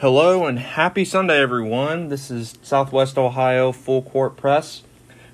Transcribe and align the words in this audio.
Hello 0.00 0.46
and 0.46 0.60
happy 0.60 1.04
Sunday, 1.04 1.40
everyone. 1.40 2.06
This 2.06 2.30
is 2.30 2.56
Southwest 2.62 3.18
Ohio 3.18 3.72
Full 3.72 4.02
Court 4.02 4.36
Press. 4.36 4.84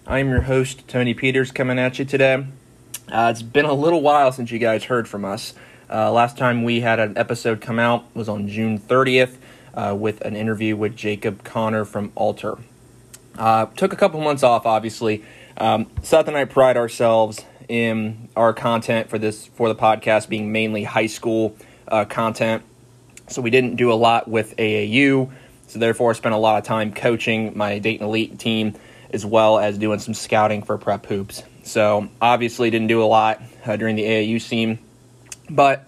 I'm 0.06 0.30
your 0.30 0.40
host, 0.40 0.88
Tony 0.88 1.12
Peters, 1.12 1.52
coming 1.52 1.79
at 1.79 1.98
you 1.98 2.06
today. 2.06 2.46
Uh, 3.12 3.29
it's 3.30 3.42
been 3.42 3.66
a 3.66 3.74
little 3.74 4.00
while 4.00 4.32
since 4.32 4.50
you 4.50 4.58
guys 4.58 4.85
heard 4.85 5.06
from 5.06 5.22
us. 5.22 5.53
Uh, 5.90 6.11
last 6.11 6.38
time 6.38 6.64
we 6.64 6.80
had 6.80 6.98
an 6.98 7.19
episode 7.19 7.61
come 7.61 7.79
out 7.79 8.06
was 8.16 8.27
on 8.27 8.48
June 8.48 8.79
30th 8.79 9.37
uh, 9.74 9.95
with 9.95 10.22
an 10.22 10.35
interview 10.35 10.76
with 10.76 10.96
Jacob 10.96 11.44
Connor 11.44 11.85
from 11.85 12.10
Alter. 12.15 12.56
Uh, 13.38 13.67
took 13.67 13.92
a 13.92 13.96
couple 13.96 14.19
months 14.22 14.42
off, 14.42 14.65
obviously. 14.65 15.22
Um, 15.58 15.90
Seth 16.02 16.27
and 16.27 16.38
I 16.38 16.46
pride 16.46 16.78
ourselves 16.78 17.45
in 17.69 18.30
our 18.34 18.55
content 18.55 19.10
for 19.10 19.19
this 19.19 19.45
for 19.45 19.69
the 19.69 19.77
podcast 19.77 20.30
being 20.30 20.52
mainly 20.52 20.84
high 20.84 21.06
school 21.06 21.55
uh, 21.88 22.06
content 22.06 22.62
so 23.29 23.43
we 23.43 23.51
didn't 23.51 23.77
do 23.77 23.93
a 23.93 23.95
lot 23.95 24.29
with 24.29 24.56
AAU. 24.56 25.30
So 25.66 25.78
therefore, 25.78 26.10
I 26.10 26.15
spent 26.15 26.34
a 26.34 26.38
lot 26.38 26.59
of 26.59 26.65
time 26.65 26.92
coaching 26.92 27.56
my 27.56 27.78
Dayton 27.78 28.06
Elite 28.06 28.38
team 28.38 28.74
as 29.12 29.24
well 29.24 29.59
as 29.59 29.78
doing 29.78 29.98
some 29.98 30.15
scouting 30.15 30.62
for 30.62 30.77
prep 30.77 31.06
hoops. 31.06 31.42
So 31.62 32.09
obviously, 32.20 32.70
didn't 32.70 32.88
do 32.88 33.02
a 33.02 33.06
lot 33.06 33.41
uh, 33.65 33.77
during 33.77 33.96
the 33.96 34.02
AAU 34.02 34.41
scene, 34.41 34.79
but 35.48 35.87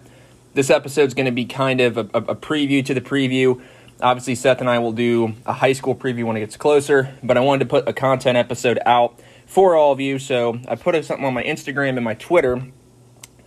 this 0.53 0.69
episode 0.69 1.03
is 1.03 1.13
going 1.13 1.27
to 1.27 1.31
be 1.31 1.45
kind 1.45 1.81
of 1.81 1.97
a, 1.97 2.01
a, 2.01 2.35
preview 2.35 2.83
to 2.85 2.93
the 2.95 3.01
preview. 3.01 3.61
Obviously, 4.01 4.33
Seth 4.33 4.59
and 4.59 4.69
I 4.69 4.79
will 4.79 4.91
do 4.91 5.35
a 5.45 5.53
high 5.53 5.73
school 5.73 5.93
preview 5.93 6.25
when 6.25 6.35
it 6.35 6.39
gets 6.39 6.57
closer, 6.57 7.13
but 7.21 7.37
I 7.37 7.41
wanted 7.41 7.65
to 7.65 7.69
put 7.69 7.87
a 7.87 7.93
content 7.93 8.37
episode 8.37 8.79
out 8.85 9.19
for 9.45 9.75
all 9.75 9.91
of 9.91 9.99
you. 9.99 10.17
So 10.17 10.59
I 10.67 10.75
put 10.75 11.03
something 11.05 11.25
on 11.25 11.33
my 11.33 11.43
Instagram 11.43 11.89
and 11.89 12.03
my 12.03 12.15
Twitter 12.15 12.63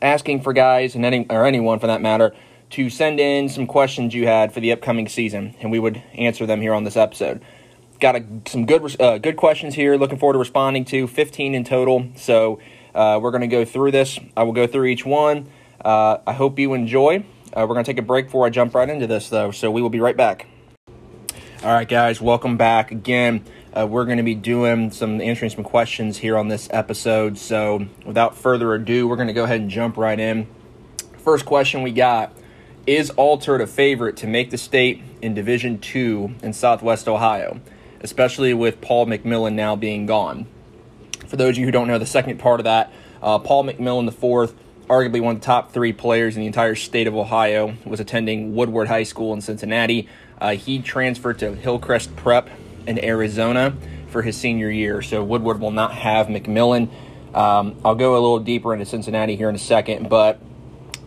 asking 0.00 0.42
for 0.42 0.52
guys 0.52 0.94
and 0.94 1.04
any 1.04 1.26
or 1.28 1.46
anyone 1.46 1.80
for 1.80 1.88
that 1.88 2.00
matter 2.00 2.32
to 2.70 2.88
send 2.88 3.20
in 3.20 3.48
some 3.48 3.66
questions 3.66 4.14
you 4.14 4.26
had 4.26 4.52
for 4.52 4.60
the 4.60 4.72
upcoming 4.72 5.08
season, 5.08 5.54
and 5.60 5.70
we 5.70 5.78
would 5.78 6.02
answer 6.14 6.46
them 6.46 6.60
here 6.60 6.72
on 6.72 6.84
this 6.84 6.96
episode. 6.96 7.42
Got 8.00 8.16
a, 8.16 8.24
some 8.46 8.64
good 8.64 9.00
uh, 9.00 9.18
good 9.18 9.36
questions 9.36 9.74
here. 9.74 9.96
Looking 9.96 10.18
forward 10.18 10.34
to 10.34 10.38
responding 10.38 10.84
to 10.86 11.06
15 11.06 11.54
in 11.54 11.64
total. 11.64 12.08
So 12.16 12.60
uh, 12.94 13.18
we're 13.20 13.30
going 13.30 13.42
to 13.42 13.46
go 13.46 13.64
through 13.64 13.90
this. 13.90 14.18
I 14.36 14.44
will 14.44 14.52
go 14.52 14.66
through 14.66 14.86
each 14.86 15.04
one. 15.04 15.50
Uh, 15.84 16.18
I 16.26 16.32
hope 16.32 16.58
you 16.58 16.72
enjoy. 16.74 17.24
Uh, 17.52 17.66
we're 17.68 17.74
going 17.74 17.84
to 17.84 17.90
take 17.90 17.98
a 17.98 18.02
break 18.02 18.26
before 18.26 18.46
I 18.46 18.50
jump 18.50 18.74
right 18.74 18.88
into 18.88 19.06
this, 19.06 19.28
though. 19.28 19.50
So 19.50 19.70
we 19.70 19.82
will 19.82 19.90
be 19.90 20.00
right 20.00 20.16
back. 20.16 20.46
All 21.62 21.72
right, 21.72 21.88
guys, 21.88 22.22
welcome 22.22 22.56
back 22.56 22.90
again. 22.90 23.44
Uh, 23.76 23.86
we're 23.86 24.06
going 24.06 24.16
to 24.16 24.22
be 24.22 24.34
doing 24.34 24.90
some 24.90 25.20
answering 25.20 25.50
some 25.50 25.62
questions 25.62 26.16
here 26.16 26.38
on 26.38 26.48
this 26.48 26.68
episode. 26.72 27.36
So 27.36 27.86
without 28.06 28.34
further 28.34 28.72
ado, 28.72 29.06
we're 29.06 29.16
going 29.16 29.28
to 29.28 29.34
go 29.34 29.44
ahead 29.44 29.60
and 29.60 29.70
jump 29.70 29.98
right 29.98 30.18
in. 30.18 30.46
First 31.18 31.44
question 31.44 31.82
we 31.82 31.92
got 31.92 32.32
is 32.86 33.10
altered 33.10 33.60
a 33.60 33.66
favorite 33.66 34.16
to 34.18 34.26
make 34.26 34.50
the 34.50 34.58
state 34.58 35.02
in 35.22 35.34
Division 35.34 35.78
Two 35.78 36.34
in 36.42 36.52
Southwest 36.52 37.08
Ohio, 37.08 37.60
especially 38.00 38.54
with 38.54 38.80
Paul 38.80 39.06
McMillan 39.06 39.54
now 39.54 39.76
being 39.76 40.06
gone. 40.06 40.46
For 41.26 41.36
those 41.36 41.50
of 41.50 41.58
you 41.58 41.66
who 41.66 41.70
don't 41.70 41.88
know, 41.88 41.98
the 41.98 42.06
second 42.06 42.38
part 42.38 42.60
of 42.60 42.64
that, 42.64 42.92
uh, 43.22 43.38
Paul 43.38 43.64
McMillan 43.64 44.06
the 44.06 44.12
fourth, 44.12 44.54
arguably 44.88 45.20
one 45.20 45.36
of 45.36 45.40
the 45.40 45.46
top 45.46 45.72
three 45.72 45.92
players 45.92 46.34
in 46.36 46.40
the 46.40 46.46
entire 46.46 46.74
state 46.74 47.06
of 47.06 47.14
Ohio, 47.14 47.76
was 47.84 48.00
attending 48.00 48.54
Woodward 48.54 48.88
High 48.88 49.04
School 49.04 49.32
in 49.32 49.40
Cincinnati. 49.40 50.08
Uh, 50.40 50.56
he 50.56 50.80
transferred 50.80 51.38
to 51.40 51.54
Hillcrest 51.54 52.16
Prep 52.16 52.48
in 52.86 53.02
Arizona 53.04 53.74
for 54.08 54.22
his 54.22 54.36
senior 54.36 54.70
year, 54.70 55.02
so 55.02 55.22
Woodward 55.22 55.60
will 55.60 55.70
not 55.70 55.94
have 55.94 56.26
McMillan. 56.26 56.90
Um, 57.34 57.76
I'll 57.84 57.94
go 57.94 58.14
a 58.14 58.20
little 58.20 58.40
deeper 58.40 58.72
into 58.72 58.86
Cincinnati 58.86 59.36
here 59.36 59.48
in 59.48 59.54
a 59.54 59.58
second, 59.58 60.08
but 60.08 60.40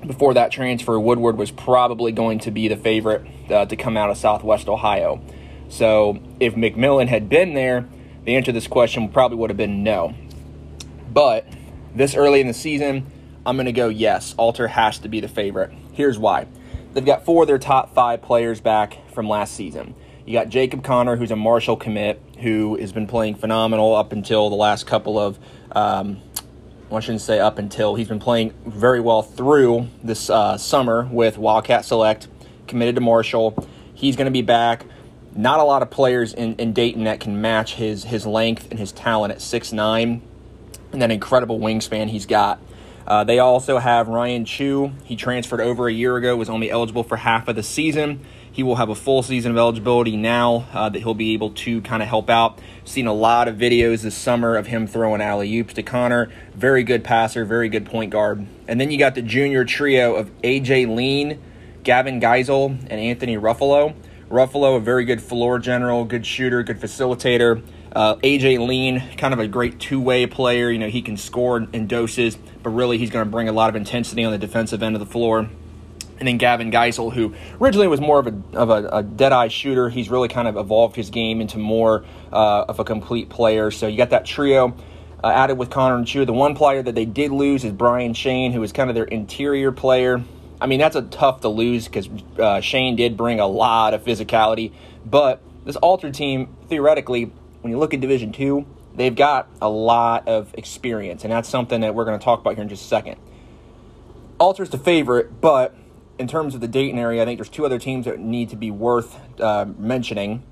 before 0.06 0.34
that 0.34 0.52
transfer, 0.52 1.00
Woodward 1.00 1.38
was 1.38 1.52
probably 1.52 2.12
going 2.12 2.40
to 2.40 2.52
be 2.52 2.68
the 2.68 2.78
favorite 2.78 3.26
uh, 3.50 3.66
to 3.66 3.76
come 3.76 3.98
out 3.98 4.10
of 4.10 4.18
Southwest 4.18 4.68
Ohio. 4.68 5.22
So 5.70 6.20
if 6.40 6.56
McMillan 6.56 7.08
had 7.08 7.30
been 7.30 7.54
there, 7.54 7.88
the 8.26 8.36
answer 8.36 8.48
to 8.48 8.52
this 8.52 8.68
question 8.68 9.10
probably 9.10 9.38
would 9.38 9.50
have 9.50 9.58
been 9.58 9.84
no. 9.84 10.14
But 11.12 11.48
this 11.96 12.16
early 12.16 12.42
in 12.42 12.48
the 12.48 12.54
season, 12.54 13.12
I'm 13.46 13.56
going 13.56 13.66
to 13.66 13.72
go 13.72 13.90
yes. 13.90 14.34
Alter 14.38 14.68
has 14.68 15.00
to 15.00 15.10
be 15.10 15.20
the 15.20 15.28
favorite. 15.28 15.72
Here's 15.94 16.18
why. 16.18 16.48
They've 16.94 17.06
got 17.06 17.26
four 17.26 17.44
of 17.44 17.48
their 17.48 17.58
top 17.58 17.94
five 17.94 18.22
players 18.22 18.62
back 18.62 19.10
from 19.12 19.28
last 19.28 19.56
season. 19.56 19.96
You 20.26 20.34
got 20.34 20.50
Jacob 20.50 20.84
Connor, 20.84 21.18
who's 21.18 21.32
a 21.32 21.36
Marshall 21.36 21.76
commit, 21.76 22.22
who 22.40 22.78
has 22.78 22.94
been 22.94 23.08
playing 23.08 23.36
phenomenal 23.36 23.96
up 23.96 24.14
until 24.14 24.50
the 24.50 24.56
last 24.56 24.88
couple 24.88 25.20
of 25.20 25.38
um, 25.72 26.22
well, 26.94 27.00
I 27.00 27.02
shouldn't 27.02 27.22
say 27.22 27.40
up 27.40 27.58
until 27.58 27.96
he's 27.96 28.08
been 28.08 28.20
playing 28.20 28.54
very 28.68 29.00
well 29.00 29.24
through 29.24 29.88
this 30.04 30.30
uh, 30.30 30.60
summer 30.60 31.10
with 31.12 31.40
Wildcat 31.40 31.86
Select, 31.86 32.28
committed 32.68 32.94
to 32.94 33.02
Marshall. 33.02 33.68
He's 33.96 34.16
going 34.16 34.26
to 34.26 34.32
be 34.32 34.44
back. 34.44 34.86
Not 35.36 35.60
a 35.60 35.64
lot 35.64 35.82
of 35.82 35.90
players 35.90 36.36
in, 36.36 36.54
in 36.58 36.72
Dayton 36.72 37.06
that 37.06 37.20
can 37.20 37.42
match 37.42 37.74
his 37.74 38.04
his 38.04 38.28
length 38.28 38.68
and 38.70 38.80
his 38.80 38.92
talent 38.92 39.34
at 39.34 39.42
six 39.42 39.74
nine, 39.74 40.22
and 40.92 41.02
that 41.02 41.10
incredible 41.10 41.60
wingspan 41.60 42.10
he's 42.10 42.28
got. 42.28 42.62
Uh, 43.08 43.24
they 43.24 43.40
also 43.40 43.80
have 43.80 44.08
Ryan 44.08 44.46
Chu. 44.46 44.92
He 45.04 45.16
transferred 45.16 45.62
over 45.62 45.88
a 45.88 45.92
year 45.92 46.16
ago, 46.16 46.38
was 46.38 46.48
only 46.48 46.70
eligible 46.70 47.04
for 47.04 47.18
half 47.18 47.48
of 47.48 47.56
the 47.56 47.64
season. 47.64 48.24
He 48.54 48.62
will 48.62 48.76
have 48.76 48.90
a 48.90 48.96
full 48.96 49.24
season 49.24 49.52
of 49.52 49.58
eligibility 49.58 50.16
now 50.16 50.68
uh, 50.74 50.88
that 50.88 51.00
he'll 51.00 51.16
be 51.16 51.34
able 51.34 51.50
to 51.50 51.82
kind 51.82 52.04
of 52.04 52.08
help 52.08 52.30
out. 52.30 52.60
Seen 52.86 53.08
a 53.08 53.14
lot 53.14 53.48
of 53.48 53.56
videos 53.56 54.04
this 54.04 54.14
summer 54.14 54.56
of 54.56 54.68
him 54.68 54.86
throwing 54.86 55.22
alley 55.22 55.58
oops 55.58 55.74
to 55.74 55.82
Connor. 55.82 56.32
Very 56.54 56.84
good 56.84 57.04
passer, 57.04 57.46
very 57.46 57.68
good 57.68 57.84
point 57.84 58.12
guard. 58.12 58.46
And 58.68 58.80
then 58.80 58.92
you 58.92 59.00
got 59.00 59.16
the 59.16 59.24
junior 59.24 59.66
trio 59.66 60.14
of 60.14 60.30
AJ 60.44 60.96
Lean, 60.96 61.42
Gavin 61.82 62.22
Geisel, 62.22 62.70
and 62.70 62.92
Anthony 62.92 63.38
Ruffalo. 63.38 63.96
Ruffalo, 64.30 64.78
a 64.78 64.80
very 64.80 65.06
good 65.06 65.22
floor 65.24 65.58
general, 65.58 66.06
good 66.06 66.24
shooter, 66.24 66.62
good 66.62 66.80
facilitator. 66.80 67.64
Uh, 67.92 68.18
AJ 68.18 68.68
Lean, 68.68 69.02
kind 69.18 69.34
of 69.34 69.40
a 69.40 69.48
great 69.48 69.80
two 69.80 70.00
way 70.00 70.28
player. 70.28 70.70
You 70.70 70.78
know, 70.78 70.90
he 70.90 71.02
can 71.02 71.18
score 71.18 71.58
in 71.74 71.88
doses, 71.88 72.38
but 72.62 72.70
really 72.70 73.00
he's 73.00 73.10
going 73.10 73.26
to 73.26 73.32
bring 73.32 73.50
a 73.50 73.52
lot 73.52 73.70
of 73.70 73.76
intensity 73.76 74.24
on 74.24 74.32
the 74.32 74.38
defensive 74.38 74.84
end 74.84 74.96
of 74.96 75.00
the 75.00 75.08
floor 75.08 75.50
and 76.24 76.28
then 76.30 76.38
Gavin 76.38 76.72
Geisel, 76.72 77.12
who 77.12 77.36
originally 77.60 77.90
was 77.90 78.00
more 78.00 78.18
of 78.18 78.28
a 78.28 78.58
of 78.58 78.70
a, 78.70 78.88
a 79.00 79.04
dead 79.04 79.34
eye 79.34 79.50
shooter. 79.50 79.90
He's 79.90 80.10
really 80.10 80.30
kind 80.30 80.48
of 80.48 80.56
evolved 80.56 80.96
his 80.96 81.10
game 81.10 81.42
into 81.42 81.58
more 81.58 82.06
uh, 82.32 82.64
of 82.70 82.80
a 82.80 82.86
complete 82.86 83.28
player. 83.28 83.72
So 83.72 83.88
you 83.88 83.98
got 83.98 84.12
that 84.12 84.26
trio. 84.26 84.74
Uh, 85.22 85.28
added 85.28 85.58
with 85.58 85.70
Connor 85.70 85.96
and 85.96 86.08
Chu. 86.08 86.26
The 86.26 86.34
one 86.34 86.54
player 86.54 86.82
that 86.82 86.96
they 86.96 87.06
did 87.06 87.32
lose 87.32 87.64
is 87.64 87.72
Brian 87.72 88.14
Shane, 88.14 88.52
who 88.52 88.60
was 88.60 88.74
kind 88.74 88.90
of 88.90 88.96
their 88.96 89.06
interior 89.06 89.72
player. 89.72 90.22
I 90.60 90.68
mean, 90.68 90.80
that's 90.80 90.98
a 90.98 91.02
tough 91.02 91.42
to 91.42 91.50
lose 91.50 91.86
because 91.86 92.10
uh, 92.38 92.60
Shane 92.60 92.98
did 92.98 93.16
bring 93.16 93.40
a 93.40 93.48
lot 93.48 93.94
of 93.94 94.04
physicality. 94.04 94.74
But 95.06 95.42
this 95.66 95.76
altered 95.78 96.14
team, 96.14 96.56
theoretically, 96.68 97.32
when 97.62 97.72
you 97.72 97.80
look 97.80 97.94
at 97.94 98.02
Division 98.02 98.32
Two, 98.32 98.66
they've 98.96 99.16
got 99.16 99.50
a 99.62 99.70
lot 99.70 100.28
of 100.28 100.54
experience, 100.58 101.24
and 101.24 101.32
that's 101.32 101.50
something 101.50 101.82
that 101.82 101.96
we're 101.96 102.06
going 102.06 102.20
to 102.20 102.24
talk 102.24 102.40
about 102.40 102.56
here 102.56 102.64
in 102.64 102.70
just 102.70 102.84
a 102.84 102.88
second. 102.88 103.18
Alter's 104.40 104.72
the 104.72 104.78
favorite, 104.78 105.40
but 105.40 105.74
in 106.20 106.28
terms 106.28 106.56
of 106.56 106.62
the 106.62 106.68
Dayton 106.68 107.00
area, 107.00 107.22
I 107.22 107.26
think 107.26 107.38
there's 107.38 107.50
two 107.50 107.66
other 107.66 107.80
teams 107.80 108.06
that 108.06 108.20
need 108.20 108.50
to 108.50 108.56
be 108.56 108.72
worth 108.72 109.20
uh, 109.40 109.66
mentioning. 109.78 110.44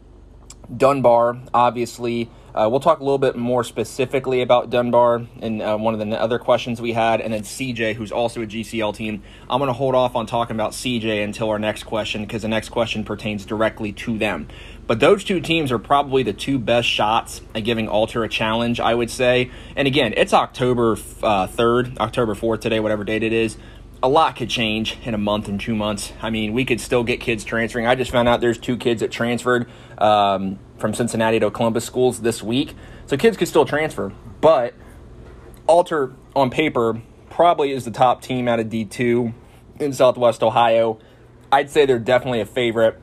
Dunbar, 0.76 1.40
obviously. 1.54 2.30
Uh, 2.54 2.68
we'll 2.70 2.82
talk 2.82 3.00
a 3.00 3.04
little 3.04 3.18
bit 3.18 3.38
more 3.38 3.64
specifically 3.64 4.42
about 4.42 4.70
Dunbar 4.70 5.26
in 5.40 5.62
uh, 5.62 5.78
one 5.78 5.94
of 5.94 6.00
the 6.02 6.22
other 6.22 6.38
questions 6.38 6.82
we 6.82 6.92
had, 6.92 7.22
and 7.22 7.34
then 7.34 7.44
CJ, 7.44 7.96
who's 7.96 8.12
also 8.12 8.42
a 8.42 8.46
GCL 8.46 8.94
team. 8.96 9.24
I'm 9.50 9.60
going 9.60 9.70
to 9.70 9.74
hold 9.74 9.96
off 9.96 10.16
on 10.16 10.26
talking 10.26 10.56
about 10.56 10.72
CJ 10.72 11.24
until 11.24 11.50
our 11.50 11.60
next 11.60 11.84
question 11.84 12.24
because 12.24 12.42
the 12.42 12.50
next 12.50 12.70
question 12.70 13.06
pertains 13.06 13.46
directly 13.46 13.94
to 13.94 14.18
them. 14.18 14.50
But 14.86 15.00
those 15.00 15.24
two 15.24 15.40
teams 15.40 15.72
are 15.72 15.80
probably 15.80 16.24
the 16.24 16.34
two 16.34 16.60
best 16.60 16.90
shots 16.90 17.42
at 17.56 17.64
giving 17.64 17.88
Alter 17.88 18.26
a 18.26 18.30
challenge, 18.30 18.82
I 18.82 18.94
would 18.94 19.10
say. 19.10 19.50
And 19.78 19.88
again, 19.88 20.14
it's 20.18 20.34
October 20.34 20.94
uh, 21.24 21.48
3rd, 21.48 22.00
October 22.00 22.36
4th 22.36 22.60
today, 22.60 22.82
whatever 22.82 23.06
date 23.06 23.24
it 23.24 23.32
is 23.32 23.58
a 24.04 24.10
lot 24.10 24.36
could 24.36 24.50
change 24.50 24.98
in 25.04 25.14
a 25.14 25.18
month 25.18 25.48
and 25.48 25.60
two 25.60 25.76
months. 25.76 26.12
I 26.22 26.30
mean, 26.30 26.54
we 26.54 26.66
could 26.66 26.82
still 26.82 27.04
get 27.04 27.20
kids 27.20 27.44
transferring. 27.44 27.86
I 27.86 27.96
just 27.96 28.12
found 28.12 28.28
out 28.28 28.42
there's 28.42 28.58
two 28.58 28.78
kids 28.78 29.02
that 29.02 29.12
transferred 29.12 29.70
um, 29.98 30.60
from 30.78 30.94
Cincinnati 30.94 31.40
to 31.40 31.52
Columbus 31.52 31.86
schools 31.86 32.22
this 32.22 32.42
week. 32.42 32.76
So 33.06 33.16
kids 33.16 33.38
could 33.38 33.48
still 33.48 33.66
transfer. 33.66 34.12
But 34.40 34.74
Alter, 35.68 36.14
on 36.36 36.50
paper, 36.50 37.02
probably 37.30 37.72
is 37.72 37.86
the 37.86 37.92
top 37.92 38.22
team 38.22 38.48
out 38.48 38.60
of 38.60 38.68
D2 38.68 39.34
in 39.80 39.94
Southwest 39.94 40.42
Ohio. 40.42 40.98
I'd 41.52 41.70
say 41.70 41.86
they're 41.86 42.00
definitely 42.00 42.42
a 42.42 42.46
favorite. 42.46 43.00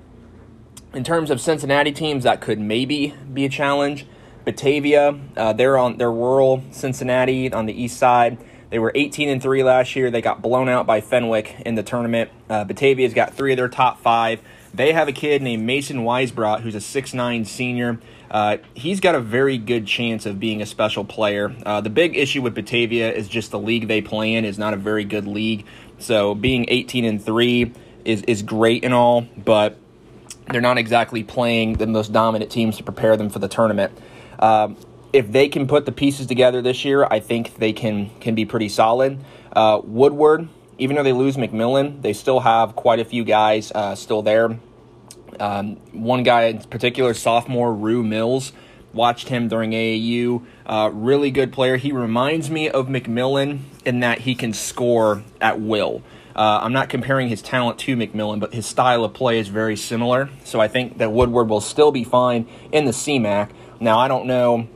In 0.95 1.05
terms 1.05 1.31
of 1.31 1.41
Cincinnati 1.41 1.93
teams, 1.93 2.25
that 2.25 2.41
could 2.41 2.59
maybe 2.59 3.15
be 3.33 3.45
a 3.45 3.49
challenge. 3.49 4.07
Batavia, 4.45 5.19
uh, 5.37 5.53
they're 5.53 5.77
on 5.77 5.99
their 5.99 6.11
rural 6.11 6.65
Cincinnati 6.71 7.53
on 7.53 7.67
the 7.67 7.83
east 7.83 7.99
side. 7.99 8.39
They 8.71 8.79
were 8.79 8.93
18 8.95 9.29
and 9.29 9.43
3 9.43 9.63
last 9.63 9.97
year. 9.97 10.11
They 10.11 10.21
got 10.21 10.43
blown 10.43 10.69
out 10.69 10.87
by 10.87 11.01
Fenwick 11.01 11.63
in 11.65 11.75
the 11.75 11.83
tournament. 11.83 12.31
Uh, 12.51 12.65
Batavia's 12.65 13.15
got 13.15 13.35
three 13.35 13.53
of 13.53 13.57
their 13.57 13.69
top 13.69 14.01
five. 14.01 14.41
They 14.75 14.93
have 14.93 15.09
a 15.09 15.13
kid 15.13 15.43
named 15.43 15.65
Mason 15.65 15.99
Weisbrot 15.99 16.61
who's 16.61 16.75
a 16.75 16.79
6'9 16.79 17.47
senior. 17.47 17.99
Uh, 18.31 18.59
he's 18.75 19.01
got 19.01 19.15
a 19.15 19.21
very 19.21 19.57
good 19.57 19.87
chance 19.87 20.27
of 20.27 20.39
being 20.39 20.61
a 20.61 20.67
special 20.67 21.05
player. 21.05 21.55
Uh, 21.65 21.81
the 21.81 21.91
big 21.91 22.17
issue 22.17 22.43
with 22.43 22.55
Batavia 22.55 23.11
is 23.11 23.27
just 23.27 23.51
the 23.51 23.59
league 23.59 23.89
they 23.89 24.03
play 24.03 24.35
in 24.35 24.45
is 24.45 24.59
not 24.59 24.75
a 24.75 24.77
very 24.77 25.05
good 25.05 25.27
league. 25.27 25.65
So 25.99 26.35
being 26.35 26.67
18 26.69 27.07
and 27.07 27.25
3 27.25 27.73
is, 28.05 28.23
is 28.23 28.43
great 28.43 28.85
and 28.85 28.93
all, 28.93 29.23
but 29.37 29.79
they're 30.51 30.61
not 30.61 30.79
exactly 30.79 31.23
playing 31.23 31.75
the 31.75 31.87
most 31.87 32.13
dominant 32.13 32.51
teams 32.51 32.77
to 32.77 32.83
prepare 32.83 33.17
them 33.17 33.31
for 33.31 33.39
the 33.39 33.49
tournament. 33.49 33.93
Um, 34.39 34.77
if 35.13 35.31
they 35.33 35.49
can 35.49 35.67
put 35.67 35.87
the 35.87 35.93
pieces 35.93 36.27
together 36.27 36.63
this 36.63 36.85
year, 36.85 37.07
I 37.11 37.21
think 37.21 37.57
they 37.57 37.73
can 37.73 38.11
can 38.21 38.35
be 38.35 38.45
pretty 38.45 38.69
solid. 38.69 39.19
Uh, 39.53 39.81
Woodward, 39.83 40.49
even 40.79 40.97
though 40.97 41.03
they 41.03 41.13
lose 41.13 41.37
McMillan, 41.37 42.03
they 42.03 42.13
still 42.13 42.41
have 42.41 42.77
quite 42.77 43.01
a 43.01 43.05
few 43.05 43.25
guys 43.25 43.73
uh, 43.73 43.95
still 43.95 44.23
there. 44.23 44.59
Um, 45.41 45.77
one 45.93 46.23
guy 46.23 46.45
in 46.45 46.63
particular, 46.63 47.15
sophomore 47.15 47.73
Rue 47.73 48.03
Mills, 48.03 48.53
watched 48.93 49.29
him 49.29 49.49
during 49.49 49.71
AAU. 49.71 50.45
Uh, 50.67 50.91
really 50.93 51.31
good 51.31 51.53
player. 51.53 51.77
He 51.77 51.93
reminds 51.93 52.51
me 52.51 52.69
of 52.69 52.89
McMillan 52.89 53.61
in 53.85 54.01
that 54.01 54.21
he 54.21 54.35
can 54.35 54.53
score 54.53 55.23
at 55.41 55.61
will. 55.61 56.03
Uh, 56.35 56.61
I'm 56.63 56.73
not 56.73 56.89
comparing 56.89 57.29
his 57.29 57.43
talent 57.43 57.79
to 57.81 57.97
McMillan, 57.97 58.39
but 58.39 58.55
his 58.55 58.65
style 58.65 59.05
of 59.05 59.13
play 59.13 59.41
is 59.41 59.49
very 59.49 59.77
similar. 59.77 60.31
So 60.45 60.61
I 60.61 60.69
think 60.69 60.99
that 60.99 61.11
Woodward 61.13 61.49
will 61.49 61.61
still 61.61 61.91
be 61.91 62.05
fine 62.05 62.47
in 62.71 62.85
the 62.85 62.93
CMAC. 62.93 63.51
Now, 63.81 63.99
I 63.99 64.07
don't 64.07 64.27
know 64.27 64.69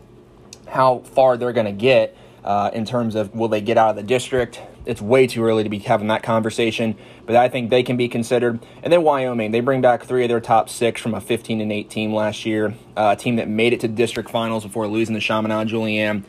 how 0.73 1.01
far 1.01 1.37
they're 1.37 1.53
going 1.53 1.67
to 1.67 1.73
get 1.73 2.17
uh, 2.45 2.71
in 2.73 2.85
terms 2.85 3.15
of 3.15 3.35
will 3.35 3.49
they 3.49 3.61
get 3.61 3.77
out 3.77 3.91
of 3.91 3.97
the 3.97 4.03
district. 4.03 4.61
It's 4.85 5.01
way 5.01 5.27
too 5.27 5.45
early 5.45 5.63
to 5.63 5.69
be 5.69 5.79
having 5.79 6.09
that 6.09 6.23
conversation, 6.23 6.97
but 7.25 7.37
I 7.37 7.49
think 7.49 7.71
they 7.71 7.83
can 7.83 7.97
be 7.97 8.09
considered. 8.09 8.59
And 8.83 8.93
then 8.93 9.03
Wyoming, 9.03 9.53
they 9.53 9.61
bring 9.61 9.81
back 9.81 10.05
three 10.05 10.25
of 10.25 10.29
their 10.29 10.41
top 10.41 10.69
six 10.69 11.01
from 11.01 11.15
a 11.15 11.21
15 11.21 11.61
and 11.61 11.71
8 11.71 11.91
team 11.91 12.13
last 12.13 12.45
year, 12.45 12.75
uh, 12.97 13.15
a 13.17 13.21
team 13.21 13.37
that 13.37 13.49
made 13.49 13.73
it 13.73 13.81
to 13.81 13.89
district 13.89 14.31
finals 14.31 14.65
before 14.65 14.89
losing 14.89 15.15
to 15.15 15.21
Chaminade 15.21 15.69
Julienne. 15.69 16.25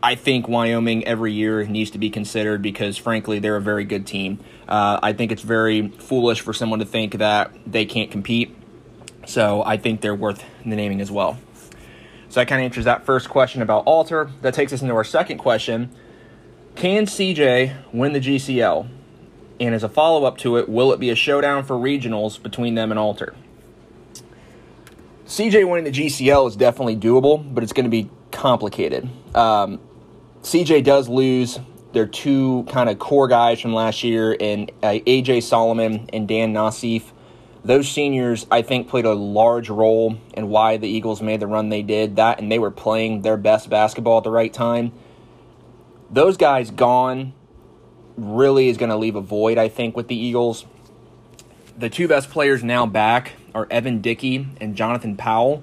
I 0.00 0.14
think 0.14 0.46
Wyoming 0.46 1.04
every 1.06 1.32
year 1.32 1.64
needs 1.64 1.90
to 1.90 1.98
be 1.98 2.08
considered 2.08 2.62
because, 2.62 2.96
frankly, 2.96 3.40
they're 3.40 3.56
a 3.56 3.60
very 3.60 3.84
good 3.84 4.06
team. 4.06 4.38
Uh, 4.68 5.00
I 5.02 5.12
think 5.12 5.32
it's 5.32 5.42
very 5.42 5.88
foolish 5.88 6.40
for 6.40 6.52
someone 6.52 6.78
to 6.78 6.84
think 6.84 7.14
that 7.14 7.50
they 7.66 7.84
can't 7.84 8.10
compete. 8.10 8.54
So 9.26 9.64
I 9.64 9.76
think 9.76 10.02
they're 10.02 10.14
worth 10.14 10.44
the 10.64 10.76
naming 10.76 11.00
as 11.00 11.10
well. 11.10 11.36
So 12.30 12.40
that 12.40 12.48
kind 12.48 12.60
of 12.60 12.66
answers 12.66 12.84
that 12.84 13.06
first 13.06 13.28
question 13.28 13.62
about 13.62 13.84
Alter. 13.86 14.30
That 14.42 14.54
takes 14.54 14.72
us 14.72 14.82
into 14.82 14.94
our 14.94 15.04
second 15.04 15.38
question 15.38 15.90
Can 16.74 17.06
CJ 17.06 17.92
win 17.92 18.12
the 18.12 18.20
GCL? 18.20 18.88
And 19.60 19.74
as 19.74 19.82
a 19.82 19.88
follow 19.88 20.24
up 20.24 20.38
to 20.38 20.56
it, 20.56 20.68
will 20.68 20.92
it 20.92 21.00
be 21.00 21.10
a 21.10 21.16
showdown 21.16 21.64
for 21.64 21.74
regionals 21.74 22.40
between 22.40 22.74
them 22.74 22.92
and 22.92 22.98
Alter? 22.98 23.34
CJ 25.26 25.68
winning 25.68 25.84
the 25.84 25.90
GCL 25.90 26.48
is 26.48 26.56
definitely 26.56 26.96
doable, 26.96 27.42
but 27.54 27.62
it's 27.62 27.72
going 27.72 27.84
to 27.84 27.90
be 27.90 28.08
complicated. 28.30 29.08
Um, 29.34 29.80
CJ 30.42 30.84
does 30.84 31.08
lose 31.08 31.58
their 31.92 32.06
two 32.06 32.64
kind 32.70 32.88
of 32.88 32.98
core 32.98 33.28
guys 33.28 33.60
from 33.60 33.74
last 33.74 34.04
year, 34.04 34.36
and 34.38 34.70
uh, 34.82 34.98
AJ 35.06 35.42
Solomon 35.42 36.08
and 36.12 36.28
Dan 36.28 36.54
Nassif. 36.54 37.02
Those 37.64 37.88
seniors, 37.88 38.46
I 38.50 38.62
think, 38.62 38.88
played 38.88 39.04
a 39.04 39.14
large 39.14 39.68
role 39.68 40.16
in 40.34 40.48
why 40.48 40.76
the 40.76 40.88
Eagles 40.88 41.20
made 41.20 41.40
the 41.40 41.46
run 41.46 41.68
they 41.68 41.82
did. 41.82 42.16
That 42.16 42.40
and 42.40 42.50
they 42.50 42.58
were 42.58 42.70
playing 42.70 43.22
their 43.22 43.36
best 43.36 43.68
basketball 43.68 44.18
at 44.18 44.24
the 44.24 44.30
right 44.30 44.52
time. 44.52 44.92
Those 46.10 46.36
guys 46.36 46.70
gone 46.70 47.34
really 48.16 48.68
is 48.68 48.76
going 48.76 48.90
to 48.90 48.96
leave 48.96 49.16
a 49.16 49.20
void, 49.20 49.58
I 49.58 49.68
think, 49.68 49.96
with 49.96 50.08
the 50.08 50.16
Eagles. 50.16 50.66
The 51.76 51.90
two 51.90 52.08
best 52.08 52.30
players 52.30 52.64
now 52.64 52.86
back 52.86 53.32
are 53.54 53.66
Evan 53.70 54.00
Dickey 54.00 54.46
and 54.60 54.74
Jonathan 54.74 55.16
Powell. 55.16 55.62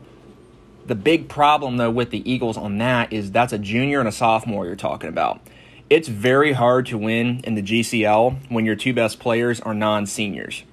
The 0.86 0.95
big 0.95 1.27
problem, 1.27 1.77
though, 1.77 1.89
with 1.89 2.12
the 2.12 2.30
Eagles 2.30 2.57
on 2.57 2.77
that 2.77 3.12
is 3.12 3.31
that's 3.31 3.53
a 3.53 3.57
junior 3.57 4.00
and 4.00 4.07
a 4.07 4.12
sophomore 4.12 4.65
you're 4.65 4.75
talking 4.75 5.09
about. 5.09 5.42
It's 5.89 6.07
very 6.07 6.53
hard 6.53 6.86
to 6.88 6.97
win 6.97 7.42
in 7.44 7.56
the 7.56 7.62
GCL 7.62 8.50
when 8.50 8.65
your 8.65 8.75
two 8.75 8.94
best 8.94 9.19
players 9.19 9.59
are 9.62 9.74
non 9.74 10.06
seniors, 10.06 10.63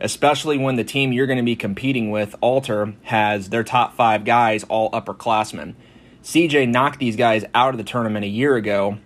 especially 0.00 0.58
when 0.58 0.76
the 0.76 0.84
team 0.84 1.12
you're 1.12 1.26
going 1.26 1.38
to 1.38 1.44
be 1.44 1.56
competing 1.56 2.10
with, 2.10 2.34
Alter, 2.40 2.94
has 3.04 3.50
their 3.50 3.64
top 3.64 3.94
five 3.94 4.24
guys 4.24 4.64
all 4.64 4.90
upperclassmen. 4.90 5.74
CJ 6.22 6.68
knocked 6.68 6.98
these 6.98 7.16
guys 7.16 7.44
out 7.54 7.74
of 7.74 7.78
the 7.78 7.84
tournament 7.84 8.24
a 8.24 8.28
year 8.28 8.56
ago, 8.56 8.98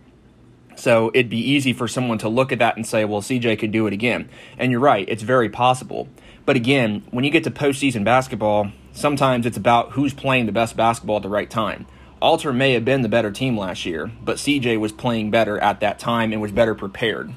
so 0.76 1.10
it'd 1.14 1.30
be 1.30 1.38
easy 1.38 1.72
for 1.72 1.86
someone 1.86 2.18
to 2.18 2.28
look 2.28 2.52
at 2.52 2.58
that 2.58 2.76
and 2.76 2.86
say, 2.86 3.04
well, 3.04 3.20
CJ 3.20 3.58
could 3.58 3.72
do 3.72 3.86
it 3.86 3.92
again. 3.92 4.28
And 4.58 4.72
you're 4.72 4.80
right, 4.80 5.08
it's 5.08 5.22
very 5.22 5.48
possible. 5.48 6.08
But 6.44 6.56
again, 6.56 7.04
when 7.10 7.24
you 7.24 7.30
get 7.30 7.44
to 7.44 7.50
postseason 7.50 8.04
basketball, 8.04 8.72
sometimes 8.92 9.46
it's 9.46 9.56
about 9.56 9.92
who's 9.92 10.14
playing 10.14 10.46
the 10.46 10.52
best 10.52 10.76
basketball 10.76 11.16
at 11.16 11.22
the 11.22 11.28
right 11.28 11.48
time. 11.48 11.86
Alter 12.20 12.52
may 12.52 12.72
have 12.72 12.84
been 12.84 13.02
the 13.02 13.08
better 13.08 13.30
team 13.32 13.56
last 13.56 13.84
year, 13.84 14.10
but 14.22 14.36
CJ 14.36 14.78
was 14.78 14.92
playing 14.92 15.30
better 15.30 15.58
at 15.58 15.80
that 15.80 15.98
time 15.98 16.32
and 16.32 16.40
was 16.40 16.52
better 16.52 16.74
prepared. 16.74 17.32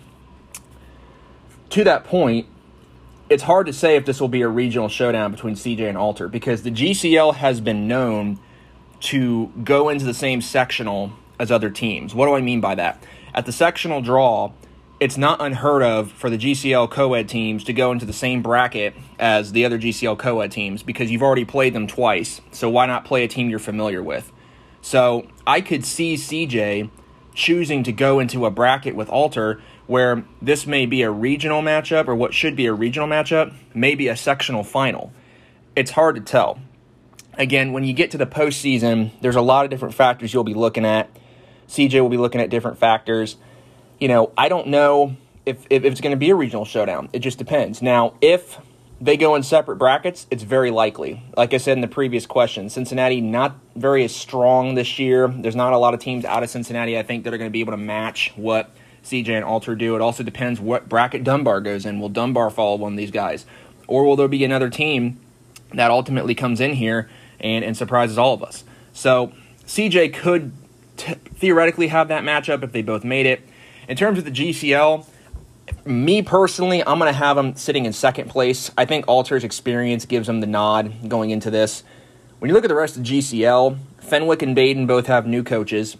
To 1.71 1.83
that 1.83 2.03
point, 2.03 2.47
it's 3.29 3.43
hard 3.43 3.67
to 3.67 3.73
say 3.73 3.95
if 3.95 4.05
this 4.05 4.21
will 4.21 4.27
be 4.27 4.41
a 4.41 4.47
regional 4.47 4.89
showdown 4.89 5.31
between 5.31 5.55
CJ 5.55 5.89
and 5.89 5.97
Alter 5.97 6.27
because 6.27 6.63
the 6.63 6.71
GCL 6.71 7.35
has 7.35 7.59
been 7.59 7.87
known 7.87 8.39
to 9.01 9.51
go 9.63 9.89
into 9.89 10.05
the 10.05 10.13
same 10.13 10.41
sectional 10.41 11.11
as 11.39 11.51
other 11.51 11.69
teams. 11.69 12.13
What 12.13 12.27
do 12.27 12.35
I 12.35 12.41
mean 12.41 12.61
by 12.61 12.75
that? 12.75 13.03
At 13.33 13.45
the 13.45 13.51
sectional 13.51 14.01
draw, 14.01 14.51
it's 14.99 15.17
not 15.17 15.41
unheard 15.41 15.83
of 15.83 16.11
for 16.11 16.29
the 16.29 16.37
GCL 16.37 16.89
co-ed 16.91 17.27
teams 17.27 17.63
to 17.65 17.73
go 17.73 17.91
into 17.91 18.05
the 18.05 18.13
same 18.13 18.41
bracket 18.41 18.95
as 19.19 19.51
the 19.51 19.65
other 19.65 19.77
GCL 19.77 20.17
co-ed 20.17 20.51
teams 20.51 20.83
because 20.83 21.11
you've 21.11 21.23
already 21.23 21.45
played 21.45 21.73
them 21.73 21.87
twice. 21.87 22.41
So 22.51 22.69
why 22.69 22.85
not 22.85 23.05
play 23.05 23.23
a 23.23 23.27
team 23.27 23.49
you're 23.49 23.59
familiar 23.59 24.01
with? 24.01 24.31
So 24.81 25.27
I 25.45 25.61
could 25.61 25.83
see 25.83 26.15
CJ 26.15 26.89
choosing 27.35 27.83
to 27.83 27.91
go 27.91 28.19
into 28.19 28.45
a 28.45 28.51
bracket 28.51 28.95
with 28.95 29.09
Alter 29.09 29.61
where 29.87 30.23
this 30.41 30.65
may 30.65 30.85
be 30.85 31.03
a 31.03 31.11
regional 31.11 31.61
matchup 31.61 32.07
or 32.07 32.15
what 32.15 32.33
should 32.33 32.55
be 32.55 32.65
a 32.65 32.73
regional 32.73 33.07
matchup, 33.07 33.53
maybe 33.73 34.07
a 34.07 34.15
sectional 34.15 34.63
final. 34.63 35.11
It's 35.75 35.91
hard 35.91 36.15
to 36.15 36.21
tell. 36.21 36.59
Again, 37.37 37.73
when 37.73 37.83
you 37.83 37.93
get 37.93 38.11
to 38.11 38.17
the 38.17 38.25
postseason, 38.25 39.11
there's 39.21 39.35
a 39.35 39.41
lot 39.41 39.65
of 39.65 39.71
different 39.71 39.93
factors 39.93 40.33
you'll 40.33 40.43
be 40.43 40.53
looking 40.53 40.85
at. 40.85 41.09
CJ 41.67 42.01
will 42.01 42.09
be 42.09 42.17
looking 42.17 42.41
at 42.41 42.49
different 42.49 42.79
factors. 42.79 43.35
You 43.99 44.07
know, 44.07 44.31
I 44.37 44.49
don't 44.49 44.67
know 44.67 45.17
if, 45.45 45.65
if 45.69 45.83
it's 45.83 46.01
going 46.01 46.11
to 46.11 46.17
be 46.17 46.29
a 46.29 46.35
regional 46.35 46.65
showdown. 46.65 47.09
It 47.11 47.19
just 47.19 47.37
depends. 47.37 47.81
Now, 47.81 48.13
if 48.21 48.57
they 49.01 49.17
go 49.17 49.35
in 49.35 49.43
separate 49.43 49.75
brackets, 49.75 50.25
it's 50.31 50.43
very 50.43 50.71
likely. 50.71 51.23
Like 51.35 51.53
I 51.53 51.57
said 51.57 51.77
in 51.77 51.81
the 51.81 51.87
previous 51.87 52.25
question, 52.25 52.69
Cincinnati 52.69 53.19
not 53.19 53.55
very 53.75 54.07
strong 54.07 54.75
this 54.75 54.97
year. 54.99 55.27
There's 55.27 55.55
not 55.55 55.73
a 55.73 55.77
lot 55.77 55.93
of 55.93 55.99
teams 55.99 56.23
out 56.23 56.43
of 56.43 56.49
Cincinnati, 56.49 56.97
I 56.97 57.03
think, 57.03 57.23
that 57.23 57.33
are 57.33 57.37
going 57.37 57.49
to 57.49 57.53
be 57.53 57.59
able 57.59 57.73
to 57.73 57.77
match 57.77 58.31
what 58.35 58.71
CJ 59.03 59.29
and 59.29 59.45
Alter 59.45 59.75
do. 59.75 59.95
It 59.95 60.01
also 60.01 60.23
depends 60.23 60.59
what 60.59 60.87
bracket 60.87 61.23
Dunbar 61.23 61.61
goes 61.61 61.85
in. 61.85 61.99
Will 61.99 62.09
Dunbar 62.09 62.49
follow 62.49 62.77
one 62.77 62.93
of 62.93 62.97
these 62.97 63.11
guys? 63.11 63.45
Or 63.87 64.03
will 64.05 64.15
there 64.15 64.27
be 64.27 64.43
another 64.43 64.69
team 64.69 65.19
that 65.73 65.91
ultimately 65.91 66.33
comes 66.33 66.61
in 66.61 66.73
here 66.73 67.09
and, 67.39 67.65
and 67.65 67.75
surprises 67.75 68.17
all 68.17 68.33
of 68.33 68.43
us? 68.43 68.63
So 68.93 69.33
CJ 69.67 70.13
could 70.13 70.53
t- 70.97 71.13
theoretically 71.13 71.87
have 71.87 72.07
that 72.07 72.23
matchup 72.23 72.63
if 72.63 72.71
they 72.71 72.81
both 72.81 73.03
made 73.03 73.25
it. 73.25 73.41
In 73.87 73.95
terms 73.95 74.17
of 74.17 74.25
the 74.25 74.31
GCL, 74.31 75.05
me 75.85 76.21
personally, 76.21 76.81
I'm 76.85 76.99
going 76.99 77.11
to 77.11 77.17
have 77.17 77.37
him 77.37 77.55
sitting 77.55 77.85
in 77.85 77.93
second 77.93 78.29
place. 78.29 78.71
I 78.77 78.85
think 78.85 79.05
Alter's 79.07 79.43
experience 79.43 80.05
gives 80.05 80.27
him 80.27 80.39
the 80.39 80.47
nod 80.47 81.09
going 81.09 81.29
into 81.29 81.49
this. 81.49 81.83
When 82.39 82.49
you 82.49 82.55
look 82.55 82.63
at 82.63 82.67
the 82.67 82.75
rest 82.75 82.97
of 82.97 83.03
GCL, 83.03 83.77
Fenwick 83.99 84.41
and 84.41 84.55
Badin 84.55 84.87
both 84.87 85.07
have 85.07 85.25
new 85.25 85.43
coaches. 85.43 85.97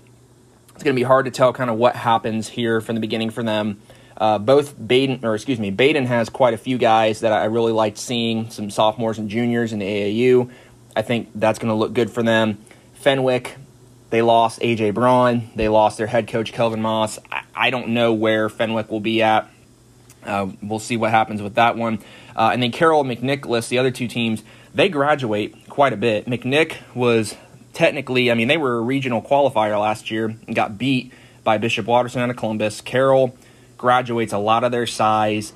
It's 0.74 0.84
going 0.84 0.96
to 0.96 1.00
be 1.00 1.04
hard 1.04 1.26
to 1.26 1.32
tell 1.32 1.54
kind 1.54 1.70
of 1.70 1.78
what 1.78 1.96
happens 1.96 2.50
here 2.50 2.82
from 2.82 2.96
the 2.96 3.02
beginning 3.02 3.30
for 3.30 3.44
them. 3.44 3.82
Uh, 4.18 4.38
both 4.38 4.78
Badin, 4.78 5.24
or 5.24 5.36
excuse 5.36 5.60
me, 5.60 5.72
Badin 5.72 6.06
has 6.06 6.30
quite 6.30 6.54
a 6.54 6.58
few 6.58 6.78
guys 6.78 7.22
that 7.22 7.34
I 7.34 7.46
really 7.46 7.72
liked 7.72 7.98
seeing, 7.98 8.50
some 8.50 8.70
sophomores 8.70 9.18
and 9.18 9.30
juniors 9.30 9.74
in 9.74 9.80
the 9.80 9.86
AAU. 9.86 10.52
I 10.96 11.02
think 11.02 11.30
that's 11.36 11.60
going 11.60 11.70
to 11.70 11.76
look 11.76 11.94
good 11.94 12.12
for 12.12 12.24
them. 12.24 12.60
Fenwick, 12.94 13.56
they 14.10 14.22
lost 14.22 14.60
AJ 14.62 14.94
Braun. 14.94 15.50
They 15.56 15.68
lost 15.68 15.98
their 15.98 16.08
head 16.08 16.28
coach 16.28 16.54
Kelvin 16.54 16.82
Moss. 16.82 17.20
I, 17.32 17.44
I 17.54 17.70
don't 17.70 17.90
know 17.90 18.14
where 18.14 18.48
Fenwick 18.50 18.90
will 18.90 19.02
be 19.02 19.22
at 19.22 19.50
uh, 20.26 20.50
we'll 20.62 20.80
see 20.80 20.98
what 20.98 21.12
happens 21.12 21.42
with 21.42 21.56
that 21.56 21.78
one. 21.78 22.00
Uh, 22.36 22.50
and 22.52 22.62
then 22.62 22.72
Carroll 22.72 23.02
and 23.02 23.10
McNicholas, 23.10 23.70
the 23.70 23.78
other 23.78 23.92
two 23.92 24.08
teams, 24.08 24.44
they 24.74 24.90
graduate 24.90 25.70
quite 25.70 25.94
a 25.94 25.98
bit. 25.98 26.26
McNick 26.26 26.76
was 26.94 27.36
technically, 27.74 28.32
I 28.32 28.34
mean, 28.34 28.48
they 28.48 28.58
were 28.58 28.78
a 28.78 28.82
regional 28.82 29.22
qualifier 29.22 29.80
last 29.80 30.10
year 30.12 30.36
and 30.48 30.56
got 30.56 30.78
beat 30.78 31.14
by 31.44 31.58
Bishop 31.58 31.86
Watterson 31.86 32.22
out 32.22 32.30
of 32.30 32.36
Columbus. 32.36 32.82
Carroll 32.82 33.38
graduates 33.78 34.34
a 34.34 34.38
lot 34.38 34.64
of 34.64 34.72
their 34.72 34.88
size. 34.88 35.54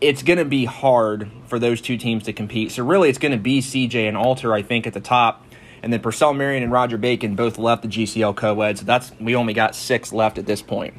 It's 0.00 0.22
going 0.22 0.38
to 0.38 0.44
be 0.44 0.64
hard 0.64 1.30
for 1.46 1.58
those 1.58 1.80
two 1.80 1.96
teams 1.96 2.24
to 2.24 2.32
compete. 2.32 2.72
So, 2.72 2.84
really, 2.84 3.08
it's 3.08 3.18
going 3.18 3.32
to 3.32 3.38
be 3.38 3.60
CJ 3.60 4.06
and 4.08 4.16
Alter, 4.16 4.52
I 4.52 4.62
think, 4.62 4.86
at 4.86 4.94
the 4.94 5.00
top. 5.00 5.44
And 5.82 5.92
then 5.92 6.00
Purcell 6.00 6.34
Marion 6.34 6.62
and 6.62 6.72
Roger 6.72 6.98
Bacon 6.98 7.36
both 7.36 7.56
left 7.56 7.82
the 7.82 7.88
GCL 7.88 8.36
co 8.36 8.60
ed. 8.62 8.78
So, 8.78 8.84
that's 8.84 9.12
we 9.20 9.34
only 9.34 9.54
got 9.54 9.74
six 9.74 10.12
left 10.12 10.38
at 10.38 10.46
this 10.46 10.62
point. 10.62 10.94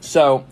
So, 0.00 0.46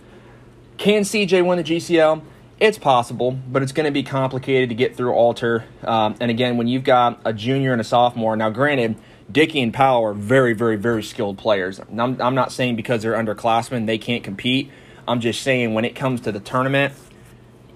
can 0.78 1.02
CJ 1.02 1.44
win 1.44 1.58
the 1.58 1.64
GCL? 1.64 2.22
It's 2.60 2.78
possible, 2.78 3.32
but 3.32 3.62
it's 3.62 3.72
going 3.72 3.84
to 3.84 3.92
be 3.92 4.02
complicated 4.02 4.68
to 4.70 4.74
get 4.74 4.96
through 4.96 5.12
Alter. 5.12 5.64
Um, 5.82 6.16
and 6.20 6.30
again, 6.30 6.56
when 6.56 6.66
you've 6.66 6.84
got 6.84 7.20
a 7.24 7.32
junior 7.32 7.72
and 7.72 7.80
a 7.80 7.84
sophomore, 7.84 8.36
now 8.36 8.50
granted, 8.50 8.96
Dickey 9.30 9.60
and 9.60 9.74
Powell 9.74 10.04
are 10.04 10.14
very, 10.14 10.54
very, 10.54 10.76
very 10.76 11.02
skilled 11.02 11.36
players. 11.38 11.80
I'm, 11.80 12.20
I'm 12.20 12.34
not 12.34 12.50
saying 12.50 12.76
because 12.76 13.02
they're 13.02 13.12
underclassmen 13.14 13.86
they 13.86 13.98
can't 13.98 14.24
compete. 14.24 14.70
I'm 15.06 15.20
just 15.20 15.42
saying 15.42 15.74
when 15.74 15.84
it 15.84 15.94
comes 15.94 16.22
to 16.22 16.32
the 16.32 16.40
tournament, 16.40 16.94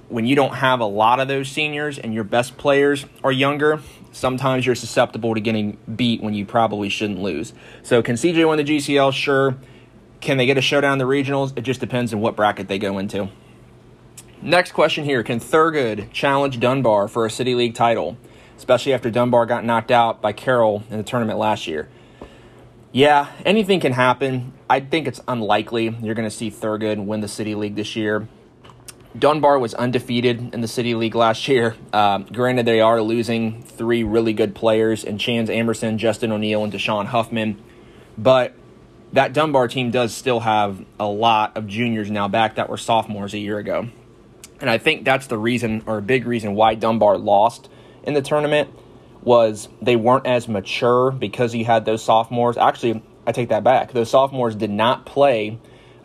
when 0.08 0.26
you 0.26 0.36
don't 0.36 0.54
have 0.54 0.80
a 0.80 0.84
lot 0.84 1.20
of 1.20 1.28
those 1.28 1.48
seniors 1.48 1.98
and 1.98 2.12
your 2.12 2.24
best 2.24 2.56
players 2.56 3.06
are 3.24 3.32
younger, 3.32 3.80
sometimes 4.12 4.66
you're 4.66 4.74
susceptible 4.74 5.34
to 5.34 5.40
getting 5.40 5.78
beat 5.94 6.22
when 6.22 6.34
you 6.34 6.44
probably 6.44 6.88
shouldn't 6.88 7.20
lose. 7.20 7.52
So, 7.82 8.02
can 8.02 8.16
CJ 8.16 8.48
win 8.48 8.58
the 8.58 8.64
GCL? 8.64 9.12
Sure. 9.12 9.56
Can 10.22 10.36
they 10.36 10.46
get 10.46 10.56
a 10.56 10.62
showdown 10.62 10.92
in 10.92 10.98
the 10.98 11.04
regionals? 11.04 11.52
It 11.58 11.62
just 11.62 11.80
depends 11.80 12.14
on 12.14 12.20
what 12.20 12.36
bracket 12.36 12.68
they 12.68 12.78
go 12.78 12.98
into. 12.98 13.28
Next 14.40 14.72
question 14.72 15.04
here 15.04 15.22
Can 15.22 15.40
Thurgood 15.40 16.12
challenge 16.12 16.60
Dunbar 16.60 17.08
for 17.08 17.26
a 17.26 17.30
City 17.30 17.56
League 17.56 17.74
title, 17.74 18.16
especially 18.56 18.94
after 18.94 19.10
Dunbar 19.10 19.46
got 19.46 19.64
knocked 19.64 19.90
out 19.90 20.22
by 20.22 20.32
Carroll 20.32 20.84
in 20.90 20.96
the 20.96 21.02
tournament 21.02 21.40
last 21.40 21.66
year? 21.66 21.88
Yeah, 22.92 23.32
anything 23.44 23.80
can 23.80 23.92
happen. 23.92 24.52
I 24.70 24.78
think 24.78 25.08
it's 25.08 25.20
unlikely 25.26 25.96
you're 26.00 26.14
going 26.14 26.28
to 26.28 26.34
see 26.34 26.50
Thurgood 26.50 27.04
win 27.04 27.20
the 27.20 27.28
City 27.28 27.56
League 27.56 27.74
this 27.74 27.96
year. 27.96 28.28
Dunbar 29.18 29.58
was 29.58 29.74
undefeated 29.74 30.54
in 30.54 30.60
the 30.60 30.68
City 30.68 30.94
League 30.94 31.16
last 31.16 31.48
year. 31.48 31.74
Um, 31.92 32.24
granted, 32.24 32.64
they 32.64 32.80
are 32.80 33.02
losing 33.02 33.62
three 33.62 34.04
really 34.04 34.32
good 34.32 34.54
players 34.54 35.02
in 35.04 35.18
Chance 35.18 35.50
Amerson, 35.50 35.98
Justin 35.98 36.30
O'Neill, 36.30 36.62
and 36.62 36.72
Deshaun 36.72 37.06
Huffman. 37.06 37.60
But 38.16 38.54
that 39.12 39.32
Dunbar 39.32 39.68
team 39.68 39.90
does 39.90 40.14
still 40.14 40.40
have 40.40 40.84
a 40.98 41.06
lot 41.06 41.56
of 41.56 41.66
juniors 41.66 42.10
now 42.10 42.28
back 42.28 42.56
that 42.56 42.68
were 42.68 42.78
sophomores 42.78 43.34
a 43.34 43.38
year 43.38 43.58
ago. 43.58 43.88
And 44.60 44.70
I 44.70 44.78
think 44.78 45.04
that's 45.04 45.26
the 45.26 45.38
reason, 45.38 45.82
or 45.86 45.98
a 45.98 46.02
big 46.02 46.26
reason, 46.26 46.54
why 46.54 46.74
Dunbar 46.74 47.18
lost 47.18 47.68
in 48.04 48.14
the 48.14 48.22
tournament 48.22 48.70
was 49.22 49.68
they 49.80 49.96
weren't 49.96 50.26
as 50.26 50.48
mature 50.48 51.10
because 51.10 51.54
you 51.54 51.64
had 51.64 51.84
those 51.84 52.02
sophomores. 52.02 52.56
Actually, 52.56 53.02
I 53.26 53.32
take 53.32 53.50
that 53.50 53.64
back. 53.64 53.92
Those 53.92 54.10
sophomores 54.10 54.54
did 54.54 54.70
not 54.70 55.04
play 55.06 55.58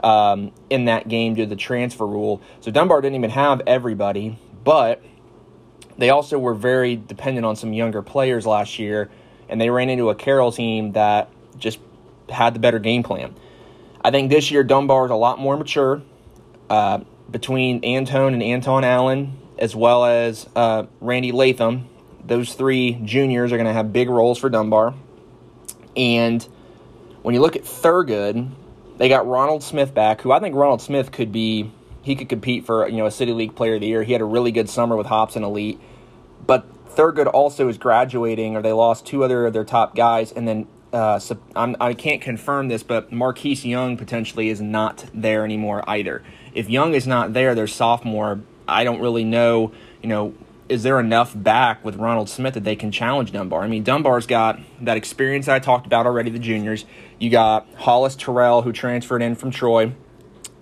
um, 0.03 0.51
in 0.69 0.85
that 0.85 1.07
game 1.07 1.33
due 1.35 1.43
to 1.43 1.49
the 1.49 1.55
transfer 1.55 2.05
rule. 2.05 2.41
So 2.61 2.71
Dunbar 2.71 3.01
didn't 3.01 3.15
even 3.15 3.31
have 3.31 3.61
everybody, 3.65 4.37
but 4.63 5.01
they 5.97 6.09
also 6.09 6.37
were 6.37 6.53
very 6.53 6.95
dependent 6.95 7.45
on 7.45 7.55
some 7.55 7.73
younger 7.73 8.01
players 8.01 8.45
last 8.45 8.77
year, 8.77 9.09
and 9.49 9.59
they 9.59 9.69
ran 9.69 9.89
into 9.89 10.09
a 10.09 10.15
Carroll 10.15 10.51
team 10.51 10.91
that 10.91 11.29
just 11.57 11.79
had 12.29 12.53
the 12.53 12.59
better 12.59 12.79
game 12.79 13.03
plan. 13.03 13.35
I 14.03 14.11
think 14.11 14.29
this 14.29 14.51
year 14.51 14.63
Dunbar 14.63 15.05
is 15.05 15.11
a 15.11 15.15
lot 15.15 15.39
more 15.39 15.57
mature 15.57 16.01
uh, 16.69 16.99
between 17.29 17.83
Antone 17.83 18.33
and 18.33 18.43
Anton 18.43 18.83
Allen, 18.83 19.37
as 19.57 19.75
well 19.75 20.05
as 20.05 20.47
uh, 20.55 20.85
Randy 21.01 21.31
Latham. 21.31 21.87
Those 22.25 22.53
three 22.53 22.99
juniors 23.03 23.51
are 23.51 23.57
going 23.57 23.67
to 23.67 23.73
have 23.73 23.91
big 23.93 24.09
roles 24.09 24.37
for 24.37 24.49
Dunbar. 24.49 24.93
And 25.95 26.47
when 27.21 27.33
you 27.33 27.41
look 27.41 27.55
at 27.55 27.63
Thurgood, 27.63 28.51
they 28.97 29.09
got 29.09 29.27
Ronald 29.27 29.63
Smith 29.63 29.93
back, 29.93 30.21
who 30.21 30.31
I 30.31 30.39
think 30.39 30.55
Ronald 30.55 30.81
Smith 30.81 31.11
could 31.11 31.31
be. 31.31 31.71
He 32.01 32.15
could 32.15 32.29
compete 32.29 32.65
for 32.65 32.87
you 32.87 32.97
know 32.97 33.05
a 33.05 33.11
City 33.11 33.33
League 33.33 33.55
Player 33.55 33.75
of 33.75 33.81
the 33.81 33.87
Year. 33.87 34.03
He 34.03 34.13
had 34.13 34.21
a 34.21 34.25
really 34.25 34.51
good 34.51 34.69
summer 34.69 34.95
with 34.95 35.07
Hobson 35.07 35.43
Elite, 35.43 35.79
but 36.45 36.65
Thurgood 36.95 37.27
also 37.27 37.67
is 37.67 37.77
graduating, 37.77 38.55
or 38.55 38.61
they 38.61 38.71
lost 38.71 39.05
two 39.05 39.23
other 39.23 39.45
of 39.45 39.53
their 39.53 39.65
top 39.65 39.95
guys, 39.95 40.31
and 40.31 40.47
then 40.47 40.67
uh, 40.93 41.19
I'm, 41.55 41.75
I 41.79 41.93
can 41.93 42.15
not 42.15 42.21
confirm 42.21 42.67
this, 42.67 42.83
but 42.83 43.11
Marquise 43.11 43.65
Young 43.65 43.97
potentially 43.97 44.49
is 44.49 44.61
not 44.61 45.05
there 45.13 45.43
anymore 45.43 45.83
either. 45.87 46.23
If 46.53 46.69
Young 46.69 46.93
is 46.93 47.05
not 47.05 47.33
there, 47.33 47.55
their 47.55 47.67
sophomore, 47.67 48.41
I 48.67 48.83
don't 48.83 48.99
really 48.99 49.23
know. 49.23 49.71
You 50.01 50.09
know, 50.09 50.33
is 50.69 50.83
there 50.83 50.99
enough 50.99 51.33
back 51.35 51.83
with 51.83 51.95
Ronald 51.95 52.29
Smith 52.29 52.53
that 52.53 52.63
they 52.63 52.75
can 52.75 52.91
challenge 52.91 53.31
Dunbar? 53.31 53.61
I 53.61 53.67
mean, 53.67 53.83
Dunbar's 53.83 54.27
got 54.27 54.59
that 54.81 54.97
experience 54.97 55.45
that 55.45 55.55
I 55.55 55.59
talked 55.59 55.85
about 55.85 56.05
already, 56.05 56.29
the 56.29 56.39
juniors. 56.39 56.85
You 57.19 57.29
got 57.29 57.67
Hollis 57.75 58.15
Terrell, 58.15 58.61
who 58.61 58.71
transferred 58.71 59.21
in 59.21 59.35
from 59.35 59.51
Troy. 59.51 59.93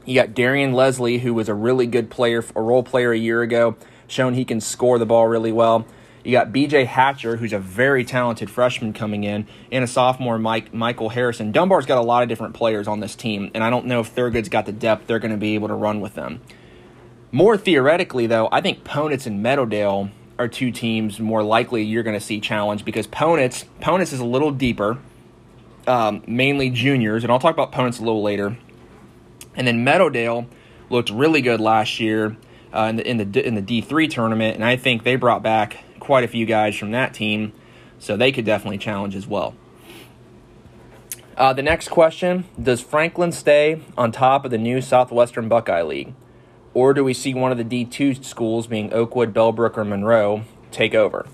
You 0.06 0.16
got 0.16 0.34
Darian 0.34 0.74
Leslie, 0.74 1.20
who 1.20 1.34
was 1.34 1.50
a 1.50 1.54
really 1.54 1.88
good 1.88 2.10
player, 2.10 2.44
a 2.56 2.62
role 2.62 2.84
player 2.84 3.12
a 3.12 3.18
year 3.18 3.42
ago, 3.42 3.76
shown 4.08 4.36
he 4.36 4.46
can 4.46 4.62
score 4.62 5.00
the 5.00 5.06
ball 5.06 5.28
really 5.28 5.52
well. 5.52 5.86
You 6.26 6.32
got 6.32 6.52
BJ 6.52 6.88
Hatcher, 6.88 7.38
who's 7.38 7.54
a 7.54 7.60
very 7.60 8.04
talented 8.04 8.50
freshman 8.50 8.94
coming 8.94 9.24
in, 9.24 9.46
and 9.72 9.84
a 9.84 9.88
sophomore, 9.88 10.40
Mike 10.40 10.74
Michael 10.74 11.10
Harrison. 11.10 11.52
Dunbar's 11.52 11.86
got 11.86 12.00
a 12.00 12.02
lot 12.02 12.24
of 12.24 12.30
different 12.30 12.56
players 12.56 12.88
on 12.88 13.00
this 13.00 13.16
team, 13.16 13.52
and 13.54 13.64
I 13.64 13.70
don't 13.70 13.86
know 13.86 14.00
if 14.00 14.14
Thurgood's 14.14 14.50
got 14.50 14.66
the 14.66 14.72
depth 14.72 15.06
they're 15.06 15.20
going 15.20 15.32
to 15.32 15.38
be 15.38 15.54
able 15.54 15.68
to 15.68 15.76
run 15.76 16.02
with 16.02 16.16
them. 16.16 16.42
More 17.32 17.58
theoretically, 17.58 18.26
though, 18.26 18.50
I 18.52 18.62
think 18.62 18.84
Ponitz 18.84 19.28
and 19.28 19.46
Meadowdale 19.46 20.10
are 20.40 20.48
two 20.48 20.72
teams 20.72 21.20
more 21.20 21.44
likely 21.44 21.84
you're 21.84 22.04
going 22.04 22.18
to 22.18 22.26
see 22.26 22.40
challenge 22.40 22.84
because 22.84 23.06
Ponitz 23.06 23.66
Ponitz 23.80 24.12
is 24.12 24.20
a 24.20 24.26
little 24.26 24.52
deeper, 24.52 24.98
um, 25.86 26.24
mainly 26.26 26.72
juniors, 26.72 27.24
and 27.24 27.32
I'll 27.32 27.40
talk 27.40 27.54
about 27.54 27.72
Ponitz 27.72 28.00
a 28.00 28.04
little 28.04 28.24
later. 28.24 28.58
And 29.56 29.68
then 29.68 29.86
Meadowdale 29.86 30.48
looked 30.90 31.12
really 31.12 31.42
good 31.42 31.60
last 31.60 32.00
year 32.00 32.36
uh, 32.74 32.88
in 32.90 32.96
the 32.96 33.08
in 33.08 33.18
the 33.18 33.48
in 33.48 33.54
the 33.54 33.62
D 33.62 33.82
three 33.82 34.08
tournament, 34.08 34.56
and 34.56 34.66
I 34.66 34.76
think 34.76 35.04
they 35.04 35.18
brought 35.18 35.44
back 35.44 35.84
quite 36.06 36.24
a 36.24 36.28
few 36.28 36.46
guys 36.46 36.76
from 36.76 36.92
that 36.92 37.14
team, 37.16 37.52
so 37.98 38.16
they 38.16 38.32
could 38.32 38.46
definitely 38.46 38.78
challenge 38.78 39.16
as 39.16 39.26
well. 39.26 39.56
Uh, 41.36 41.52
the 41.52 41.64
next 41.64 41.90
question 41.90 42.46
Does 42.62 42.80
Franklin 42.80 43.32
stay 43.32 43.82
on 43.98 44.12
top 44.12 44.46
of 44.46 44.52
the 44.52 44.58
new 44.58 44.82
Southwestern 44.82 45.50
Buckeye 45.50 45.82
League? 45.82 46.14
Or 46.76 46.94
do 46.94 47.04
we 47.04 47.14
see 47.14 47.34
one 47.34 47.52
of 47.52 47.58
the 47.58 47.64
D2 47.64 48.24
schools, 48.24 48.68
being 48.68 48.94
Oakwood, 48.94 49.34
Bellbrook, 49.34 49.78
or 49.78 49.86
Monroe, 49.86 50.44
take 50.72 50.94
over? 50.94 51.26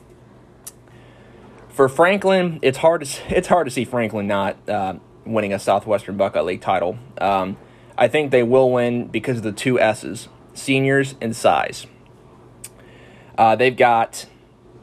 For 1.68 1.90
Franklin, 1.90 2.60
it's 2.62 2.78
hard 2.78 3.04
to 3.04 3.22
it's 3.36 3.50
hard 3.50 3.68
to 3.68 3.72
see 3.72 3.84
Franklin 3.84 4.26
not 4.26 4.70
uh, 4.70 4.96
winning 5.26 5.54
a 5.54 5.60
Southwestern 5.60 6.16
Buckeye 6.16 6.42
League 6.42 6.62
title. 6.62 6.98
Um, 7.20 7.58
I 7.98 8.08
think 8.08 8.32
they 8.32 8.44
will 8.44 8.72
win 8.72 9.08
because 9.08 9.38
of 9.38 9.44
the 9.44 9.52
two 9.52 9.80
S's: 9.80 10.30
seniors 10.54 11.16
and 11.20 11.36
size. 11.36 11.88
Uh, 13.38 13.56
they've 13.56 13.76
got 13.76 14.28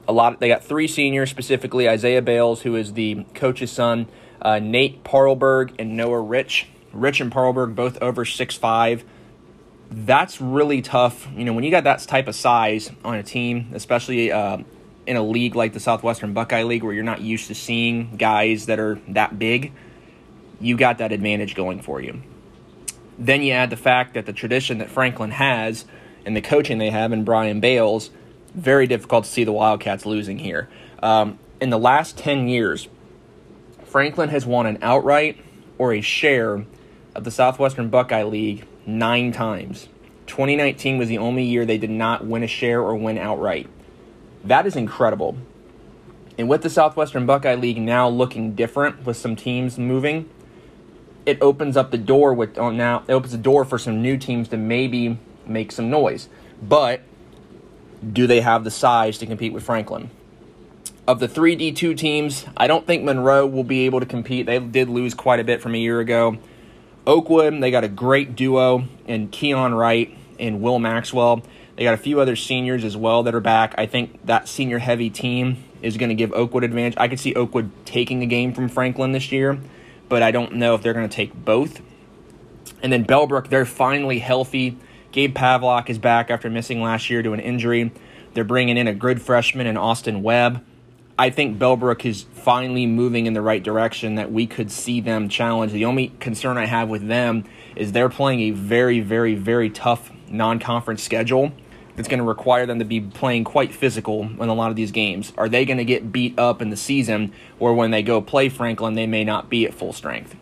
a 0.08 0.12
lot. 0.12 0.40
They 0.40 0.48
got 0.48 0.64
three 0.64 0.88
seniors 0.88 1.30
specifically: 1.30 1.88
Isaiah 1.88 2.22
Bales, 2.22 2.62
who 2.62 2.74
is 2.74 2.94
the 2.94 3.24
coach's 3.34 3.70
son, 3.70 4.08
uh, 4.42 4.58
Nate 4.58 5.04
Parlberg, 5.04 5.74
and 5.78 5.96
Noah 5.96 6.20
Rich. 6.20 6.66
Rich 6.92 7.20
and 7.20 7.30
Parlberg 7.30 7.76
both 7.76 7.98
over 8.02 8.24
six 8.24 8.56
five 8.56 9.04
that's 9.90 10.40
really 10.40 10.82
tough. 10.82 11.28
You 11.34 11.44
know, 11.44 11.52
when 11.52 11.64
you 11.64 11.70
got 11.70 11.84
that 11.84 12.00
type 12.00 12.28
of 12.28 12.34
size 12.34 12.90
on 13.04 13.16
a 13.16 13.22
team, 13.22 13.70
especially 13.74 14.30
uh, 14.30 14.58
in 15.06 15.16
a 15.16 15.22
league 15.22 15.54
like 15.54 15.72
the 15.72 15.80
Southwestern 15.80 16.32
Buckeye 16.34 16.64
League, 16.64 16.82
where 16.82 16.92
you're 16.92 17.04
not 17.04 17.20
used 17.20 17.48
to 17.48 17.54
seeing 17.54 18.16
guys 18.16 18.66
that 18.66 18.78
are 18.78 19.00
that 19.08 19.38
big, 19.38 19.72
you 20.60 20.76
got 20.76 20.98
that 20.98 21.12
advantage 21.12 21.54
going 21.54 21.80
for 21.80 22.00
you. 22.00 22.22
Then 23.18 23.42
you 23.42 23.52
add 23.52 23.70
the 23.70 23.76
fact 23.76 24.14
that 24.14 24.26
the 24.26 24.32
tradition 24.32 24.78
that 24.78 24.90
Franklin 24.90 25.30
has 25.32 25.84
and 26.24 26.36
the 26.36 26.40
coaching 26.42 26.78
they 26.78 26.90
have 26.90 27.12
in 27.12 27.24
Brian 27.24 27.60
Bales, 27.60 28.10
very 28.54 28.86
difficult 28.86 29.24
to 29.24 29.30
see 29.30 29.44
the 29.44 29.52
Wildcats 29.52 30.06
losing 30.06 30.38
here. 30.38 30.68
Um, 31.02 31.38
in 31.60 31.70
the 31.70 31.78
last 31.78 32.16
10 32.18 32.48
years, 32.48 32.88
Franklin 33.84 34.28
has 34.28 34.46
won 34.46 34.66
an 34.66 34.78
outright 34.82 35.42
or 35.78 35.92
a 35.92 36.00
share 36.00 36.64
of 37.14 37.24
the 37.24 37.30
Southwestern 37.30 37.88
Buckeye 37.88 38.24
League 38.24 38.66
nine 38.86 39.32
times. 39.32 39.88
2019 40.26 40.98
was 40.98 41.08
the 41.08 41.18
only 41.18 41.44
year 41.44 41.64
they 41.64 41.78
did 41.78 41.90
not 41.90 42.24
win 42.24 42.42
a 42.42 42.46
share 42.46 42.80
or 42.80 42.94
win 42.94 43.18
outright. 43.18 43.68
That 44.44 44.66
is 44.66 44.76
incredible. 44.76 45.36
And 46.36 46.48
with 46.48 46.62
the 46.62 46.70
Southwestern 46.70 47.26
Buckeye 47.26 47.56
League 47.56 47.80
now 47.80 48.08
looking 48.08 48.54
different 48.54 49.04
with 49.04 49.16
some 49.16 49.34
teams 49.34 49.78
moving, 49.78 50.28
it 51.26 51.38
opens 51.40 51.76
up 51.76 51.90
the 51.90 51.98
door 51.98 52.32
with 52.32 52.56
oh, 52.58 52.70
now 52.70 53.02
it 53.08 53.12
opens 53.12 53.32
the 53.32 53.38
door 53.38 53.64
for 53.64 53.78
some 53.78 54.00
new 54.00 54.16
teams 54.16 54.48
to 54.48 54.56
maybe 54.56 55.18
make 55.46 55.72
some 55.72 55.90
noise. 55.90 56.28
But 56.62 57.02
do 58.12 58.26
they 58.26 58.40
have 58.40 58.64
the 58.64 58.70
size 58.70 59.18
to 59.18 59.26
compete 59.26 59.52
with 59.52 59.62
Franklin? 59.62 60.10
Of 61.06 61.20
the 61.20 61.28
three 61.28 61.56
D2 61.56 61.96
teams, 61.96 62.44
I 62.56 62.66
don't 62.66 62.86
think 62.86 63.02
Monroe 63.02 63.46
will 63.46 63.64
be 63.64 63.86
able 63.86 64.00
to 64.00 64.06
compete. 64.06 64.46
They 64.46 64.58
did 64.58 64.88
lose 64.88 65.14
quite 65.14 65.40
a 65.40 65.44
bit 65.44 65.62
from 65.62 65.74
a 65.74 65.78
year 65.78 66.00
ago. 66.00 66.36
Oakwood, 67.06 67.62
they 67.62 67.70
got 67.70 67.84
a 67.84 67.88
great 67.88 68.36
duo 68.36 68.84
in 69.06 69.28
Keon 69.28 69.74
Wright 69.74 70.14
and 70.38 70.60
Will 70.60 70.78
Maxwell. 70.78 71.42
They 71.76 71.84
got 71.84 71.94
a 71.94 71.98
few 71.98 72.20
other 72.20 72.36
seniors 72.36 72.84
as 72.84 72.96
well 72.96 73.22
that 73.22 73.34
are 73.34 73.40
back. 73.40 73.74
I 73.78 73.86
think 73.86 74.26
that 74.26 74.48
senior 74.48 74.78
heavy 74.78 75.08
team 75.08 75.64
is 75.80 75.96
going 75.96 76.08
to 76.10 76.14
give 76.14 76.32
Oakwood 76.32 76.64
advantage. 76.64 76.94
I 76.98 77.08
could 77.08 77.20
see 77.20 77.34
Oakwood 77.34 77.70
taking 77.86 78.22
a 78.22 78.26
game 78.26 78.52
from 78.52 78.68
Franklin 78.68 79.12
this 79.12 79.32
year, 79.32 79.58
but 80.08 80.22
I 80.22 80.30
don't 80.30 80.56
know 80.56 80.74
if 80.74 80.82
they're 80.82 80.92
going 80.92 81.08
to 81.08 81.14
take 81.14 81.32
both. 81.44 81.80
And 82.82 82.92
then 82.92 83.04
Bellbrook, 83.04 83.48
they're 83.48 83.64
finally 83.64 84.18
healthy. 84.18 84.76
Gabe 85.10 85.34
Pavlock 85.34 85.88
is 85.88 85.98
back 85.98 86.30
after 86.30 86.50
missing 86.50 86.82
last 86.82 87.08
year 87.08 87.22
to 87.22 87.32
an 87.32 87.40
injury. 87.40 87.92
They're 88.34 88.44
bringing 88.44 88.76
in 88.76 88.86
a 88.86 88.94
good 88.94 89.22
freshman 89.22 89.66
in 89.66 89.76
Austin 89.76 90.22
Webb. 90.22 90.64
I 91.18 91.30
think 91.30 91.58
Bellbrook 91.58 92.04
is 92.04 92.26
finally 92.34 92.86
moving 92.86 93.26
in 93.26 93.32
the 93.32 93.42
right 93.42 93.62
direction 93.62 94.14
that 94.16 94.30
we 94.30 94.46
could 94.46 94.70
see 94.70 95.00
them 95.00 95.28
challenge. 95.28 95.72
The 95.72 95.86
only 95.86 96.08
concern 96.20 96.56
I 96.56 96.66
have 96.66 96.88
with 96.88 97.08
them 97.08 97.44
is 97.74 97.92
they're 97.92 98.08
playing 98.08 98.40
a 98.40 98.50
very, 98.50 99.00
very, 99.00 99.34
very 99.34 99.70
tough 99.70 100.12
non 100.28 100.60
conference 100.60 101.02
schedule 101.02 101.52
that's 101.96 102.06
going 102.06 102.18
to 102.18 102.24
require 102.24 102.66
them 102.66 102.78
to 102.78 102.84
be 102.84 103.00
playing 103.00 103.42
quite 103.42 103.74
physical 103.74 104.22
in 104.22 104.48
a 104.48 104.54
lot 104.54 104.70
of 104.70 104.76
these 104.76 104.92
games. 104.92 105.32
Are 105.36 105.48
they 105.48 105.64
going 105.64 105.78
to 105.78 105.84
get 105.84 106.12
beat 106.12 106.38
up 106.38 106.62
in 106.62 106.70
the 106.70 106.76
season, 106.76 107.32
or 107.58 107.74
when 107.74 107.90
they 107.90 108.04
go 108.04 108.20
play 108.20 108.48
Franklin, 108.48 108.94
they 108.94 109.08
may 109.08 109.24
not 109.24 109.50
be 109.50 109.66
at 109.66 109.74
full 109.74 109.92
strength? 109.92 110.36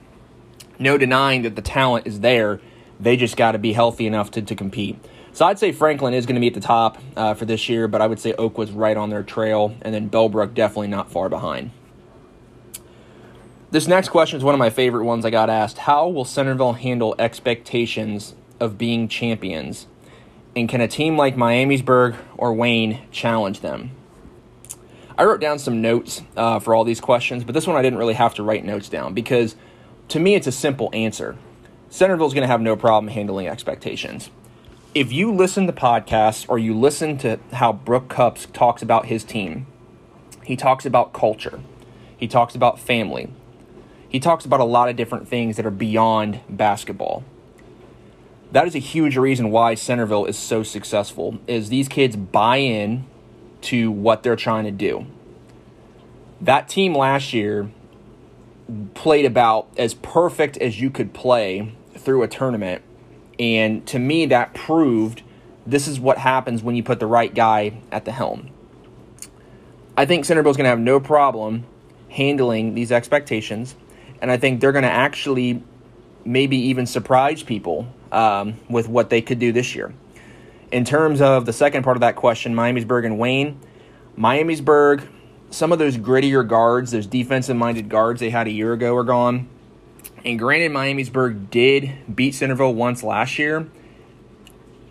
No 0.78 0.98
denying 0.98 1.40
that 1.42 1.56
the 1.56 1.62
talent 1.62 2.06
is 2.06 2.20
there, 2.20 2.60
they 3.00 3.16
just 3.16 3.36
got 3.36 3.52
to 3.52 3.58
be 3.58 3.72
healthy 3.72 4.06
enough 4.06 4.30
to, 4.32 4.42
to 4.42 4.54
compete. 4.54 4.98
So 5.32 5.44
I'd 5.44 5.58
say 5.58 5.70
Franklin 5.72 6.14
is 6.14 6.24
going 6.24 6.36
to 6.36 6.40
be 6.40 6.46
at 6.46 6.54
the 6.54 6.60
top 6.60 6.98
uh, 7.14 7.34
for 7.34 7.44
this 7.44 7.68
year, 7.68 7.88
but 7.88 8.00
I 8.00 8.06
would 8.06 8.18
say 8.18 8.32
Oakwood's 8.32 8.72
right 8.72 8.96
on 8.96 9.10
their 9.10 9.22
trail, 9.22 9.74
and 9.82 9.94
then 9.94 10.08
Bellbrook 10.08 10.54
definitely 10.54 10.88
not 10.88 11.10
far 11.10 11.28
behind. 11.28 11.72
This 13.70 13.86
next 13.86 14.08
question 14.08 14.38
is 14.38 14.44
one 14.44 14.54
of 14.54 14.58
my 14.58 14.70
favorite 14.70 15.04
ones 15.04 15.26
I 15.26 15.30
got 15.30 15.50
asked. 15.50 15.78
How 15.78 16.08
will 16.08 16.24
Centerville 16.24 16.74
handle 16.74 17.14
expectations 17.18 18.34
of 18.60 18.78
being 18.78 19.08
champions? 19.08 19.86
And 20.54 20.68
can 20.68 20.80
a 20.80 20.88
team 20.88 21.18
like 21.18 21.36
Miamisburg 21.36 22.16
or 22.38 22.54
Wayne 22.54 23.00
challenge 23.10 23.60
them? 23.60 23.90
I 25.18 25.24
wrote 25.24 25.40
down 25.40 25.58
some 25.58 25.82
notes 25.82 26.22
uh, 26.36 26.60
for 26.60 26.74
all 26.74 26.84
these 26.84 27.00
questions, 27.00 27.44
but 27.44 27.54
this 27.54 27.66
one 27.66 27.76
I 27.76 27.82
didn't 27.82 27.98
really 27.98 28.14
have 28.14 28.34
to 28.34 28.42
write 28.42 28.64
notes 28.64 28.88
down 28.88 29.12
because 29.12 29.56
to 30.08 30.18
me 30.18 30.34
it's 30.34 30.46
a 30.46 30.52
simple 30.52 30.88
answer. 30.92 31.36
Centerville's 31.88 32.34
going 32.34 32.42
to 32.42 32.48
have 32.48 32.60
no 32.60 32.76
problem 32.76 33.12
handling 33.12 33.48
expectations 33.48 34.30
if 34.96 35.12
you 35.12 35.30
listen 35.30 35.66
to 35.66 35.74
podcasts 35.74 36.46
or 36.48 36.58
you 36.58 36.74
listen 36.74 37.18
to 37.18 37.38
how 37.52 37.70
Brook 37.70 38.08
Cupps 38.08 38.46
talks 38.54 38.80
about 38.80 39.04
his 39.04 39.24
team, 39.24 39.66
he 40.42 40.56
talks 40.56 40.86
about 40.86 41.12
culture, 41.12 41.60
he 42.16 42.26
talks 42.26 42.54
about 42.54 42.80
family, 42.80 43.30
he 44.08 44.18
talks 44.18 44.46
about 44.46 44.58
a 44.58 44.64
lot 44.64 44.88
of 44.88 44.96
different 44.96 45.28
things 45.28 45.56
that 45.56 45.66
are 45.66 45.70
beyond 45.70 46.40
basketball. 46.48 47.24
That 48.52 48.66
is 48.66 48.74
a 48.74 48.78
huge 48.78 49.18
reason 49.18 49.50
why 49.50 49.74
Centerville 49.74 50.24
is 50.24 50.38
so 50.38 50.62
successful 50.62 51.38
is 51.46 51.68
these 51.68 51.88
kids 51.88 52.16
buy 52.16 52.56
in 52.56 53.04
to 53.62 53.90
what 53.90 54.22
they're 54.22 54.34
trying 54.34 54.64
to 54.64 54.70
do. 54.70 55.04
That 56.40 56.70
team 56.70 56.96
last 56.96 57.34
year 57.34 57.70
played 58.94 59.26
about 59.26 59.68
as 59.76 59.92
perfect 59.92 60.56
as 60.56 60.80
you 60.80 60.88
could 60.88 61.12
play 61.12 61.75
through 62.06 62.22
a 62.22 62.28
tournament 62.28 62.82
and 63.38 63.86
to 63.88 63.98
me, 63.98 64.26
that 64.26 64.54
proved 64.54 65.22
this 65.66 65.88
is 65.88 66.00
what 66.00 66.18
happens 66.18 66.62
when 66.62 66.76
you 66.76 66.82
put 66.82 67.00
the 67.00 67.06
right 67.06 67.34
guy 67.34 67.78
at 67.92 68.04
the 68.04 68.12
helm. 68.12 68.50
I 69.96 70.06
think 70.06 70.24
Centerville's 70.24 70.56
going 70.56 70.64
to 70.64 70.70
have 70.70 70.78
no 70.78 71.00
problem 71.00 71.64
handling 72.08 72.74
these 72.74 72.92
expectations, 72.92 73.74
and 74.22 74.30
I 74.30 74.36
think 74.36 74.60
they're 74.60 74.72
going 74.72 74.84
to 74.84 74.90
actually 74.90 75.62
maybe 76.24 76.56
even 76.56 76.86
surprise 76.86 77.42
people 77.42 77.86
um, 78.12 78.54
with 78.68 78.88
what 78.88 79.10
they 79.10 79.22
could 79.22 79.38
do 79.38 79.52
this 79.52 79.74
year. 79.74 79.92
In 80.72 80.84
terms 80.84 81.20
of 81.20 81.46
the 81.46 81.52
second 81.52 81.82
part 81.82 81.96
of 81.96 82.00
that 82.00 82.16
question, 82.16 82.54
Miamisburg 82.54 83.06
and 83.06 83.18
Wayne, 83.18 83.60
Miamisburg, 84.18 85.06
some 85.50 85.72
of 85.72 85.78
those 85.78 85.96
grittier 85.96 86.46
guards, 86.46 86.90
those 86.90 87.06
defensive 87.06 87.56
minded 87.56 87.88
guards 87.88 88.20
they 88.20 88.30
had 88.30 88.46
a 88.46 88.50
year 88.50 88.72
ago 88.72 88.96
are 88.96 89.04
gone. 89.04 89.48
And 90.26 90.40
granted, 90.40 90.72
Miamisburg 90.72 91.50
did 91.50 91.92
beat 92.12 92.34
Centerville 92.34 92.74
once 92.74 93.04
last 93.04 93.38
year. 93.38 93.68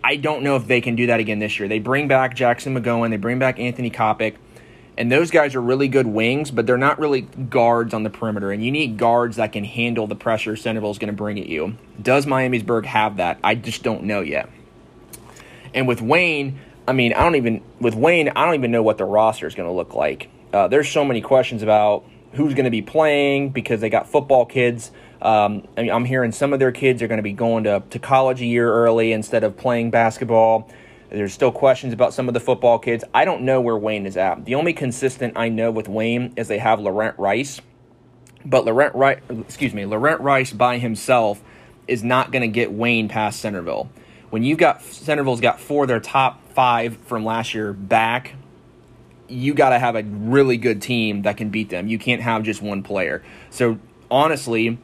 I 0.02 0.16
don't 0.16 0.42
know 0.42 0.56
if 0.56 0.66
they 0.66 0.80
can 0.80 0.96
do 0.96 1.08
that 1.08 1.20
again 1.20 1.40
this 1.40 1.58
year. 1.58 1.68
They 1.68 1.78
bring 1.78 2.08
back 2.08 2.34
Jackson 2.34 2.74
McGowan, 2.74 3.10
they 3.10 3.18
bring 3.18 3.38
back 3.38 3.60
Anthony 3.60 3.90
Kopic, 3.90 4.36
and 4.96 5.12
those 5.12 5.30
guys 5.30 5.54
are 5.54 5.60
really 5.60 5.88
good 5.88 6.06
wings, 6.06 6.50
but 6.50 6.66
they're 6.66 6.78
not 6.78 6.98
really 6.98 7.20
guards 7.20 7.92
on 7.92 8.02
the 8.02 8.08
perimeter. 8.08 8.50
And 8.50 8.64
you 8.64 8.70
need 8.70 8.96
guards 8.96 9.36
that 9.36 9.52
can 9.52 9.64
handle 9.64 10.06
the 10.06 10.16
pressure 10.16 10.56
Centerville 10.56 10.90
is 10.90 10.98
going 10.98 11.08
to 11.08 11.16
bring 11.16 11.38
at 11.38 11.48
you. 11.48 11.76
Does 12.00 12.24
Miamisburg 12.24 12.86
have 12.86 13.18
that? 13.18 13.38
I 13.44 13.56
just 13.56 13.82
don't 13.82 14.04
know 14.04 14.22
yet. 14.22 14.48
And 15.74 15.86
with 15.86 16.00
Wayne, 16.00 16.60
I 16.88 16.92
mean, 16.92 17.12
I 17.12 17.22
don't 17.24 17.34
even 17.34 17.62
with 17.78 17.94
Wayne, 17.94 18.30
I 18.30 18.46
don't 18.46 18.54
even 18.54 18.70
know 18.70 18.82
what 18.82 18.96
the 18.96 19.04
roster 19.04 19.46
is 19.46 19.54
going 19.54 19.68
to 19.68 19.74
look 19.74 19.92
like. 19.92 20.30
Uh, 20.54 20.68
there's 20.68 20.88
so 20.88 21.04
many 21.04 21.20
questions 21.20 21.62
about 21.62 22.06
who's 22.32 22.54
going 22.54 22.64
to 22.64 22.70
be 22.70 22.82
playing 22.82 23.50
because 23.50 23.82
they 23.82 23.90
got 23.90 24.08
football 24.08 24.46
kids. 24.46 24.90
Um, 25.26 25.66
I 25.76 25.88
am 25.88 26.04
hearing 26.04 26.30
some 26.30 26.52
of 26.52 26.60
their 26.60 26.70
kids 26.70 27.02
are 27.02 27.08
going 27.08 27.18
to 27.18 27.22
be 27.22 27.32
going 27.32 27.64
to, 27.64 27.82
to 27.90 27.98
college 27.98 28.40
a 28.40 28.46
year 28.46 28.72
early 28.72 29.10
instead 29.10 29.42
of 29.42 29.56
playing 29.56 29.90
basketball. 29.90 30.70
There's 31.10 31.34
still 31.34 31.50
questions 31.50 31.92
about 31.92 32.14
some 32.14 32.28
of 32.28 32.34
the 32.34 32.38
football 32.38 32.78
kids. 32.78 33.02
I 33.12 33.24
don't 33.24 33.42
know 33.42 33.60
where 33.60 33.76
Wayne 33.76 34.06
is 34.06 34.16
at. 34.16 34.44
The 34.44 34.54
only 34.54 34.72
consistent 34.72 35.32
I 35.34 35.48
know 35.48 35.72
with 35.72 35.88
Wayne 35.88 36.32
is 36.36 36.46
they 36.46 36.58
have 36.58 36.78
Laurent 36.78 37.18
Rice, 37.18 37.60
but 38.44 38.64
Laurent 38.64 38.94
Rice, 38.94 39.18
excuse 39.28 39.74
me, 39.74 39.84
Laurent 39.84 40.20
Rice 40.20 40.52
by 40.52 40.78
himself 40.78 41.42
is 41.88 42.04
not 42.04 42.30
going 42.30 42.42
to 42.42 42.48
get 42.48 42.72
Wayne 42.72 43.08
past 43.08 43.40
Centerville. 43.40 43.90
When 44.30 44.44
you've 44.44 44.58
got 44.58 44.80
Centerville's 44.82 45.40
got 45.40 45.58
four 45.58 45.84
of 45.84 45.88
their 45.88 45.98
top 45.98 46.40
five 46.52 46.98
from 46.98 47.24
last 47.24 47.52
year 47.52 47.72
back, 47.72 48.34
you 49.26 49.54
got 49.54 49.70
to 49.70 49.80
have 49.80 49.96
a 49.96 50.04
really 50.04 50.56
good 50.56 50.80
team 50.80 51.22
that 51.22 51.36
can 51.36 51.50
beat 51.50 51.68
them. 51.68 51.88
You 51.88 51.98
can't 51.98 52.22
have 52.22 52.44
just 52.44 52.62
one 52.62 52.84
player. 52.84 53.24
So 53.50 53.80
honestly, 54.08 54.78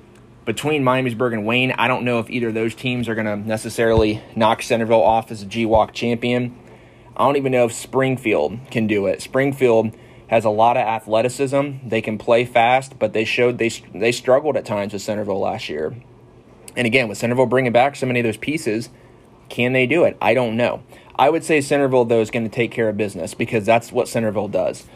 between 0.44 0.82
Miamisburg 0.82 1.32
and 1.32 1.46
Wayne, 1.46 1.72
I 1.72 1.88
don't 1.88 2.04
know 2.04 2.18
if 2.18 2.28
either 2.30 2.48
of 2.48 2.54
those 2.54 2.74
teams 2.74 3.08
are 3.08 3.14
going 3.14 3.26
to 3.26 3.36
necessarily 3.36 4.22
knock 4.34 4.62
Centerville 4.62 5.02
off 5.02 5.30
as 5.30 5.42
a 5.42 5.46
GWOC 5.46 5.92
champion. 5.92 6.58
I 7.16 7.24
don't 7.24 7.36
even 7.36 7.52
know 7.52 7.66
if 7.66 7.72
Springfield 7.72 8.58
can 8.70 8.86
do 8.86 9.06
it. 9.06 9.22
Springfield 9.22 9.94
has 10.28 10.44
a 10.44 10.50
lot 10.50 10.76
of 10.76 10.86
athleticism. 10.86 11.86
They 11.86 12.00
can 12.00 12.18
play 12.18 12.44
fast, 12.44 12.98
but 12.98 13.12
they 13.12 13.24
showed 13.24 13.58
they 13.58 13.68
they 13.94 14.12
struggled 14.12 14.56
at 14.56 14.64
times 14.64 14.94
with 14.94 15.02
Centerville 15.02 15.40
last 15.40 15.68
year. 15.68 15.94
And 16.74 16.86
again, 16.86 17.08
with 17.08 17.18
Centerville 17.18 17.46
bringing 17.46 17.72
back 17.72 17.96
so 17.96 18.06
many 18.06 18.20
of 18.20 18.24
those 18.24 18.38
pieces, 18.38 18.88
can 19.50 19.74
they 19.74 19.86
do 19.86 20.04
it? 20.04 20.16
I 20.22 20.32
don't 20.32 20.56
know. 20.56 20.82
I 21.16 21.28
would 21.28 21.44
say 21.44 21.60
Centerville 21.60 22.06
though 22.06 22.22
is 22.22 22.30
going 22.30 22.44
to 22.44 22.54
take 22.54 22.70
care 22.70 22.88
of 22.88 22.96
business 22.96 23.34
because 23.34 23.66
that's 23.66 23.92
what 23.92 24.08
Centerville 24.08 24.48
does. 24.48 24.86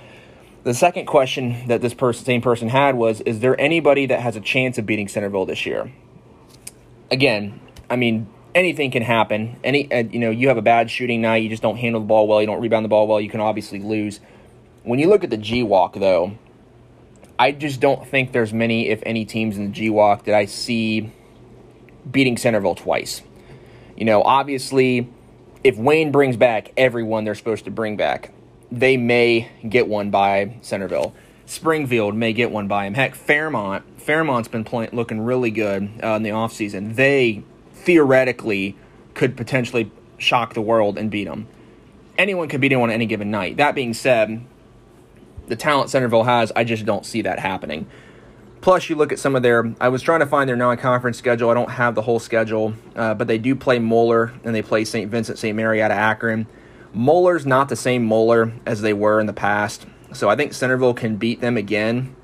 The 0.66 0.74
second 0.74 1.07
question 1.07 1.68
that 1.68 1.81
this 1.81 1.94
person, 1.94 2.24
same 2.24 2.40
person 2.40 2.68
had 2.68 2.96
was 2.96 3.20
Is 3.20 3.38
there 3.38 3.59
anybody 3.61 4.07
that 4.07 4.18
has 4.18 4.35
a 4.35 4.40
chance 4.40 4.79
of 4.79 4.85
beating 4.85 5.07
Centerville 5.07 5.46
this 5.46 5.64
year? 5.64 5.92
Again, 7.09 7.61
I 7.88 7.94
mean, 7.94 8.26
anything 8.52 8.90
can 8.90 9.05
happen. 9.05 9.61
Any, 9.62 9.88
uh, 9.92 9.98
you 9.98 10.18
know, 10.18 10.31
you 10.31 10.48
have 10.48 10.57
a 10.57 10.62
bad 10.62 10.90
shooting 10.90 11.22
night, 11.22 11.44
you 11.44 11.48
just 11.48 11.62
don't 11.62 11.76
handle 11.76 12.00
the 12.00 12.07
ball 12.09 12.26
well, 12.26 12.40
you 12.40 12.48
don't 12.48 12.61
rebound 12.61 12.85
the 12.85 12.88
ball 12.88 13.07
well, 13.07 13.20
you 13.20 13.31
can 13.31 13.40
obviously 13.40 13.79
lose. 13.79 14.18
When 14.83 14.98
you 14.98 15.09
look 15.09 15.22
at 15.22 15.31
the 15.31 15.38
GWOC, 15.38 16.00
though, 16.00 16.37
I 17.38 17.52
just 17.52 17.79
don't 17.79 18.05
think 18.05 18.33
there's 18.33 18.52
many, 18.52 18.88
if 18.88 19.00
any, 19.07 19.24
teams 19.24 19.57
in 19.57 19.70
the 19.70 19.88
GWOC 19.88 20.24
that 20.24 20.35
I 20.35 20.46
see 20.46 21.12
beating 22.11 22.37
Centerville 22.37 22.74
twice. 22.74 23.22
You 23.96 24.05
know, 24.05 24.20
obviously, 24.20 25.09
if 25.62 25.79
Wayne 25.79 26.11
brings 26.11 26.37
back 26.37 26.72
everyone 26.76 27.22
they're 27.22 27.37
supposed 27.37 27.66
to 27.66 27.70
bring 27.70 27.96
back, 27.96 28.33
they 28.70 28.96
may 28.96 29.50
get 29.68 29.88
one 29.88 30.11
by 30.11 30.57
Centerville. 30.62 31.14
Springfield 31.46 32.14
may 32.14 32.33
get 32.33 32.50
one 32.50 32.66
by 32.66 32.87
him. 32.87 32.94
Heck, 32.94 33.14
Fairmont, 33.14 33.85
Fairmont's 34.00 34.48
been 34.48 34.64
playing, 34.64 34.90
looking 34.92 35.20
really 35.20 35.50
good 35.50 35.88
uh, 36.02 36.09
in 36.09 36.22
the 36.22 36.31
offseason. 36.31 36.96
They 36.96 37.44
theoretically 37.72 38.76
could 39.14 39.37
potentially 39.37 39.90
shock 40.18 40.55
the 40.55 40.61
world 40.61 40.98
and 40.98 41.11
beat 41.11 41.24
them. 41.24 41.46
Anyone 42.18 42.48
could 42.48 42.61
beat 42.61 42.72
anyone 42.72 42.90
on 42.90 42.94
any 42.94 43.07
given 43.07 43.31
night. 43.31 43.59
That 43.59 43.74
being 43.74 43.94
said, 43.94 44.44
the 45.46 45.57
talent 45.57 45.90
Centerville 45.90 46.24
has, 46.24 46.50
I 46.57 46.64
just 46.64 46.85
don't 46.85 47.07
see 47.07 47.22
that 47.22 47.38
happening. 47.38 47.87
Plus, 48.61 48.88
you 48.88 48.96
look 48.96 49.12
at 49.12 49.18
some 49.20 49.37
of 49.37 49.42
their. 49.42 49.72
I 49.81 49.90
was 49.90 50.02
trying 50.02 50.20
to 50.20 50.26
find 50.26 50.48
their 50.48 50.57
non-conference 50.57 51.18
schedule. 51.18 51.50
I 51.50 51.55
don't 51.55 51.70
have 51.70 51.94
the 51.94 52.02
whole 52.02 52.18
schedule, 52.18 52.74
uh, 52.96 53.14
but 53.14 53.29
they 53.29 53.38
do 53.38 53.55
play 53.55 53.79
Moeller 53.79 54.33
and 54.42 54.55
they 54.55 54.62
play 54.62 54.85
St. 54.85 55.09
Vincent 55.09 55.38
St. 55.38 55.55
Mary 55.55 55.81
out 55.81 55.92
of 55.92 55.98
Akron. 55.98 56.46
Moeller's 56.96 57.44
not 57.44 57.68
the 57.68 57.76
same 57.76 58.06
Moeller 58.06 58.54
as 58.64 58.80
they 58.80 58.94
were 58.94 59.20
in 59.20 59.26
the 59.26 59.35
past, 59.35 59.85
so 60.14 60.30
I 60.30 60.35
think 60.35 60.54
Centerville 60.54 60.94
can 60.94 61.16
beat 61.16 61.42
them 61.42 61.59
again. 61.59 62.16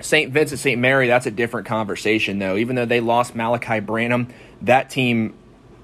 St. 0.00 0.32
Vincent 0.32 0.58
St. 0.58 0.80
Mary, 0.80 1.06
that's 1.08 1.26
a 1.26 1.30
different 1.30 1.66
conversation, 1.66 2.38
though. 2.38 2.56
Even 2.56 2.74
though 2.74 2.86
they 2.86 3.00
lost 3.00 3.34
Malachi 3.34 3.80
Branham, 3.80 4.28
that 4.62 4.88
team 4.88 5.34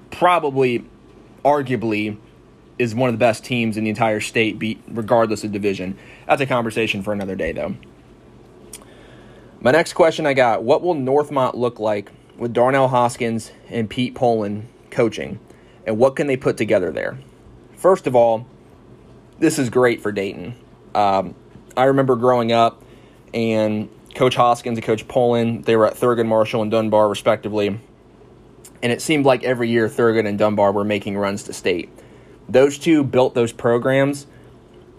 probably, 0.09 0.83
arguably, 1.43 2.17
is 2.79 2.95
one 2.95 3.09
of 3.09 3.13
the 3.13 3.19
best 3.19 3.45
teams 3.45 3.77
in 3.77 3.83
the 3.83 3.91
entire 3.91 4.19
state, 4.19 4.79
regardless 4.87 5.43
of 5.43 5.51
division. 5.51 5.95
That's 6.25 6.41
a 6.41 6.47
conversation 6.47 7.03
for 7.03 7.13
another 7.13 7.35
day, 7.35 7.51
though. 7.51 7.75
My 9.61 9.69
next 9.69 9.93
question 9.93 10.25
I 10.25 10.33
got 10.33 10.63
What 10.63 10.81
will 10.81 10.95
Northmont 10.95 11.53
look 11.53 11.79
like 11.79 12.11
with 12.39 12.53
Darnell 12.53 12.87
Hoskins 12.87 13.51
and 13.69 13.87
Pete 13.87 14.15
Poland 14.15 14.67
coaching? 14.89 15.39
And 15.85 15.99
what 15.99 16.15
can 16.15 16.25
they 16.25 16.37
put 16.37 16.57
together 16.57 16.91
there? 16.91 17.19
First 17.77 18.07
of 18.07 18.15
all, 18.15 18.45
this 19.39 19.59
is 19.59 19.69
great 19.69 20.01
for 20.01 20.11
Dayton. 20.11 20.55
Um, 20.93 21.35
I 21.75 21.85
remember 21.85 22.15
growing 22.15 22.51
up, 22.51 22.81
and 23.33 23.89
Coach 24.15 24.35
Hoskins 24.35 24.77
and 24.77 24.85
Coach 24.85 25.07
Poland, 25.07 25.65
they 25.65 25.75
were 25.75 25.85
at 25.85 25.95
Thurgood 25.95 26.25
Marshall 26.25 26.61
and 26.61 26.71
Dunbar, 26.71 27.09
respectively. 27.09 27.79
And 28.81 28.91
it 28.91 29.01
seemed 29.01 29.25
like 29.25 29.43
every 29.43 29.69
year 29.69 29.89
Thurgood 29.89 30.27
and 30.27 30.39
Dunbar 30.39 30.71
were 30.71 30.85
making 30.85 31.17
runs 31.17 31.43
to 31.43 31.53
state. 31.53 31.89
Those 32.47 32.77
two 32.77 33.03
built 33.03 33.33
those 33.33 33.51
programs 33.51 34.27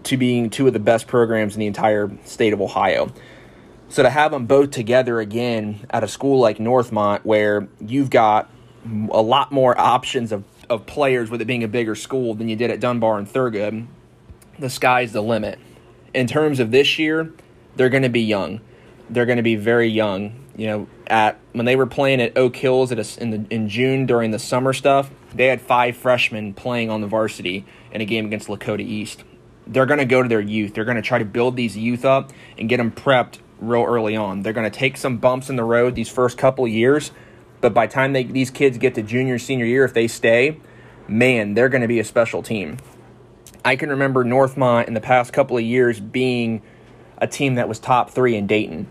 to 0.03 0.17
being 0.17 0.49
two 0.49 0.67
of 0.67 0.73
the 0.73 0.79
best 0.79 1.07
programs 1.07 1.55
in 1.55 1.59
the 1.59 1.67
entire 1.67 2.11
state 2.25 2.53
of 2.53 2.61
Ohio. 2.61 3.11
So 3.89 4.03
to 4.03 4.09
have 4.09 4.31
them 4.31 4.45
both 4.45 4.71
together 4.71 5.19
again 5.19 5.85
at 5.89 6.03
a 6.03 6.07
school 6.07 6.39
like 6.39 6.57
Northmont, 6.57 7.21
where 7.23 7.67
you've 7.79 8.09
got 8.09 8.51
a 9.11 9.21
lot 9.21 9.51
more 9.51 9.77
options 9.79 10.31
of 10.31 10.43
of 10.69 10.85
players 10.85 11.29
with 11.29 11.41
it 11.41 11.45
being 11.45 11.63
a 11.63 11.67
bigger 11.67 11.95
school 11.95 12.33
than 12.33 12.49
you 12.49 12.55
did 12.55 12.71
at 12.71 12.79
Dunbar 12.79 13.17
and 13.17 13.27
Thurgood, 13.27 13.87
the 14.59 14.69
sky's 14.69 15.13
the 15.13 15.21
limit. 15.21 15.59
In 16.13 16.27
terms 16.27 16.59
of 16.59 16.71
this 16.71 16.97
year, 16.97 17.33
they're 17.75 17.89
going 17.89 18.03
to 18.03 18.09
be 18.09 18.21
young. 18.21 18.61
They're 19.09 19.25
going 19.25 19.37
to 19.37 19.43
be 19.43 19.55
very 19.55 19.87
young. 19.87 20.43
You 20.55 20.67
know, 20.67 20.87
at 21.05 21.39
when 21.51 21.65
they 21.65 21.75
were 21.75 21.85
playing 21.85 22.19
at 22.19 22.37
Oak 22.37 22.55
Hills 22.55 22.91
at 22.91 22.99
a, 22.99 23.21
in 23.21 23.29
the, 23.29 23.45
in 23.49 23.69
June 23.69 24.05
during 24.05 24.31
the 24.31 24.39
summer 24.39 24.73
stuff. 24.73 25.11
They 25.33 25.47
had 25.47 25.61
five 25.61 25.95
freshmen 25.95 26.53
playing 26.53 26.89
on 26.89 27.01
the 27.01 27.07
varsity 27.07 27.65
in 27.91 28.01
a 28.01 28.05
game 28.05 28.25
against 28.25 28.47
Lakota 28.47 28.79
East. 28.79 29.23
They're 29.67 29.85
going 29.85 29.99
to 29.99 30.05
go 30.05 30.23
to 30.23 30.29
their 30.29 30.41
youth. 30.41 30.73
They're 30.73 30.85
going 30.85 30.95
to 30.95 31.03
try 31.03 31.19
to 31.19 31.25
build 31.25 31.55
these 31.55 31.77
youth 31.77 32.05
up 32.05 32.31
and 32.57 32.69
get 32.69 32.77
them 32.77 32.91
prepped 32.91 33.39
real 33.59 33.83
early 33.83 34.15
on. 34.15 34.41
They're 34.41 34.53
going 34.53 34.69
to 34.69 34.75
take 34.75 34.97
some 34.97 35.17
bumps 35.17 35.49
in 35.49 35.55
the 35.55 35.63
road 35.63 35.95
these 35.95 36.09
first 36.09 36.37
couple 36.37 36.67
years, 36.67 37.11
but 37.61 37.73
by 37.73 37.87
the 37.87 37.93
time 37.93 38.13
they, 38.13 38.23
these 38.23 38.51
kids 38.51 38.77
get 38.77 38.95
to 38.95 39.01
junior 39.01 39.39
senior 39.39 39.65
year, 39.65 39.83
if 39.83 39.93
they 39.93 40.07
stay, 40.07 40.59
man, 41.07 41.53
they're 41.53 41.69
going 41.69 41.81
to 41.81 41.87
be 41.87 41.99
a 41.99 42.03
special 42.03 42.43
team. 42.43 42.77
I 43.65 43.75
can 43.75 43.89
remember 43.89 44.23
Northmont 44.23 44.87
in 44.87 44.93
the 44.93 45.01
past 45.01 45.33
couple 45.33 45.57
of 45.57 45.63
years 45.63 45.99
being 45.99 46.61
a 47.17 47.27
team 47.27 47.55
that 47.55 47.67
was 47.67 47.79
top 47.79 48.11
three 48.11 48.35
in 48.35 48.47
Dayton. 48.47 48.87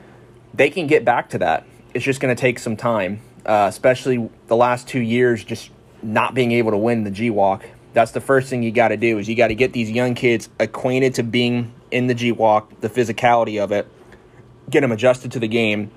They 0.53 0.71
can 0.71 0.87
get 0.87 1.05
back 1.05 1.31
to 1.31 1.39
that. 1.39 1.67
It's 1.95 2.05
just 2.05 2.21
going 2.21 2.35
to 2.35 2.41
take 2.41 2.59
some 2.59 2.77
time, 2.77 3.21
uh, 3.47 3.67
especially 3.69 4.29
the 4.49 4.57
last 4.57 4.89
two 4.89 5.01
years, 5.01 5.45
just 5.45 5.71
not 6.03 6.35
being 6.35 6.53
able 6.53 6.73
to 6.73 6.77
win 6.77 7.05
the 7.05 7.11
GWOC. 7.11 7.63
That's 7.93 8.11
the 8.11 8.21
first 8.21 8.51
thing 8.51 8.63
you 8.63 8.73
got 8.73 8.89
to 8.89 8.97
do 8.97 9.19
is 9.19 9.29
you 9.29 9.35
got 9.35 9.49
to 9.49 9.55
get 9.55 9.73
these 9.73 9.91
young 9.91 10.15
kids 10.15 10.51
acquainted 10.59 11.15
to 11.15 11.23
being 11.23 11.73
in 11.91 12.09
the 12.09 12.15
GWOC, 12.15 12.81
the 12.81 12.91
physicality 12.91 13.63
of 13.63 13.73
it, 13.73 13.87
get 14.69 14.83
them 14.83 14.93
adjusted 14.93 15.33
to 15.33 15.39
the 15.39 15.49
game, 15.49 15.91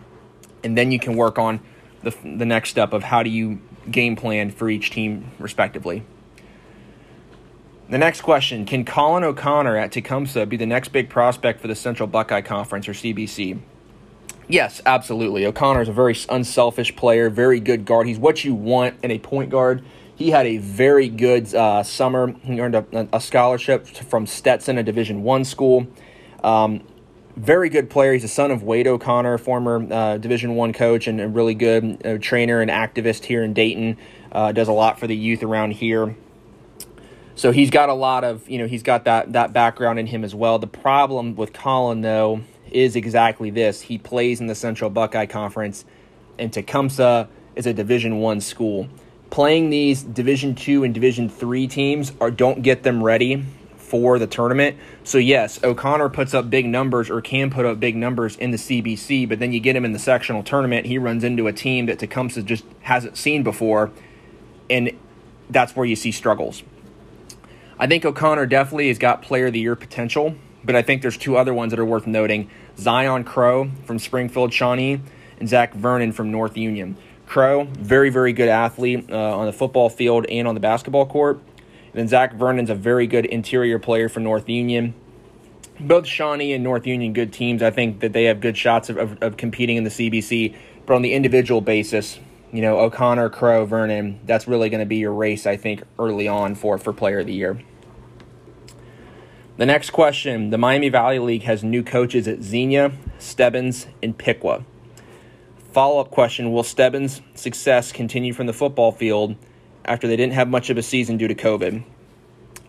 and 0.64 0.78
then 0.78 0.92
you 0.92 1.00
can 1.00 1.16
work 1.16 1.38
on 1.38 1.60
the, 2.04 2.12
the 2.24 2.46
next 2.46 2.70
step 2.70 2.94
of 2.94 3.04
how 3.04 3.24
do 3.24 3.30
you 3.30 3.60
game 3.90 4.16
plan 4.16 4.52
for 4.52 4.70
each 4.70 4.92
team 4.92 5.32
respectively. 5.40 6.04
The 7.90 7.98
next 7.98 8.22
question 8.22 8.66
Can 8.66 8.86
Colin 8.86 9.24
O'Connor 9.24 9.76
at 9.76 9.92
Tecumseh 9.92 10.46
be 10.46 10.58
the 10.58 10.66
next 10.66 10.90
big 10.90 11.10
prospect 11.10 11.60
for 11.60 11.68
the 11.68 11.76
Central 11.76 12.08
Buckeye 12.08 12.42
Conference 12.42 12.88
or 12.88 12.94
CBC? 12.94 13.60
Yes, 14.48 14.82
absolutely. 14.86 15.46
O'Connor 15.46 15.82
is 15.82 15.90
a 15.90 15.94
very 15.94 16.16
unselfish 16.30 16.96
player, 16.96 17.30
very 17.30 17.60
good 17.60 17.86
guard. 17.86 18.08
He's 18.08 18.18
what 18.18 18.44
you 18.44 18.54
want 18.54 18.96
in 19.04 19.12
a 19.12 19.20
point 19.20 19.50
guard. 19.50 19.84
He 20.16 20.32
had 20.32 20.48
a 20.48 20.58
very 20.58 21.08
good 21.08 21.54
uh, 21.54 21.84
summer. 21.84 22.34
He 22.44 22.60
earned 22.60 22.76
a, 22.76 23.08
a, 23.14 23.22
scholarship 23.22 23.88
from 23.88 24.26
Stetson, 24.26 24.78
a 24.78 24.84
Division 24.84 25.24
One 25.24 25.46
school. 25.46 25.88
Um, 26.44 26.82
very 27.36 27.70
good 27.70 27.90
player. 27.90 28.14
He's 28.14 28.24
the 28.24 28.28
son 28.28 28.52
of 28.52 28.64
Wade 28.64 28.88
O'Connor, 28.88 29.38
former 29.38 29.86
uh, 29.92 30.18
Division 30.18 30.56
One 30.56 30.74
coach 30.74 31.08
and 31.08 31.22
a 31.22 31.28
really 31.28 31.54
good 31.54 32.06
uh, 32.06 32.18
trainer 32.20 32.62
and 32.62 32.70
activist 32.70 33.26
here 33.26 33.44
in 33.44 33.54
Dayton. 33.54 33.98
Uh, 34.32 34.52
does 34.52 34.68
a 34.68 34.74
lot 34.74 35.00
for 35.00 35.08
the 35.08 35.16
youth 35.16 35.44
around 35.44 35.72
here. 35.72 36.16
So 37.36 37.52
he's 37.52 37.70
got 37.70 37.88
a 37.88 37.94
lot 37.94 38.26
of, 38.26 38.50
you 38.50 38.58
know, 38.58 38.68
he's 38.68 38.84
got 38.84 39.06
that 39.06 39.34
that 39.34 39.54
background 39.54 40.00
in 40.00 40.08
him 40.08 40.24
as 40.24 40.36
well. 40.36 40.60
The 40.60 40.68
problem 40.68 41.36
with 41.36 41.54
Colin 41.54 42.02
though 42.02 42.42
is 42.70 42.96
exactly 42.96 43.50
this. 43.50 43.82
He 43.82 43.98
plays 43.98 44.42
in 44.42 44.48
the 44.48 44.56
Central 44.56 44.90
Buckeye 44.90 45.26
Conference 45.26 45.86
and 46.38 46.52
Tecumseh 46.52 47.30
is 47.56 47.66
a 47.66 47.74
Division 47.74 48.20
1 48.20 48.42
school. 48.42 48.88
Playing 49.30 49.70
these 49.70 50.04
Division 50.04 50.56
2 50.56 50.84
and 50.84 50.94
Division 50.94 51.30
3 51.30 51.68
teams 51.68 52.12
are 52.20 52.32
don't 52.32 52.62
get 52.62 52.84
them 52.84 53.04
ready 53.04 53.46
for 53.90 54.20
the 54.20 54.28
tournament. 54.28 54.78
So 55.04 55.18
yes, 55.18 55.62
O'Connor 55.64 56.10
puts 56.10 56.34
up 56.34 56.50
big 56.50 56.66
numbers 56.66 57.10
or 57.10 57.22
can 57.22 57.50
put 57.50 57.66
up 57.66 57.80
big 57.80 57.96
numbers 57.96 58.36
in 58.38 58.52
the 58.52 58.58
CBC, 58.58 59.28
but 59.28 59.40
then 59.40 59.52
you 59.52 59.60
get 59.60 59.76
him 59.76 59.84
in 59.84 59.94
the 59.94 60.00
sectional 60.00 60.44
tournament, 60.44 60.86
he 60.86 60.98
runs 60.98 61.24
into 61.24 61.48
a 61.48 61.54
team 61.54 61.88
that 61.88 62.00
Tecumseh 62.00 62.44
just 62.44 62.64
hasn't 62.82 63.18
seen 63.18 63.44
before 63.44 63.92
and 64.70 64.92
that's 65.50 65.76
where 65.76 65.86
you 65.86 65.96
see 65.96 66.12
struggles. 66.12 66.64
I 67.80 67.88
think 67.88 68.06
O'Connor 68.06 68.46
definitely 68.46 68.90
has 68.90 69.00
got 69.00 69.22
player 69.22 69.48
of 69.48 69.54
the 69.54 69.60
year 69.60 69.76
potential, 69.76 70.36
but 70.64 70.76
I 70.76 70.82
think 70.82 71.02
there's 71.02 71.18
two 71.18 71.38
other 71.38 71.54
ones 71.54 71.72
that 71.72 71.80
are 71.80 71.86
worth 71.86 72.06
noting 72.06 72.50
Zion 72.78 73.24
Crow 73.24 73.72
from 73.86 74.00
Springfield 74.00 74.54
Shawnee 74.54 75.02
and 75.40 75.50
Zach 75.50 75.74
Vernon 75.74 76.12
from 76.12 76.30
North 76.30 76.58
Union. 76.58 76.98
Crow, 77.26 77.64
very, 77.64 78.10
very 78.10 78.34
good 78.34 78.50
athlete 78.50 79.10
uh, 79.10 79.38
on 79.38 79.46
the 79.46 79.54
football 79.54 79.90
field 79.90 80.26
and 80.28 80.48
on 80.48 80.56
the 80.56 80.60
basketball 80.60 81.06
court. 81.06 81.40
And 81.94 82.02
then 82.02 82.08
Zach 82.08 82.34
Vernon's 82.34 82.70
a 82.70 82.76
very 82.76 83.08
good 83.08 83.26
interior 83.26 83.80
player 83.80 84.10
for 84.10 84.20
North 84.20 84.48
Union. 84.48 84.94
Both 85.80 86.06
Shawnee 86.06 86.54
and 86.54 86.64
North 86.64 86.86
Union, 86.86 87.14
good 87.14 87.34
teams. 87.34 87.64
I 87.64 87.72
think 87.72 88.02
that 88.02 88.14
they 88.14 88.26
have 88.26 88.42
good 88.42 88.58
shots 88.58 88.90
of, 88.90 88.98
of, 88.98 89.24
of 89.24 89.38
competing 89.38 89.78
in 89.78 89.84
the 89.84 89.90
CBC, 89.90 90.56
but 90.86 90.96
on 90.96 91.02
the 91.02 91.14
individual 91.14 91.62
basis, 91.62 92.20
you 92.52 92.62
know, 92.62 92.80
O'Connor, 92.80 93.30
Crow, 93.30 93.66
Vernon, 93.66 94.20
that's 94.26 94.48
really 94.48 94.70
going 94.70 94.80
to 94.80 94.86
be 94.86 94.98
your 94.98 95.14
race, 95.14 95.46
I 95.46 95.56
think, 95.56 95.84
early 95.98 96.28
on 96.28 96.56
for, 96.56 96.78
for 96.78 96.94
player 96.94 97.20
of 97.20 97.28
the 97.28 97.34
year. 97.34 97.62
The 99.58 99.66
next 99.66 99.90
question 99.90 100.52
The 100.52 100.58
Miami 100.58 100.90
Valley 100.90 101.20
League 101.20 101.44
has 101.44 101.64
new 101.64 101.84
coaches 101.84 102.28
at 102.28 102.42
Xenia, 102.42 102.94
Stebbins, 103.18 103.88
and 104.02 104.18
Piqua. 104.18 104.64
Follow 105.72 106.00
up 106.00 106.10
question 106.12 106.52
Will 106.52 106.64
Stebbins' 106.64 107.22
success 107.36 107.92
continue 107.92 108.34
from 108.34 108.48
the 108.48 108.54
football 108.54 108.92
field 108.92 109.36
after 109.86 110.08
they 110.08 110.16
didn't 110.16 110.34
have 110.34 110.48
much 110.48 110.70
of 110.70 110.78
a 110.78 110.84
season 110.84 111.18
due 111.18 111.28
to 111.28 111.36
COVID? 111.36 111.84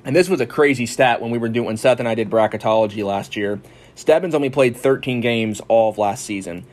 And 0.05 0.17
this 0.17 0.29
was 0.29 0.41
a 0.41 0.47
crazy 0.47 0.87
stat 0.87 1.21
when 1.21 1.31
we 1.31 1.39
were 1.39 1.49
doing 1.49 1.67
when 1.67 1.77
Seth 1.77 1.99
and 1.99 2.09
I 2.09 2.15
did 2.15 2.31
bracketology 2.31 3.05
last 3.05 3.37
year. 3.37 3.61
Stebbins 3.95 4.35
only 4.35 4.51
played 4.51 4.77
13 4.77 5.21
games 5.21 5.61
all 5.69 5.91
of 5.91 5.99
last 5.99 6.25
season. 6.25 6.65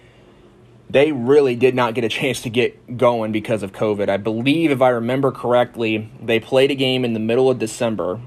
They 0.90 1.12
really 1.12 1.56
did 1.56 1.76
not 1.76 1.94
get 1.94 2.06
a 2.06 2.10
chance 2.20 2.42
to 2.42 2.50
get 2.50 2.98
going 2.98 3.32
because 3.32 3.64
of 3.64 3.74
COVID. 3.74 4.08
I 4.10 4.18
believe, 4.18 4.72
if 4.72 4.82
I 4.82 4.90
remember 4.90 5.32
correctly, 5.32 6.10
they 6.22 6.40
played 6.40 6.72
a 6.72 6.76
game 6.76 7.04
in 7.04 7.14
the 7.14 7.20
middle 7.20 7.50
of 7.50 7.60
December 7.60 8.20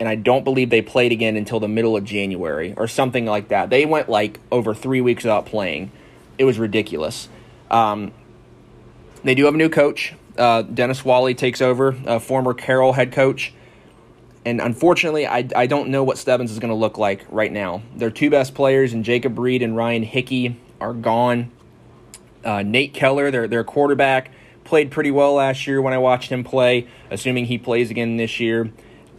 and 0.00 0.08
I 0.08 0.16
don't 0.16 0.44
believe 0.44 0.70
they 0.70 0.82
played 0.82 1.12
again 1.12 1.36
until 1.36 1.60
the 1.60 1.68
middle 1.68 1.96
of 1.96 2.04
January 2.04 2.74
or 2.76 2.88
something 2.88 3.26
like 3.26 3.48
that. 3.48 3.70
They 3.70 3.86
went 3.86 4.08
like 4.08 4.40
over 4.50 4.74
three 4.74 5.00
weeks 5.00 5.24
without 5.24 5.46
playing. 5.46 5.92
It 6.36 6.44
was 6.44 6.58
ridiculous. 6.58 7.28
Um, 7.70 8.12
they 9.24 9.34
do 9.34 9.46
have 9.46 9.54
a 9.54 9.58
new 9.58 9.68
coach. 9.68 10.14
Uh, 10.38 10.62
Dennis 10.62 11.04
Wally 11.04 11.34
takes 11.34 11.60
over, 11.60 11.96
a 12.06 12.20
former 12.20 12.54
Carroll 12.54 12.92
head 12.92 13.12
coach. 13.12 13.52
And 14.44 14.60
unfortunately, 14.60 15.26
I, 15.26 15.48
I 15.56 15.66
don't 15.66 15.88
know 15.88 16.04
what 16.04 16.18
Stebbins 16.18 16.50
is 16.50 16.58
going 16.58 16.70
to 16.70 16.76
look 16.76 16.98
like 16.98 17.24
right 17.30 17.50
now. 17.50 17.82
Their 17.96 18.10
two 18.10 18.30
best 18.30 18.54
players, 18.54 18.92
and 18.92 19.04
Jacob 19.04 19.38
Reed 19.38 19.62
and 19.62 19.74
Ryan 19.76 20.02
Hickey, 20.02 20.60
are 20.80 20.92
gone. 20.92 21.50
Uh, 22.44 22.62
Nate 22.62 22.92
Keller, 22.92 23.30
their, 23.30 23.48
their 23.48 23.64
quarterback, 23.64 24.30
played 24.64 24.90
pretty 24.90 25.10
well 25.10 25.34
last 25.34 25.66
year 25.66 25.80
when 25.80 25.94
I 25.94 25.98
watched 25.98 26.30
him 26.30 26.44
play, 26.44 26.86
assuming 27.10 27.46
he 27.46 27.56
plays 27.56 27.90
again 27.90 28.18
this 28.18 28.38
year. 28.38 28.70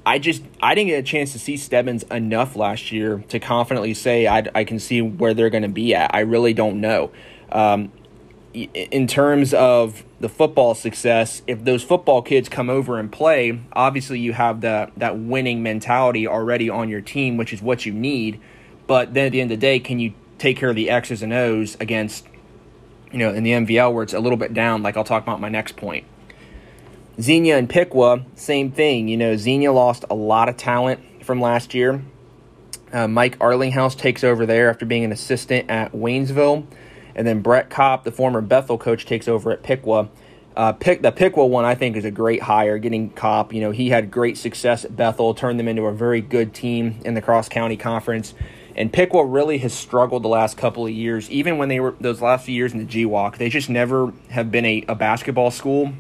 I 0.05 0.19
just 0.19 0.43
I 0.61 0.75
didn't 0.75 0.89
get 0.89 0.99
a 0.99 1.03
chance 1.03 1.31
to 1.31 1.39
see 1.39 1.57
Stebbins 1.57 2.03
enough 2.03 2.55
last 2.55 2.91
year 2.91 3.23
to 3.29 3.39
confidently 3.39 3.95
say 3.95 4.27
I, 4.27 4.45
I 4.53 4.63
can 4.63 4.79
see 4.79 5.01
where 5.01 5.33
they're 5.33 5.49
going 5.49 5.63
to 5.63 5.69
be 5.69 5.95
at. 5.95 6.13
I 6.13 6.19
really 6.19 6.53
don't 6.53 6.79
know. 6.79 7.11
Um, 7.51 7.91
in 8.55 9.07
terms 9.07 9.53
of 9.53 10.03
the 10.19 10.29
football 10.29 10.73
success, 10.75 11.41
if 11.45 11.63
those 11.63 11.83
football 11.83 12.21
kids 12.21 12.47
come 12.47 12.69
over 12.69 12.97
and 12.97 13.11
play, 13.11 13.59
obviously 13.73 14.19
you 14.19 14.33
have 14.33 14.61
that 14.61 14.91
that 14.97 15.17
winning 15.17 15.61
mentality 15.61 16.27
already 16.27 16.69
on 16.69 16.89
your 16.89 17.01
team, 17.01 17.37
which 17.37 17.51
is 17.51 17.61
what 17.61 17.85
you 17.85 17.93
need. 17.93 18.39
But 18.87 19.13
then 19.13 19.27
at 19.27 19.31
the 19.31 19.41
end 19.41 19.51
of 19.51 19.59
the 19.59 19.61
day, 19.61 19.79
can 19.79 19.99
you 19.99 20.13
take 20.37 20.57
care 20.57 20.69
of 20.69 20.75
the 20.75 20.89
X's 20.89 21.21
and 21.21 21.33
O's 21.33 21.75
against, 21.79 22.25
you 23.11 23.19
know, 23.19 23.33
in 23.33 23.43
the 23.43 23.51
MVL 23.51 23.93
where 23.93 24.03
it's 24.03 24.13
a 24.13 24.19
little 24.19 24.37
bit 24.37 24.53
down, 24.53 24.83
like 24.83 24.95
I'll 24.97 25.03
talk 25.03 25.23
about 25.23 25.41
my 25.41 25.49
next 25.49 25.75
point. 25.75 26.05
Xenia 27.19 27.57
and 27.57 27.69
Piqua, 27.69 28.25
same 28.35 28.71
thing. 28.71 29.07
You 29.07 29.17
know, 29.17 29.35
Xenia 29.37 29.71
lost 29.71 30.03
a 30.09 30.15
lot 30.15 30.49
of 30.49 30.57
talent 30.57 31.23
from 31.23 31.39
last 31.41 31.73
year. 31.73 32.03
Uh, 32.91 33.07
Mike 33.07 33.37
Arlinghouse 33.39 33.95
takes 33.95 34.23
over 34.23 34.45
there 34.45 34.69
after 34.69 34.85
being 34.85 35.03
an 35.03 35.11
assistant 35.11 35.69
at 35.69 35.93
Waynesville. 35.93 36.65
And 37.15 37.25
then 37.25 37.41
Brett 37.41 37.69
Kopp, 37.69 38.03
the 38.03 38.11
former 38.11 38.41
Bethel 38.41 38.77
coach, 38.77 39.05
takes 39.05 39.27
over 39.27 39.51
at 39.51 39.63
Piqua. 39.63 40.09
Uh, 40.55 40.73
Pick, 40.73 41.01
the 41.01 41.11
Piqua 41.11 41.45
one, 41.45 41.65
I 41.65 41.75
think, 41.75 41.95
is 41.95 42.05
a 42.05 42.11
great 42.11 42.43
hire. 42.43 42.77
Getting 42.77 43.09
Kopp, 43.11 43.53
you 43.53 43.61
know, 43.61 43.71
he 43.71 43.89
had 43.89 44.11
great 44.11 44.37
success 44.37 44.85
at 44.85 44.95
Bethel, 44.95 45.33
turned 45.33 45.59
them 45.59 45.67
into 45.67 45.83
a 45.83 45.93
very 45.93 46.21
good 46.21 46.53
team 46.53 46.99
in 47.05 47.13
the 47.13 47.21
Cross 47.21 47.49
County 47.49 47.77
Conference. 47.77 48.33
And 48.75 48.91
Piqua 48.91 49.25
really 49.25 49.57
has 49.59 49.73
struggled 49.73 50.23
the 50.23 50.27
last 50.29 50.57
couple 50.57 50.85
of 50.85 50.91
years, 50.91 51.29
even 51.29 51.57
when 51.57 51.69
they 51.69 51.79
were 51.79 51.95
those 51.99 52.21
last 52.21 52.45
few 52.45 52.55
years 52.55 52.73
in 52.73 52.79
the 52.79 52.85
GWOC. 52.85 53.37
They 53.37 53.49
just 53.49 53.69
never 53.69 54.11
have 54.29 54.51
been 54.51 54.65
a, 54.65 54.83
a 54.89 54.95
basketball 54.95 55.51
school 55.51 55.93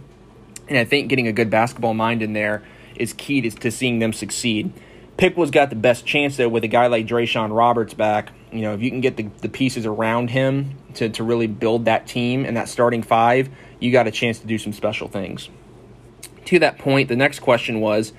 and 0.67 0.77
I 0.77 0.85
think 0.85 1.09
getting 1.09 1.27
a 1.27 1.33
good 1.33 1.49
basketball 1.49 1.93
mind 1.93 2.21
in 2.21 2.33
there 2.33 2.63
is 2.95 3.13
key 3.13 3.41
to, 3.41 3.51
to 3.51 3.71
seeing 3.71 3.99
them 3.99 4.13
succeed. 4.13 4.71
Piqua's 5.17 5.51
got 5.51 5.69
the 5.69 5.75
best 5.75 6.05
chance 6.05 6.37
though 6.37 6.49
with 6.49 6.63
a 6.63 6.67
guy 6.67 6.87
like 6.87 7.05
Drayshawn 7.05 7.55
Roberts 7.55 7.93
back. 7.93 8.31
You 8.51 8.61
know, 8.61 8.73
if 8.73 8.81
you 8.81 8.89
can 8.89 9.01
get 9.01 9.17
the, 9.17 9.29
the 9.41 9.49
pieces 9.49 9.85
around 9.85 10.29
him 10.29 10.75
to, 10.95 11.09
to 11.09 11.23
really 11.23 11.47
build 11.47 11.85
that 11.85 12.07
team 12.07 12.45
and 12.45 12.57
that 12.57 12.69
starting 12.69 13.03
five, 13.03 13.49
you 13.79 13.91
got 13.91 14.07
a 14.07 14.11
chance 14.11 14.39
to 14.39 14.47
do 14.47 14.57
some 14.57 14.73
special 14.73 15.07
things. 15.07 15.49
To 16.45 16.59
that 16.59 16.77
point, 16.77 17.09
the 17.09 17.15
next 17.15 17.39
question 17.39 17.81
was 17.81 18.13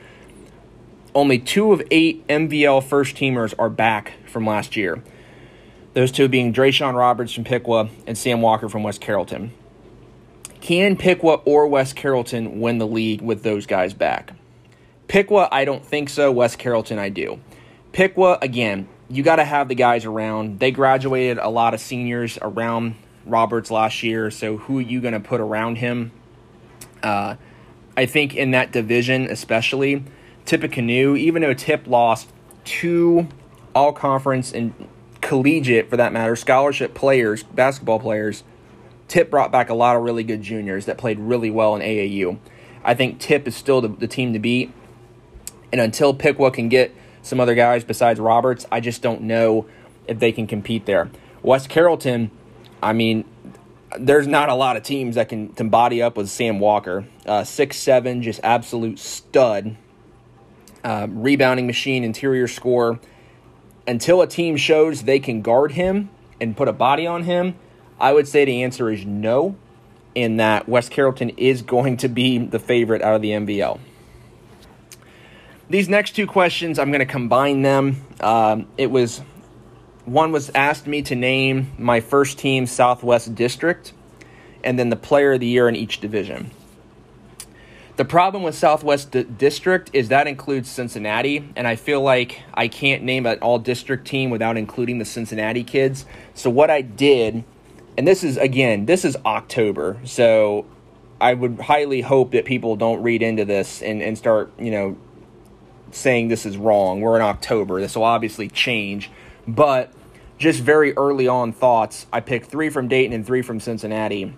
only 1.14 1.38
two 1.38 1.72
of 1.72 1.82
eight 1.90 2.26
MVL 2.26 2.82
first 2.82 3.16
teamers 3.16 3.54
are 3.58 3.70
back 3.70 4.14
from 4.28 4.46
last 4.46 4.76
year. 4.76 5.02
Those 5.94 6.12
two 6.12 6.28
being 6.28 6.52
Drayshawn 6.52 6.94
Roberts 6.94 7.32
from 7.32 7.44
Piqua 7.44 7.88
and 8.06 8.18
Sam 8.18 8.42
Walker 8.42 8.68
from 8.68 8.82
West 8.82 9.00
Carrollton. 9.00 9.52
Can 10.60 10.96
Piqua 10.96 11.36
or 11.44 11.66
West 11.68 11.96
Carrollton 11.96 12.60
win 12.60 12.78
the 12.78 12.86
league 12.86 13.22
with 13.22 13.42
those 13.42 13.66
guys 13.66 13.94
back? 13.94 14.32
Piqua, 15.08 15.48
I 15.50 15.64
don't 15.64 15.84
think 15.84 16.08
so. 16.08 16.30
West 16.32 16.58
Carrollton, 16.58 16.98
I 16.98 17.08
do. 17.08 17.40
Piqua, 17.92 18.38
again, 18.42 18.88
you 19.08 19.22
got 19.22 19.36
to 19.36 19.44
have 19.44 19.68
the 19.68 19.74
guys 19.74 20.04
around. 20.04 20.58
They 20.58 20.70
graduated 20.70 21.38
a 21.38 21.48
lot 21.48 21.74
of 21.74 21.80
seniors 21.80 22.38
around 22.42 22.96
Roberts 23.24 23.70
last 23.70 24.02
year, 24.02 24.30
so 24.30 24.56
who 24.56 24.78
are 24.78 24.82
you 24.82 25.00
going 25.00 25.14
to 25.14 25.20
put 25.20 25.40
around 25.40 25.76
him? 25.76 26.12
Uh, 27.02 27.36
I 27.96 28.06
think 28.06 28.34
in 28.34 28.50
that 28.50 28.72
division, 28.72 29.24
especially, 29.30 30.04
Tippecanoe, 30.44 31.16
even 31.16 31.42
though 31.42 31.54
Tip 31.54 31.86
lost 31.86 32.28
two 32.64 33.28
all 33.74 33.92
conference 33.92 34.52
and 34.52 34.72
collegiate, 35.20 35.90
for 35.90 35.96
that 35.96 36.12
matter, 36.12 36.36
scholarship 36.36 36.94
players, 36.94 37.42
basketball 37.42 37.98
players, 37.98 38.44
Tip 39.08 39.30
brought 39.30 39.52
back 39.52 39.70
a 39.70 39.74
lot 39.74 39.96
of 39.96 40.02
really 40.02 40.24
good 40.24 40.42
juniors 40.42 40.86
that 40.86 40.98
played 40.98 41.18
really 41.18 41.50
well 41.50 41.76
in 41.76 41.82
AAU. 41.82 42.38
I 42.84 42.94
think 42.94 43.18
Tip 43.20 43.46
is 43.46 43.54
still 43.54 43.80
the, 43.80 43.88
the 43.88 44.08
team 44.08 44.32
to 44.32 44.38
beat. 44.38 44.72
And 45.72 45.80
until 45.80 46.14
Piqua 46.14 46.50
can 46.50 46.68
get 46.68 46.94
some 47.26 47.40
other 47.40 47.54
guys 47.54 47.84
besides 47.84 48.20
Roberts, 48.20 48.66
I 48.70 48.80
just 48.80 49.02
don't 49.02 49.22
know 49.22 49.66
if 50.06 50.18
they 50.18 50.32
can 50.32 50.46
compete 50.46 50.86
there. 50.86 51.10
West 51.42 51.68
Carrollton, 51.68 52.30
I 52.82 52.92
mean, 52.92 53.24
there's 53.98 54.26
not 54.26 54.48
a 54.48 54.54
lot 54.54 54.76
of 54.76 54.82
teams 54.82 55.16
that 55.16 55.28
can, 55.28 55.48
can 55.48 55.68
body 55.68 56.02
up 56.02 56.16
with 56.16 56.28
Sam 56.28 56.58
Walker. 56.60 57.06
Uh, 57.24 57.44
six 57.44 57.76
seven, 57.76 58.22
just 58.22 58.40
absolute 58.42 58.98
stud. 58.98 59.76
Uh, 60.84 61.08
rebounding 61.10 61.66
machine, 61.66 62.04
interior 62.04 62.46
score. 62.46 63.00
Until 63.88 64.22
a 64.22 64.26
team 64.26 64.56
shows 64.56 65.02
they 65.02 65.18
can 65.18 65.42
guard 65.42 65.72
him 65.72 66.10
and 66.40 66.56
put 66.56 66.68
a 66.68 66.72
body 66.72 67.06
on 67.06 67.24
him, 67.24 67.54
I 67.98 68.12
would 68.12 68.28
say 68.28 68.44
the 68.44 68.62
answer 68.62 68.90
is 68.90 69.04
no, 69.04 69.56
in 70.14 70.36
that 70.36 70.68
West 70.68 70.90
Carrollton 70.90 71.30
is 71.30 71.62
going 71.74 71.96
to 71.98 72.08
be 72.08 72.38
the 72.38 72.58
favorite 72.58 73.02
out 73.02 73.14
of 73.14 73.22
the 73.22 73.30
MVL. 73.30 73.80
These 75.68 75.88
next 75.88 76.12
two 76.12 76.28
questions, 76.28 76.78
I'm 76.78 76.92
going 76.92 77.00
to 77.00 77.12
combine 77.12 77.62
them. 77.62 78.04
Um, 78.20 78.68
it 78.78 78.90
was 78.90 79.20
one 80.04 80.30
was 80.30 80.48
asked 80.54 80.86
me 80.86 81.02
to 81.02 81.16
name 81.16 81.72
my 81.76 81.98
first 81.98 82.38
team 82.38 82.66
Southwest 82.66 83.34
District, 83.34 83.92
and 84.62 84.78
then 84.78 84.90
the 84.90 84.96
player 84.96 85.32
of 85.32 85.40
the 85.40 85.46
year 85.46 85.68
in 85.68 85.74
each 85.74 86.00
division. 86.00 86.52
The 87.96 88.04
problem 88.04 88.44
with 88.44 88.54
Southwest 88.54 89.10
D- 89.10 89.24
District 89.24 89.90
is 89.92 90.08
that 90.08 90.28
includes 90.28 90.70
Cincinnati, 90.70 91.52
and 91.56 91.66
I 91.66 91.74
feel 91.74 92.00
like 92.00 92.42
I 92.54 92.68
can't 92.68 93.02
name 93.02 93.26
an 93.26 93.38
all 93.40 93.58
district 93.58 94.06
team 94.06 94.30
without 94.30 94.56
including 94.56 94.98
the 94.98 95.04
Cincinnati 95.04 95.64
kids. 95.64 96.06
So, 96.34 96.48
what 96.48 96.70
I 96.70 96.82
did, 96.82 97.42
and 97.98 98.06
this 98.06 98.22
is 98.22 98.36
again, 98.36 98.86
this 98.86 99.04
is 99.04 99.16
October, 99.24 99.96
so 100.04 100.66
I 101.20 101.34
would 101.34 101.58
highly 101.58 102.02
hope 102.02 102.32
that 102.32 102.44
people 102.44 102.76
don't 102.76 103.02
read 103.02 103.22
into 103.22 103.44
this 103.44 103.82
and, 103.82 104.02
and 104.02 104.16
start, 104.16 104.52
you 104.60 104.70
know, 104.70 104.96
saying 105.90 106.28
this 106.28 106.46
is 106.46 106.56
wrong. 106.56 107.00
We're 107.00 107.16
in 107.16 107.22
October. 107.22 107.80
This 107.80 107.96
will 107.96 108.04
obviously 108.04 108.48
change. 108.48 109.10
But 109.46 109.92
just 110.38 110.60
very 110.60 110.96
early 110.96 111.28
on 111.28 111.52
thoughts, 111.52 112.06
I 112.12 112.20
picked 112.20 112.46
three 112.46 112.70
from 112.70 112.88
Dayton 112.88 113.12
and 113.12 113.26
three 113.26 113.42
from 113.42 113.60
Cincinnati. 113.60 114.34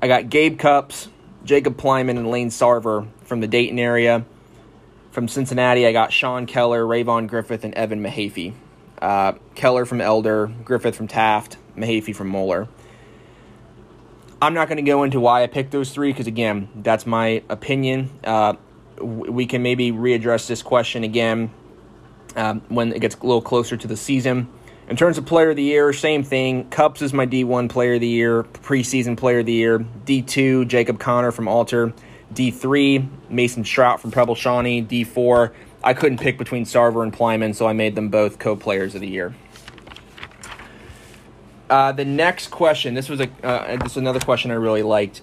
I 0.00 0.08
got 0.08 0.28
Gabe 0.28 0.58
Cupps, 0.58 1.08
Jacob 1.44 1.76
Plyman, 1.76 2.18
and 2.18 2.30
Lane 2.30 2.50
Sarver 2.50 3.08
from 3.24 3.40
the 3.40 3.46
Dayton 3.46 3.78
area. 3.78 4.24
From 5.12 5.28
Cincinnati, 5.28 5.86
I 5.86 5.92
got 5.92 6.12
Sean 6.12 6.46
Keller, 6.46 6.84
Rayvon 6.84 7.28
Griffith, 7.28 7.64
and 7.64 7.74
Evan 7.74 8.02
Mahaffey. 8.02 8.54
Uh, 9.00 9.32
Keller 9.54 9.84
from 9.84 10.00
Elder, 10.00 10.46
Griffith 10.64 10.96
from 10.96 11.06
Taft, 11.06 11.56
Mahaffey 11.76 12.14
from 12.14 12.28
Moeller. 12.28 12.68
I'm 14.40 14.54
not 14.54 14.68
going 14.68 14.76
to 14.76 14.82
go 14.82 15.04
into 15.04 15.20
why 15.20 15.44
I 15.44 15.46
picked 15.46 15.70
those 15.70 15.92
three 15.92 16.12
because, 16.12 16.26
again, 16.26 16.68
that's 16.74 17.06
my 17.06 17.42
opinion. 17.48 18.10
Uh, 18.24 18.54
we 19.02 19.46
can 19.46 19.62
maybe 19.62 19.92
readdress 19.92 20.46
this 20.46 20.62
question 20.62 21.04
again 21.04 21.50
um, 22.36 22.62
when 22.68 22.92
it 22.92 23.00
gets 23.00 23.16
a 23.16 23.26
little 23.26 23.42
closer 23.42 23.76
to 23.76 23.86
the 23.86 23.96
season. 23.96 24.48
In 24.88 24.96
terms 24.96 25.16
of 25.16 25.26
player 25.26 25.50
of 25.50 25.56
the 25.56 25.62
year, 25.62 25.92
same 25.92 26.22
thing. 26.22 26.68
Cupps 26.68 27.02
is 27.02 27.12
my 27.12 27.26
D1 27.26 27.68
player 27.70 27.94
of 27.94 28.00
the 28.00 28.08
year, 28.08 28.42
preseason 28.42 29.16
player 29.16 29.38
of 29.38 29.46
the 29.46 29.52
year. 29.52 29.78
D2, 29.78 30.66
Jacob 30.68 30.98
Connor 30.98 31.30
from 31.30 31.48
Alter. 31.48 31.92
D3, 32.34 33.30
Mason 33.30 33.64
Strout 33.64 34.00
from 34.00 34.10
Preble 34.10 34.34
Shawnee. 34.34 34.82
D4, 34.82 35.52
I 35.84 35.94
couldn't 35.94 36.18
pick 36.18 36.38
between 36.38 36.64
Sarver 36.64 37.02
and 37.02 37.12
Plyman, 37.12 37.54
so 37.54 37.66
I 37.66 37.72
made 37.72 37.94
them 37.94 38.08
both 38.08 38.38
co 38.38 38.56
players 38.56 38.94
of 38.94 39.00
the 39.00 39.08
year. 39.08 39.34
Uh, 41.70 41.92
the 41.92 42.04
next 42.04 42.48
question, 42.48 42.94
this 42.94 43.08
was 43.08 43.20
a 43.20 43.28
uh, 43.42 43.76
this 43.76 43.92
is 43.92 43.96
another 43.96 44.20
question 44.20 44.50
I 44.50 44.54
really 44.54 44.82
liked. 44.82 45.22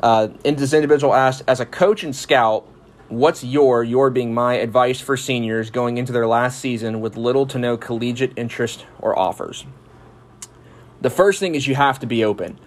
Uh, 0.00 0.28
this 0.42 0.72
individual 0.72 1.14
asked, 1.14 1.42
as 1.46 1.60
a 1.60 1.66
coach 1.66 2.04
and 2.04 2.14
scout, 2.14 2.66
What's 3.14 3.44
your, 3.44 3.84
your 3.84 4.10
being 4.10 4.34
my 4.34 4.54
advice 4.54 5.00
for 5.00 5.16
seniors 5.16 5.70
going 5.70 5.98
into 5.98 6.10
their 6.10 6.26
last 6.26 6.58
season 6.58 7.00
with 7.00 7.16
little 7.16 7.46
to 7.46 7.60
no 7.60 7.76
collegiate 7.76 8.32
interest 8.34 8.86
or 8.98 9.16
offers? 9.16 9.64
The 11.00 11.10
first 11.10 11.38
thing 11.38 11.54
is 11.54 11.68
you 11.68 11.76
have 11.76 12.00
to 12.00 12.06
be 12.06 12.24
open. 12.24 12.58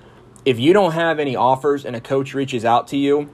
If 0.46 0.58
you 0.58 0.72
don't 0.72 0.94
have 0.94 1.20
any 1.20 1.36
offers 1.36 1.84
and 1.84 1.98
a 1.98 2.00
coach 2.00 2.34
reaches 2.34 2.64
out 2.64 2.88
to 2.88 2.98
you, 2.98 3.30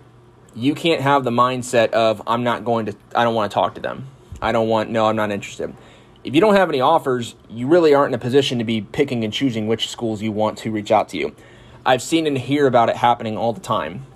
you 0.55 0.73
can't 0.73 1.01
have 1.01 1.23
the 1.23 1.29
mindset 1.29 1.91
of, 1.91 2.19
I'm 2.25 2.43
not 2.43 2.65
going 2.65 2.87
to, 2.87 2.95
I 3.13 3.23
don't 3.23 3.35
want 3.35 3.51
to 3.51 3.53
talk 3.53 3.75
to 3.75 3.81
them. 3.81 4.07
I 4.41 4.51
don't 4.51 4.67
want, 4.67 4.89
no, 4.89 5.05
I'm 5.05 5.15
not 5.15 5.29
interested. 5.29 5.71
If 6.23 6.33
you 6.33 6.41
don't 6.41 6.55
have 6.55 6.69
any 6.69 6.81
offers, 6.81 7.35
you 7.47 7.67
really 7.67 7.93
aren't 7.93 8.15
in 8.15 8.19
a 8.19 8.23
position 8.23 8.57
to 8.57 8.63
be 8.63 8.81
picking 8.81 9.23
and 9.23 9.31
choosing 9.31 9.67
which 9.67 9.87
schools 9.87 10.23
you 10.23 10.31
want 10.31 10.57
to 10.59 10.71
reach 10.71 10.89
out 10.89 11.09
to 11.09 11.17
you. 11.17 11.35
I've 11.85 12.01
seen 12.01 12.25
and 12.25 12.39
hear 12.39 12.65
about 12.65 12.89
it 12.89 12.95
happening 12.95 13.37
all 13.37 13.53
the 13.53 13.61
time 13.61 14.07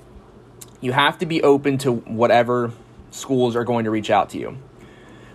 you 0.81 0.91
have 0.91 1.17
to 1.19 1.25
be 1.25 1.41
open 1.41 1.77
to 1.79 1.91
whatever 1.93 2.71
schools 3.17 3.55
are 3.55 3.63
going 3.63 3.85
to 3.85 3.91
reach 3.91 4.09
out 4.09 4.29
to 4.29 4.37
you. 4.37 4.57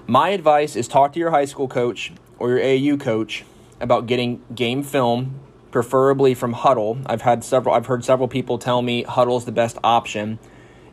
My 0.07 0.31
advice 0.31 0.77
is 0.77 0.89
talk 0.89 1.13
to 1.13 1.19
your 1.19 1.31
high 1.31 1.45
school 1.45 1.69
coach 1.69 2.13
or 2.39 2.51
your 2.51 2.59
AAU 2.59 3.01
coach 3.01 3.45
about 3.81 4.07
getting 4.07 4.43
game 4.55 4.83
film, 4.83 5.41
preferably 5.71 6.35
from 6.35 6.55
Hudl. 6.55 7.03
I've 7.07 7.23
had 7.23 7.45
several 7.45 7.75
I've 7.75 7.87
heard 7.87 8.05
several 8.05 8.29
people 8.29 8.59
tell 8.59 8.83
me 8.83 9.05
Hudl's 9.05 9.45
the 9.45 9.53
best 9.53 9.79
option. 9.83 10.39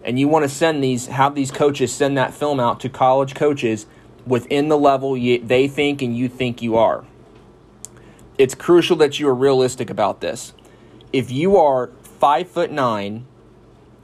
And 0.04 0.20
you 0.20 0.28
want 0.28 0.44
to 0.44 0.50
send 0.50 0.84
these 0.84 1.08
have 1.08 1.36
these 1.36 1.52
coaches 1.52 1.94
send 1.94 2.18
that 2.18 2.34
film 2.34 2.60
out 2.60 2.80
to 2.82 2.90
college 2.90 3.36
coaches 3.36 3.86
within 4.26 4.70
the 4.70 4.78
level 4.78 5.18
you, 5.18 5.40
they 5.40 5.68
think 5.68 6.02
and 6.02 6.16
you 6.16 6.30
think 6.30 6.62
you 6.62 6.78
are. 6.78 7.06
It's 8.38 8.56
crucial 8.56 8.96
that 8.98 9.20
you 9.20 9.28
are 9.28 9.36
realistic 9.36 9.90
about 9.90 10.22
this. 10.22 10.54
If 11.12 11.32
you 11.32 11.58
are 11.58 11.88
5 12.04 12.50
foot 12.50 12.72
9 12.72 13.26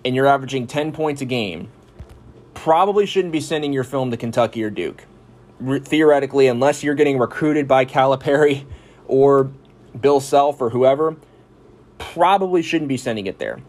and 0.03 0.15
you're 0.15 0.27
averaging 0.27 0.67
10 0.67 0.91
points 0.91 1.21
a 1.21 1.25
game, 1.25 1.69
probably 2.65 3.05
shouldn't 3.05 3.31
be 3.31 3.39
sending 3.39 3.71
your 3.71 3.83
film 3.83 4.09
to 4.09 4.17
Kentucky 4.17 4.63
or 4.63 4.71
Duke. 4.71 5.05
Re- 5.59 5.81
theoretically, 5.81 6.47
unless 6.47 6.81
you're 6.81 6.95
getting 6.95 7.19
recruited 7.19 7.67
by 7.67 7.85
Calipari 7.85 8.65
or 9.07 9.51
Bill 10.01 10.19
Self 10.19 10.59
or 10.59 10.71
whoever, 10.71 11.15
probably 11.99 12.63
shouldn't 12.63 12.89
be 12.89 12.97
sending 12.97 13.27
it 13.27 13.37
there. 13.37 13.59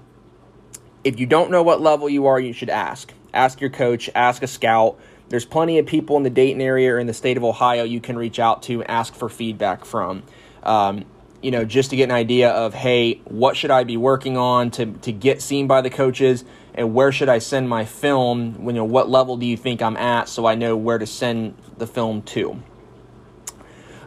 If 1.05 1.21
you 1.21 1.27
don't 1.27 1.51
know 1.51 1.63
what 1.63 1.83
level 1.83 2.09
you 2.09 2.25
are, 2.25 2.41
you 2.41 2.55
should 2.55 2.71
ask. 2.71 3.13
Ask 3.35 3.61
your 3.61 3.69
coach, 3.69 4.09
ask 4.15 4.43
a 4.43 4.47
scout. 4.47 4.99
There's 5.29 5.45
plenty 5.45 5.79
of 5.79 5.85
people 5.85 6.17
in 6.17 6.23
the 6.23 6.31
Dayton 6.31 6.63
area 6.63 6.95
or 6.95 6.99
in 6.99 7.07
the 7.07 7.13
state 7.13 7.37
of 7.37 7.45
Ohio 7.45 7.85
you 7.85 8.01
can 8.01 8.17
reach 8.17 8.39
out 8.39 8.63
to, 8.63 8.83
ask 8.85 9.15
for 9.15 9.29
feedback 9.29 9.85
from. 9.85 10.23
Um, 10.63 11.05
you 11.43 11.51
know, 11.51 11.67
just 11.67 11.91
to 11.91 11.97
get 11.97 12.05
an 12.05 12.13
idea 12.13 12.51
of, 12.51 12.73
hey, 12.73 13.21
what 13.25 13.59
should 13.59 13.71
I 13.71 13.85
be 13.85 13.99
working 13.99 14.39
on 14.39 14.71
to, 14.71 14.87
to 14.87 15.13
get 15.13 15.43
seen 15.43 15.67
by 15.67 15.83
the 15.83 15.91
coaches 15.91 16.47
and 16.77 16.93
where 16.95 17.11
should 17.11 17.29
I 17.29 17.39
send 17.39 17.69
my 17.69 17.85
film? 17.85 18.57
You 18.67 18.73
know, 18.73 18.85
what 18.85 19.09
level 19.09 19.37
do 19.37 19.47
you 19.47 19.57
think 19.57 19.81
I'm 19.83 19.97
at 19.97 20.29
so 20.29 20.47
I 20.47 20.55
know 20.55 20.77
where 20.77 20.99
to 20.99 21.07
send 21.07 21.57
the 21.79 21.87
film 21.87 22.23
to? 22.23 22.62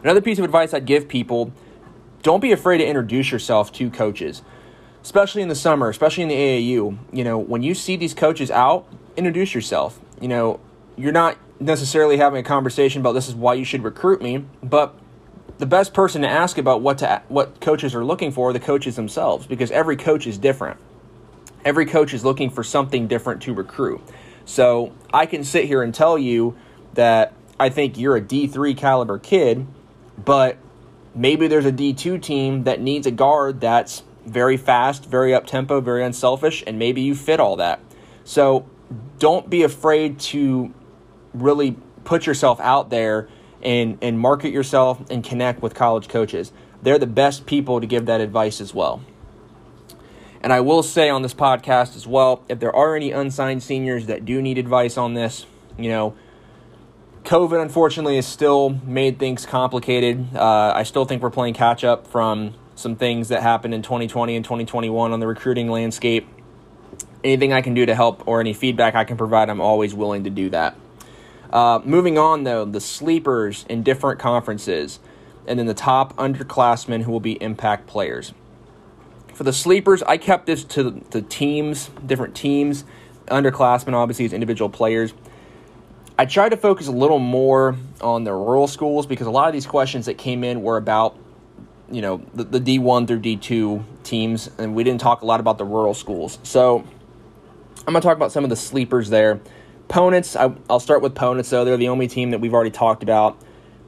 Another 0.02 0.20
piece 0.20 0.38
of 0.38 0.44
advice 0.44 0.72
I'd 0.72 0.86
give 0.86 1.08
people 1.08 1.52
don't 2.22 2.40
be 2.40 2.52
afraid 2.52 2.78
to 2.78 2.86
introduce 2.86 3.30
yourself 3.30 3.72
to 3.72 3.90
coaches, 3.90 4.42
especially 5.02 5.42
in 5.42 5.48
the 5.48 5.54
summer, 5.54 5.88
especially 5.88 6.22
in 6.22 6.28
the 6.28 6.36
AAU. 6.36 6.98
You 7.12 7.24
know, 7.24 7.38
when 7.38 7.62
you 7.62 7.74
see 7.74 7.96
these 7.96 8.14
coaches 8.14 8.50
out, 8.50 8.86
introduce 9.16 9.54
yourself. 9.54 9.98
You 10.20 10.28
know, 10.28 10.60
you're 10.96 11.12
not 11.12 11.38
necessarily 11.58 12.18
having 12.18 12.40
a 12.40 12.42
conversation 12.42 13.00
about 13.00 13.12
this 13.12 13.28
is 13.28 13.34
why 13.34 13.54
you 13.54 13.64
should 13.64 13.82
recruit 13.82 14.22
me, 14.22 14.44
but 14.62 14.94
the 15.58 15.66
best 15.66 15.92
person 15.92 16.22
to 16.22 16.28
ask 16.28 16.56
about 16.56 16.80
what 16.80 16.98
to 16.98 17.22
what 17.28 17.60
coaches 17.60 17.94
are 17.94 18.04
looking 18.04 18.30
for 18.30 18.50
are 18.50 18.52
the 18.52 18.60
coaches 18.60 18.96
themselves 18.96 19.46
because 19.46 19.70
every 19.70 19.96
coach 19.96 20.26
is 20.26 20.38
different. 20.38 20.78
Every 21.64 21.86
coach 21.86 22.14
is 22.14 22.24
looking 22.24 22.50
for 22.50 22.62
something 22.62 23.06
different 23.06 23.42
to 23.42 23.54
recruit. 23.54 24.00
So 24.44 24.92
I 25.12 25.26
can 25.26 25.44
sit 25.44 25.66
here 25.66 25.82
and 25.82 25.94
tell 25.94 26.18
you 26.18 26.56
that 26.94 27.34
I 27.58 27.68
think 27.68 27.98
you're 27.98 28.16
a 28.16 28.20
D3 28.20 28.76
caliber 28.76 29.18
kid, 29.18 29.66
but 30.16 30.56
maybe 31.14 31.46
there's 31.46 31.66
a 31.66 31.72
D2 31.72 32.22
team 32.22 32.64
that 32.64 32.80
needs 32.80 33.06
a 33.06 33.10
guard 33.10 33.60
that's 33.60 34.02
very 34.24 34.56
fast, 34.56 35.04
very 35.04 35.34
up 35.34 35.46
tempo, 35.46 35.80
very 35.80 36.04
unselfish, 36.04 36.64
and 36.66 36.78
maybe 36.78 37.02
you 37.02 37.14
fit 37.14 37.40
all 37.40 37.56
that. 37.56 37.80
So 38.24 38.66
don't 39.18 39.48
be 39.48 39.62
afraid 39.62 40.18
to 40.20 40.72
really 41.34 41.76
put 42.04 42.26
yourself 42.26 42.60
out 42.60 42.90
there 42.90 43.28
and, 43.62 43.98
and 44.00 44.18
market 44.18 44.52
yourself 44.52 45.08
and 45.10 45.22
connect 45.22 45.62
with 45.62 45.74
college 45.74 46.08
coaches. 46.08 46.52
They're 46.82 46.98
the 46.98 47.06
best 47.06 47.46
people 47.46 47.80
to 47.80 47.86
give 47.86 48.06
that 48.06 48.20
advice 48.20 48.60
as 48.60 48.74
well. 48.74 49.02
And 50.42 50.52
I 50.52 50.60
will 50.60 50.82
say 50.82 51.10
on 51.10 51.22
this 51.22 51.34
podcast 51.34 51.96
as 51.96 52.06
well, 52.06 52.42
if 52.48 52.60
there 52.60 52.74
are 52.74 52.96
any 52.96 53.12
unsigned 53.12 53.62
seniors 53.62 54.06
that 54.06 54.24
do 54.24 54.40
need 54.40 54.56
advice 54.56 54.96
on 54.96 55.14
this, 55.14 55.44
you 55.76 55.90
know, 55.90 56.14
COVID 57.24 57.60
unfortunately 57.60 58.16
has 58.16 58.26
still 58.26 58.70
made 58.70 59.18
things 59.18 59.44
complicated. 59.44 60.34
Uh, 60.34 60.72
I 60.74 60.84
still 60.84 61.04
think 61.04 61.22
we're 61.22 61.30
playing 61.30 61.54
catch 61.54 61.84
up 61.84 62.06
from 62.06 62.54
some 62.74 62.96
things 62.96 63.28
that 63.28 63.42
happened 63.42 63.74
in 63.74 63.82
2020 63.82 64.34
and 64.34 64.44
2021 64.44 65.12
on 65.12 65.20
the 65.20 65.26
recruiting 65.26 65.68
landscape. 65.68 66.26
Anything 67.22 67.52
I 67.52 67.60
can 67.60 67.74
do 67.74 67.84
to 67.84 67.94
help 67.94 68.26
or 68.26 68.40
any 68.40 68.54
feedback 68.54 68.94
I 68.94 69.04
can 69.04 69.18
provide, 69.18 69.50
I'm 69.50 69.60
always 69.60 69.94
willing 69.94 70.24
to 70.24 70.30
do 70.30 70.48
that. 70.50 70.76
Uh, 71.52 71.80
moving 71.84 72.16
on, 72.16 72.44
though, 72.44 72.64
the 72.64 72.80
sleepers 72.80 73.66
in 73.68 73.82
different 73.82 74.18
conferences, 74.18 75.00
and 75.46 75.58
then 75.58 75.66
the 75.66 75.74
top 75.74 76.16
underclassmen 76.16 77.02
who 77.02 77.12
will 77.12 77.20
be 77.20 77.40
impact 77.42 77.86
players. 77.86 78.32
For 79.40 79.44
the 79.44 79.54
sleepers, 79.54 80.02
I 80.02 80.18
kept 80.18 80.44
this 80.44 80.64
to 80.64 80.90
the 80.90 81.22
teams, 81.22 81.88
different 82.04 82.34
teams. 82.36 82.84
Underclassmen, 83.28 83.94
obviously, 83.94 84.26
as 84.26 84.34
individual 84.34 84.68
players. 84.68 85.14
I 86.18 86.26
tried 86.26 86.50
to 86.50 86.58
focus 86.58 86.88
a 86.88 86.92
little 86.92 87.18
more 87.18 87.74
on 88.02 88.24
the 88.24 88.34
rural 88.34 88.66
schools 88.66 89.06
because 89.06 89.26
a 89.26 89.30
lot 89.30 89.46
of 89.46 89.54
these 89.54 89.64
questions 89.64 90.04
that 90.04 90.18
came 90.18 90.44
in 90.44 90.60
were 90.60 90.76
about, 90.76 91.16
you 91.90 92.02
know, 92.02 92.20
the, 92.34 92.44
the 92.44 92.60
D1 92.60 93.06
through 93.06 93.20
D2 93.20 93.82
teams, 94.02 94.50
and 94.58 94.74
we 94.74 94.84
didn't 94.84 95.00
talk 95.00 95.22
a 95.22 95.24
lot 95.24 95.40
about 95.40 95.56
the 95.56 95.64
rural 95.64 95.94
schools. 95.94 96.38
So 96.42 96.80
I'm 97.78 97.94
going 97.94 98.02
to 98.02 98.06
talk 98.06 98.18
about 98.18 98.32
some 98.32 98.44
of 98.44 98.50
the 98.50 98.56
sleepers 98.56 99.08
there. 99.08 99.40
Ponitz, 99.88 100.38
I, 100.38 100.48
will 100.70 100.80
start 100.80 101.00
with 101.00 101.14
Ponitz, 101.14 101.48
though. 101.48 101.64
They're 101.64 101.78
the 101.78 101.88
only 101.88 102.08
team 102.08 102.32
that 102.32 102.42
we've 102.42 102.52
already 102.52 102.72
talked 102.72 103.02
about. 103.02 103.40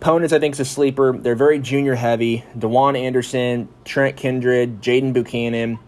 Ponitz, 0.03 0.33
I 0.33 0.41
think, 0.41 0.55
is 0.55 0.61
a 0.61 0.65
sleeper. 0.65 1.17
They're 1.17 1.37
very 1.37 1.61
junior 1.61 1.95
heavy. 1.95 2.45
Dewan 2.59 2.97
Anderson, 2.97 3.69
Trent 3.85 4.17
Kindred, 4.17 4.83
Jaden 4.83 5.12
Buchanan. 5.12 5.79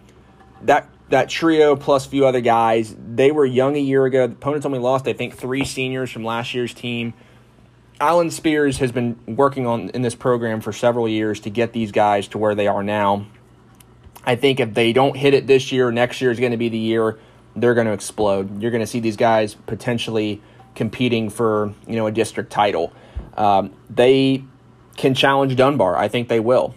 That 0.63 0.89
that 1.11 1.29
trio 1.29 1.77
plus 1.77 2.07
a 2.07 2.09
few 2.09 2.25
other 2.25 2.41
guys. 2.41 2.95
They 2.99 3.31
were 3.31 3.45
young 3.45 3.77
a 3.77 3.81
year 3.81 4.05
ago. 4.07 4.29
The 4.29 4.35
Ponitz 4.35 4.65
only 4.65 4.79
lost, 4.79 5.07
I 5.07 5.13
think, 5.13 5.35
three 5.35 5.65
seniors 5.65 6.11
from 6.11 6.25
last 6.25 6.55
year's 6.55 6.73
team. 6.73 7.13
Alan 8.01 8.31
Spears 8.31 8.79
has 8.79 8.93
been 8.93 9.19
working 9.27 9.67
on 9.67 9.91
in 9.91 10.03
this 10.03 10.15
program 10.15 10.61
for 10.61 10.73
several 10.73 11.09
years 11.09 11.41
to 11.41 11.51
get 11.51 11.73
these 11.73 11.93
guys 11.93 12.29
to 12.29 12.39
where 12.39 12.55
they 12.55 12.67
are 12.67 12.83
now. 12.83 13.27
I 14.25 14.37
think 14.37 14.61
if 14.61 14.75
they 14.75 14.93
don't 14.93 15.17
hit 15.17 15.35
it 15.35 15.47
this 15.47 15.71
year, 15.71 15.91
next 15.91 16.21
year 16.21 16.31
is 16.31 16.41
going 16.41 16.53
to 16.53 16.57
be 16.57 16.69
the 16.69 16.79
year 16.79 17.19
they're 17.57 17.75
going 17.75 17.87
to 17.87 17.93
explode. 17.93 18.61
You're 18.61 18.71
going 18.71 18.83
to 18.83 18.87
see 18.87 19.01
these 19.01 19.17
guys 19.17 19.55
potentially 19.55 20.43
competing 20.75 21.31
for 21.31 21.73
you 21.87 21.97
know 21.97 22.07
a 22.07 22.13
district 22.13 22.51
title. 22.51 22.93
Um, 23.37 23.73
they 23.91 24.45
can 24.97 25.15
challenge 25.15 25.57
Dunbar. 25.57 25.97
I 25.97 26.09
think 26.09 26.29
they 26.29 26.41
will. 26.41 26.75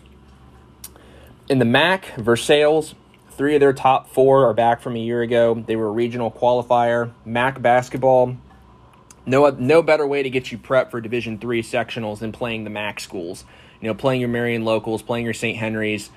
In 1.49 1.59
the 1.59 1.65
MAC, 1.65 2.15
Versailles, 2.15 2.93
Three 3.37 3.53
of 3.53 3.59
their 3.59 3.71
top 3.71 4.09
four 4.09 4.47
are 4.47 4.53
back 4.55 4.81
from 4.81 4.95
a 4.95 4.99
year 4.99 5.21
ago. 5.21 5.53
They 5.53 5.75
were 5.75 5.89
a 5.89 5.91
regional 5.91 6.31
qualifier. 6.31 7.11
MAC 7.23 7.61
basketball, 7.61 8.35
no 9.27 9.47
no 9.51 9.83
better 9.83 10.07
way 10.07 10.23
to 10.23 10.29
get 10.31 10.51
you 10.51 10.57
prep 10.57 10.89
for 10.89 10.99
Division 10.99 11.37
three 11.37 11.61
sectionals 11.61 12.17
than 12.17 12.31
playing 12.31 12.63
the 12.63 12.71
MAC 12.71 12.99
schools. 12.99 13.45
You 13.79 13.89
know, 13.89 13.93
playing 13.93 14.21
your 14.21 14.29
Marion 14.29 14.65
locals, 14.65 15.03
playing 15.03 15.23
your 15.23 15.35
St. 15.35 15.55
Henry's. 15.55 16.09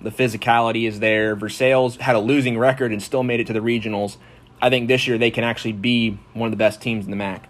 The 0.00 0.10
physicality 0.10 0.86
is 0.86 1.00
there. 1.00 1.34
Versailles 1.34 1.96
had 1.96 2.14
a 2.14 2.20
losing 2.20 2.56
record 2.56 2.92
and 2.92 3.02
still 3.02 3.24
made 3.24 3.40
it 3.40 3.48
to 3.48 3.52
the 3.52 3.58
regionals. 3.58 4.16
I 4.62 4.70
think 4.70 4.86
this 4.86 5.08
year 5.08 5.18
they 5.18 5.32
can 5.32 5.42
actually 5.42 5.72
be 5.72 6.16
one 6.32 6.46
of 6.46 6.52
the 6.52 6.56
best 6.56 6.80
teams 6.80 7.06
in 7.06 7.10
the 7.10 7.16
MAC. 7.16 7.48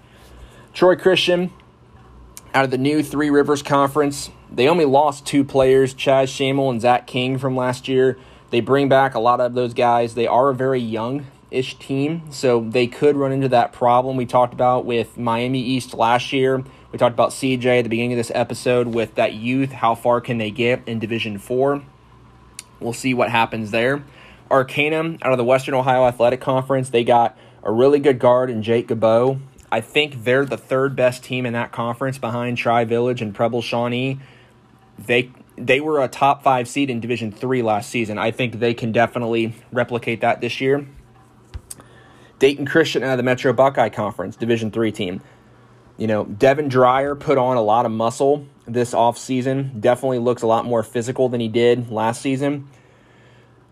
Troy 0.73 0.97
Christian, 0.97 1.53
out 2.59 2.65
of 2.65 2.73
the 2.73 2.79
new 2.79 3.05
Three 3.05 3.31
Rivers 3.31 3.63
Conference, 3.63 4.31
they 4.51 4.67
only 4.67 4.85
lost 4.85 5.25
two 5.25 5.45
players, 5.45 5.95
Chaz 5.95 6.25
Shamel 6.25 6.73
and 6.73 6.81
Zach 6.81 7.07
King 7.07 7.39
from 7.39 7.55
last 7.55 7.87
year. 7.87 8.19
They 8.51 8.59
bring 8.59 8.89
back 8.89 9.15
a 9.15 9.21
lot 9.21 9.41
of 9.41 9.55
those 9.55 9.75
guys. 9.75 10.17
They 10.17 10.27
are 10.27 10.51
a 10.51 10.55
very 10.57 10.81
young 10.81 11.29
ish 11.53 11.79
team, 11.79 12.23
so 12.33 12.67
they 12.69 12.89
could 12.89 13.15
run 13.15 13.31
into 13.31 13.49
that 13.51 13.73
problem 13.73 14.17
we 14.17 14.27
talked 14.27 14.53
about 14.53 14.85
with 14.85 15.17
Miami 15.17 15.61
East 15.61 15.95
last 15.95 16.33
year. 16.33 16.65
We 16.91 16.99
talked 16.99 17.13
about 17.13 17.31
CJ 17.31 17.79
at 17.79 17.83
the 17.83 17.89
beginning 17.89 18.15
of 18.15 18.17
this 18.17 18.33
episode 18.35 18.89
with 18.89 19.15
that 19.15 19.35
youth. 19.35 19.71
How 19.71 19.95
far 19.95 20.21
can 20.21 20.39
they 20.39 20.51
get 20.51 20.83
in 20.85 20.99
Division 20.99 21.39
4? 21.39 21.81
We'll 22.81 22.93
see 22.93 23.15
what 23.15 23.31
happens 23.31 23.71
there. 23.71 24.03
Arcanum 24.51 25.19
out 25.23 25.31
of 25.31 25.39
the 25.39 25.45
Western 25.45 25.75
Ohio 25.75 26.05
Athletic 26.07 26.41
Conference, 26.41 26.91
they 26.91 27.05
got 27.05 27.39
a 27.63 27.71
really 27.71 28.01
good 28.01 28.19
guard 28.19 28.51
in 28.51 28.65
Jake 28.65 28.89
Gabo. 28.89 29.39
I 29.71 29.81
think 29.81 30.25
they're 30.25 30.47
the 30.47 30.57
third 30.57 30.97
best 30.97 31.23
team 31.23 31.45
in 31.45 31.53
that 31.53 31.73
conference 31.73 32.19
behind 32.19 32.59
Tri 32.59 32.85
Village 32.85 33.21
and 33.21 33.35
Preble 33.35 33.63
Shawnee. 33.63 34.21
They 34.99 35.31
they 35.57 35.81
were 35.81 36.03
a 36.03 36.09
top 36.09 36.43
five 36.43 36.69
seed 36.69 36.91
in 36.91 37.01
Division 37.01 37.33
Three 37.33 37.63
last 37.63 37.91
season. 37.91 38.19
I 38.19 38.31
think 38.31 38.61
they 38.61 38.75
can 38.75 38.93
definitely 38.93 39.55
replicate 39.73 40.21
that 40.21 40.41
this 40.41 40.61
year. 40.61 40.87
Dayton 42.39 42.67
Christian 42.67 43.03
out 43.03 43.13
of 43.13 43.17
the 43.17 43.25
Metro 43.25 43.53
Buckeye 43.53 43.89
Conference, 43.89 44.37
Division 44.37 44.71
Three 44.71 44.93
team. 44.93 45.21
You 45.97 46.07
know, 46.07 46.25
Devin 46.25 46.69
Dreyer 46.69 47.17
put 47.17 47.39
on 47.39 47.57
a 47.57 47.63
lot 47.63 47.85
of 47.85 47.93
muscle 47.93 48.47
this 48.67 48.95
offseason. 48.95 49.81
Definitely 49.81 50.21
looks 50.21 50.43
a 50.43 50.47
lot 50.47 50.65
more 50.65 50.85
physical 50.85 51.29
than 51.29 51.41
he 51.41 51.49
did 51.49 51.91
last 51.91 52.23
season. 52.23 52.69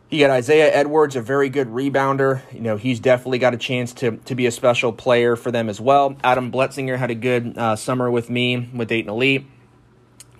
You 0.08 0.20
got 0.20 0.30
Isaiah 0.30 0.72
Edwards, 0.72 1.16
a 1.16 1.20
very 1.20 1.48
good 1.48 1.66
rebounder. 1.66 2.40
You 2.52 2.60
know, 2.60 2.76
he's 2.76 3.00
definitely 3.00 3.38
got 3.38 3.54
a 3.54 3.56
chance 3.56 3.92
to, 3.94 4.18
to 4.18 4.36
be 4.36 4.46
a 4.46 4.52
special 4.52 4.92
player 4.92 5.34
for 5.34 5.50
them 5.50 5.68
as 5.68 5.80
well. 5.80 6.16
Adam 6.22 6.52
Bletzinger 6.52 6.96
had 6.96 7.10
a 7.10 7.14
good 7.16 7.58
uh, 7.58 7.74
summer 7.74 8.08
with 8.08 8.30
me 8.30 8.70
with 8.72 8.86
Dayton 8.86 9.10
Elite. 9.10 9.46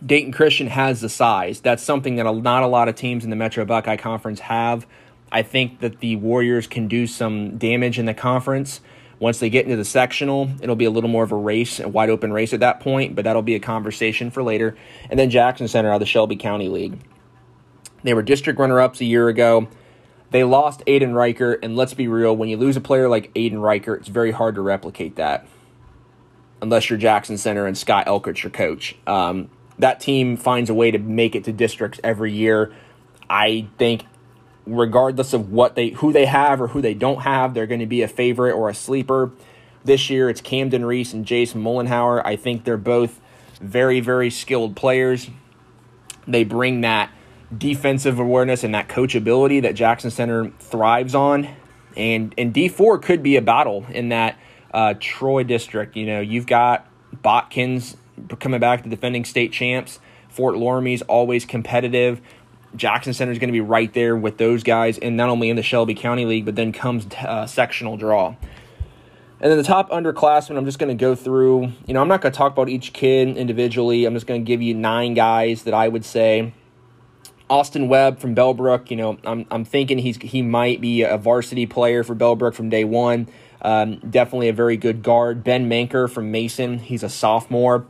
Dayton 0.05 0.31
Christian 0.31 0.69
has 0.69 1.01
the 1.01 1.09
size. 1.09 1.61
That's 1.61 1.83
something 1.83 2.15
that 2.17 2.33
not 2.33 2.63
a 2.63 2.69
lot 2.69 2.89
of 2.89 2.95
teams 2.95 3.25
in 3.25 3.31
the 3.31 3.37
Metro 3.37 3.65
Buckeye 3.65 3.97
Conference 3.97 4.39
have. 4.39 4.87
I 5.33 5.43
think 5.43 5.81
that 5.81 5.99
the 5.99 6.15
Warriors 6.15 6.69
can 6.69 6.87
do 6.87 7.09
some 7.09 7.59
damage 7.59 7.99
in 7.99 8.07
the 8.07 8.15
conference. 8.15 8.81
Once 9.19 9.41
they 9.41 9.51
get 9.51 9.65
into 9.65 9.77
the 9.77 9.85
sectional, 9.85 10.49
it'll 10.61 10.77
be 10.77 10.85
a 10.85 10.91
little 10.91 11.11
more 11.11 11.25
of 11.25 11.33
a 11.33 11.37
race, 11.37 11.81
a 11.81 11.89
wide 11.89 12.11
open 12.11 12.33
race 12.33 12.53
at 12.53 12.61
that 12.61 12.79
point, 12.79 13.17
but 13.17 13.25
that'll 13.25 13.43
be 13.43 13.57
a 13.57 13.61
conversation 13.61 14.31
for 14.31 14.45
later. 14.45 14.77
And 15.11 15.19
then 15.19 15.31
Jackson 15.31 15.67
Center 15.67 15.89
out 15.89 15.95
of 15.95 16.01
the 16.01 16.07
Shelby 16.07 16.37
County 16.37 16.69
League. 16.69 17.01
They 18.07 18.15
were 18.15 18.23
district 18.23 18.61
runner 18.61 18.81
ups 18.81 19.01
a 19.01 19.05
year 19.05 19.29
ago. 19.29 19.67
They 20.31 20.45
lost 20.45 20.81
Aiden 20.87 21.13
Riker, 21.13 21.55
and 21.55 21.75
let's 21.75 21.93
be 21.93 22.07
real, 22.07 22.37
when 22.37 22.49
you 22.49 22.57
lose 22.57 22.77
a 22.77 22.81
player 22.81 23.09
like 23.09 23.35
Aiden 23.35 23.61
Riker, 23.61 23.97
it's 23.97 24.07
very 24.07 24.31
hard 24.31 24.55
to 24.55 24.61
replicate 24.61 25.17
that. 25.17 25.45
Unless 26.63 26.89
you're 26.89 27.01
Jackson 27.01 27.37
Center 27.37 27.67
and 27.67 27.77
Scott 27.77 28.07
Elkert, 28.07 28.41
your 28.45 28.51
coach. 28.51 28.95
Um, 29.09 29.51
that 29.81 29.99
team 29.99 30.37
finds 30.37 30.71
a 30.71 30.75
way 30.75 30.93
to 30.93 30.99
make 30.99 31.35
it 31.35 31.43
to 31.45 31.53
districts 31.53 31.99
every 32.05 32.33
year. 32.33 32.73
I 33.29 33.67
think 33.77 34.05
regardless 34.67 35.33
of 35.33 35.51
what 35.51 35.75
they 35.75 35.89
who 35.91 36.13
they 36.13 36.27
have 36.27 36.61
or 36.61 36.69
who 36.69 36.81
they 36.81 36.95
don't 36.95 37.23
have, 37.23 37.55
they're 37.55 37.67
going 37.67 37.81
to 37.81 37.87
be 37.87 38.03
a 38.03 38.09
favorite 38.09 38.53
or 38.53 38.69
a 38.69 38.75
sleeper. 38.75 39.33
This 39.85 40.11
year 40.11 40.31
it's 40.31 40.41
Camden 40.41 40.85
Reese 40.85 41.13
and 41.13 41.27
Jason 41.27 41.61
Mullenhauer. 41.61 42.23
I 42.25 42.37
think 42.37 42.63
they're 42.63 42.77
both 42.77 43.21
very, 43.61 43.99
very 43.99 44.31
skilled 44.31 44.77
players. 44.77 45.29
They 46.29 46.45
bring 46.45 46.83
that 46.83 47.11
defensive 47.57 48.19
awareness 48.19 48.65
and 48.65 48.75
that 48.75 48.89
coachability 48.89 49.63
that 49.63 49.75
Jackson 49.75 50.11
Center 50.11 50.51
thrives 50.59 51.15
on. 51.15 51.49
And 51.97 52.35
and 52.37 52.53
D4 52.53 53.03
could 53.03 53.23
be 53.23 53.37
a 53.37 53.43
battle 53.43 53.87
in 53.91 54.11
that 54.11 54.39
uh, 54.73 54.95
Troy 55.01 55.45
district. 55.45 55.97
You 55.97 56.07
know, 56.07 56.21
you've 56.21 56.47
got 56.47 56.87
Botkins 57.15 57.97
coming 58.39 58.61
back 58.61 58.83
to 58.83 58.89
defending 58.89 59.25
state 59.25 59.53
champs. 59.53 59.99
Fort 60.29 60.57
Loramie's 60.57 61.03
always 61.03 61.45
competitive. 61.45 62.21
Jackson 62.75 63.15
Center 63.15 63.33
is 63.33 63.39
going 63.39 63.49
to 63.49 63.53
be 63.53 63.61
right 63.61 63.93
there 63.95 64.17
with 64.17 64.37
those 64.37 64.63
guys, 64.63 64.99
and 64.99 65.17
not 65.17 65.31
only 65.31 65.49
in 65.49 65.57
the 65.57 65.63
Shelby 65.63 65.95
County 65.95 66.27
League, 66.27 66.45
but 66.45 66.57
then 66.57 66.73
comes 66.73 67.07
uh, 67.15 67.47
sectional 67.47 67.97
draw. 67.97 68.35
And 69.41 69.51
then 69.51 69.57
the 69.59 69.65
top 69.65 69.91
underclassmen, 69.91 70.57
I'm 70.57 70.65
just 70.65 70.79
going 70.79 70.89
to 70.97 71.01
go 71.01 71.15
through. 71.15 71.73
You 71.87 71.95
know, 71.95 72.01
I'm 72.01 72.09
not 72.09 72.21
going 72.21 72.33
to 72.33 72.37
talk 72.37 72.53
about 72.53 72.69
each 72.69 72.93
kid 72.93 73.37
individually. 73.37 74.05
I'm 74.05 74.15
just 74.15 74.27
going 74.27 74.43
to 74.43 74.47
give 74.47 74.63
you 74.63 74.75
nine 74.75 75.15
guys 75.15 75.65
that 75.65 75.75
I 75.75 75.89
would 75.89 76.05
say. 76.05 76.53
Austin 77.49 77.89
Webb 77.89 78.19
from 78.19 78.35
Bellbrook, 78.35 78.91
you 78.91 78.97
know, 78.97 79.19
I'm, 79.25 79.47
I'm 79.51 79.65
thinking 79.65 79.99
he's 79.99 80.17
he 80.17 80.43
might 80.43 80.81
be 80.81 81.03
a 81.03 81.17
varsity 81.17 81.67
player 81.67 82.03
for 82.03 82.15
Bellbrook 82.15 82.55
from 82.55 82.69
day 82.69 82.85
one. 82.85 83.29
Um, 83.63 83.99
definitely 83.99 84.49
a 84.49 84.53
very 84.53 84.77
good 84.77 85.03
guard. 85.03 85.43
Ben 85.45 85.69
Manker 85.69 86.11
from 86.11 86.31
Mason, 86.31 86.79
he's 86.79 87.03
a 87.03 87.09
sophomore 87.09 87.87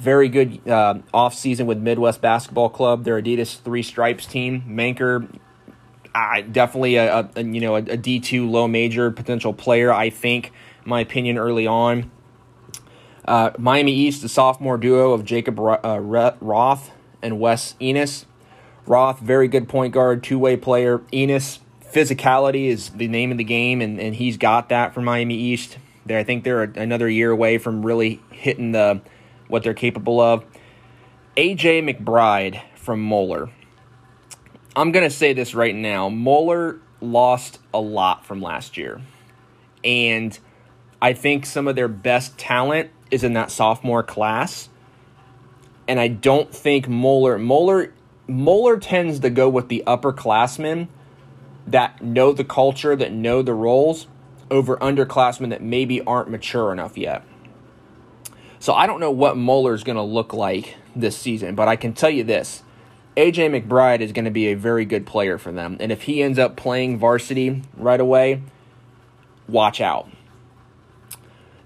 very 0.00 0.30
good 0.30 0.66
uh, 0.66 0.94
off 1.12 1.34
season 1.34 1.66
with 1.66 1.78
Midwest 1.78 2.22
Basketball 2.22 2.70
Club, 2.70 3.04
their 3.04 3.20
Adidas 3.20 3.60
Three 3.60 3.82
Stripes 3.82 4.24
team. 4.24 4.64
Manker, 4.66 5.28
uh, 6.14 6.40
definitely 6.40 6.96
a, 6.96 7.28
a, 7.36 7.42
you 7.42 7.60
know 7.60 7.76
a 7.76 7.80
a 7.80 7.96
D 7.96 8.18
two 8.18 8.48
low 8.48 8.66
major 8.66 9.10
potential 9.10 9.52
player. 9.52 9.92
I 9.92 10.10
think, 10.10 10.52
my 10.84 11.00
opinion, 11.00 11.36
early 11.36 11.66
on. 11.66 12.10
Uh, 13.26 13.50
Miami 13.58 13.92
East, 13.92 14.22
the 14.22 14.28
sophomore 14.28 14.78
duo 14.78 15.12
of 15.12 15.24
Jacob 15.24 15.60
uh, 15.60 16.00
Roth 16.00 16.90
and 17.22 17.38
Wes 17.38 17.74
Enos. 17.80 18.24
Roth, 18.90 19.20
very 19.20 19.46
good 19.46 19.68
point 19.68 19.94
guard, 19.94 20.24
two 20.24 20.36
way 20.36 20.56
player. 20.56 21.00
Enos, 21.14 21.60
physicality 21.80 22.66
is 22.66 22.90
the 22.90 23.06
name 23.06 23.30
of 23.30 23.38
the 23.38 23.44
game, 23.44 23.80
and, 23.80 24.00
and 24.00 24.16
he's 24.16 24.36
got 24.36 24.68
that 24.70 24.92
for 24.92 25.00
Miami 25.00 25.36
East. 25.36 25.78
There, 26.04 26.18
I 26.18 26.24
think 26.24 26.42
they're 26.42 26.64
another 26.64 27.08
year 27.08 27.30
away 27.30 27.58
from 27.58 27.86
really 27.86 28.20
hitting 28.32 28.72
the 28.72 29.00
what 29.46 29.62
they're 29.62 29.74
capable 29.74 30.18
of. 30.20 30.44
AJ 31.36 31.88
McBride 31.88 32.60
from 32.74 33.00
Moeller. 33.00 33.50
I'm 34.74 34.90
going 34.90 35.08
to 35.08 35.14
say 35.14 35.34
this 35.34 35.54
right 35.54 35.74
now. 35.74 36.08
Moeller 36.08 36.80
lost 37.00 37.60
a 37.72 37.80
lot 37.80 38.26
from 38.26 38.42
last 38.42 38.76
year. 38.76 39.00
And 39.84 40.36
I 41.00 41.12
think 41.12 41.46
some 41.46 41.68
of 41.68 41.76
their 41.76 41.86
best 41.86 42.36
talent 42.38 42.90
is 43.12 43.22
in 43.22 43.34
that 43.34 43.52
sophomore 43.52 44.02
class. 44.02 44.68
And 45.86 46.00
I 46.00 46.08
don't 46.08 46.52
think 46.52 46.88
Moeller 46.88 47.38
Moeller 47.38 47.92
Moeller 48.30 48.78
tends 48.78 49.20
to 49.20 49.30
go 49.30 49.48
with 49.48 49.68
the 49.68 49.82
upperclassmen 49.86 50.88
that 51.66 52.02
know 52.02 52.32
the 52.32 52.44
culture, 52.44 52.96
that 52.96 53.12
know 53.12 53.42
the 53.42 53.54
roles, 53.54 54.06
over 54.50 54.76
underclassmen 54.78 55.50
that 55.50 55.62
maybe 55.62 56.00
aren't 56.02 56.30
mature 56.30 56.72
enough 56.72 56.96
yet. 56.96 57.24
So 58.58 58.74
I 58.74 58.86
don't 58.86 59.00
know 59.00 59.10
what 59.10 59.36
Moeller 59.36 59.74
is 59.74 59.84
going 59.84 59.96
to 59.96 60.02
look 60.02 60.32
like 60.32 60.76
this 60.94 61.16
season, 61.16 61.54
but 61.54 61.68
I 61.68 61.76
can 61.76 61.92
tell 61.92 62.10
you 62.10 62.24
this. 62.24 62.62
AJ 63.16 63.62
McBride 63.62 64.00
is 64.00 64.12
going 64.12 64.24
to 64.24 64.30
be 64.30 64.46
a 64.48 64.54
very 64.54 64.84
good 64.84 65.06
player 65.06 65.38
for 65.38 65.50
them. 65.52 65.76
And 65.80 65.90
if 65.90 66.02
he 66.02 66.22
ends 66.22 66.38
up 66.38 66.56
playing 66.56 66.98
varsity 66.98 67.62
right 67.76 68.00
away, 68.00 68.42
watch 69.48 69.80
out. 69.80 70.08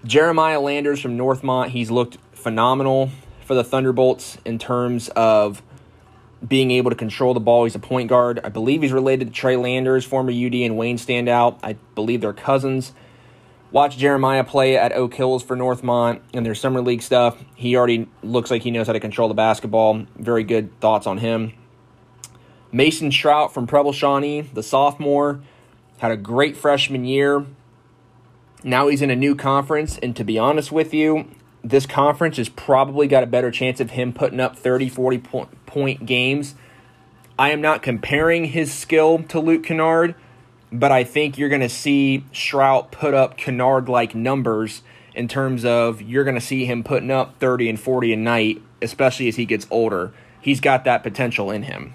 Jeremiah 0.03 0.59
Landers 0.59 1.01
from 1.01 1.17
Northmont, 1.17 1.69
he's 1.69 1.91
looked 1.91 2.17
phenomenal 2.33 3.11
for 3.43 3.55
the 3.55 3.63
Thunderbolts 3.63 4.37
in 4.45 4.57
terms 4.57 5.09
of 5.09 5.61
being 6.45 6.71
able 6.71 6.89
to 6.89 6.95
control 6.95 7.33
the 7.33 7.39
ball. 7.39 7.63
He's 7.63 7.75
a 7.75 7.79
point 7.79 8.09
guard. 8.09 8.39
I 8.43 8.49
believe 8.49 8.81
he's 8.81 8.91
related 8.91 9.27
to 9.27 9.33
Trey 9.33 9.55
Landers, 9.55 10.05
former 10.05 10.31
UD 10.31 10.53
and 10.55 10.77
Wayne 10.77 10.97
standout. 10.97 11.59
I 11.63 11.73
believe 11.95 12.21
they're 12.21 12.33
cousins. 12.33 12.93
Watch 13.71 13.97
Jeremiah 13.97 14.43
play 14.43 14.77
at 14.77 14.93
Oak 14.93 15.13
Hills 15.15 15.43
for 15.43 15.57
Northmont 15.57 16.21
and 16.33 16.45
their 16.45 16.55
summer 16.55 16.81
league 16.81 17.01
stuff. 17.01 17.43
He 17.55 17.75
already 17.75 18.07
looks 18.23 18.51
like 18.51 18.61
he 18.61 18.71
knows 18.71 18.87
how 18.87 18.93
to 18.93 18.99
control 18.99 19.27
the 19.27 19.33
basketball. 19.33 20.05
Very 20.17 20.43
good 20.43 20.79
thoughts 20.79 21.07
on 21.07 21.17
him. 21.17 21.53
Mason 22.71 23.09
Shrout 23.09 23.51
from 23.51 23.67
Preble 23.67 23.93
Shawnee, 23.93 24.41
the 24.41 24.63
sophomore, 24.63 25.41
had 25.97 26.11
a 26.11 26.17
great 26.17 26.57
freshman 26.57 27.05
year. 27.05 27.45
Now 28.63 28.87
he's 28.87 29.01
in 29.01 29.09
a 29.09 29.15
new 29.15 29.35
conference, 29.35 29.97
and 29.97 30.15
to 30.15 30.23
be 30.23 30.37
honest 30.37 30.71
with 30.71 30.93
you, 30.93 31.27
this 31.63 31.85
conference 31.85 32.37
has 32.37 32.49
probably 32.49 33.07
got 33.07 33.23
a 33.23 33.27
better 33.27 33.49
chance 33.49 33.79
of 33.79 33.91
him 33.91 34.13
putting 34.13 34.39
up 34.39 34.55
30, 34.55 34.89
40 34.89 35.17
point, 35.19 35.64
point 35.75 36.05
games. 36.05 36.55
I 37.37 37.49
am 37.49 37.59
not 37.59 37.83
comparing 37.83 38.45
his 38.45 38.73
skill 38.73 39.21
to 39.23 39.41
Luke 39.41 39.65
Kennard, 39.65 40.15
but 40.71 40.93
I 40.93 41.03
think 41.03 41.37
you're 41.37 41.49
going 41.49 41.59
to 41.59 41.67
see 41.67 42.23
Shrout 42.31 42.91
put 42.91 43.13
up 43.13 43.35
Kennard 43.35 43.89
like 43.89 44.15
numbers 44.15 44.83
in 45.13 45.27
terms 45.27 45.65
of 45.65 46.01
you're 46.01 46.23
going 46.23 46.35
to 46.35 46.41
see 46.41 46.63
him 46.63 46.81
putting 46.81 47.11
up 47.11 47.37
30 47.39 47.67
and 47.67 47.77
40 47.77 48.13
a 48.13 48.15
night, 48.15 48.61
especially 48.81 49.27
as 49.27 49.35
he 49.35 49.43
gets 49.43 49.67
older. 49.69 50.13
He's 50.39 50.61
got 50.61 50.85
that 50.85 51.03
potential 51.03 51.51
in 51.51 51.63
him. 51.63 51.93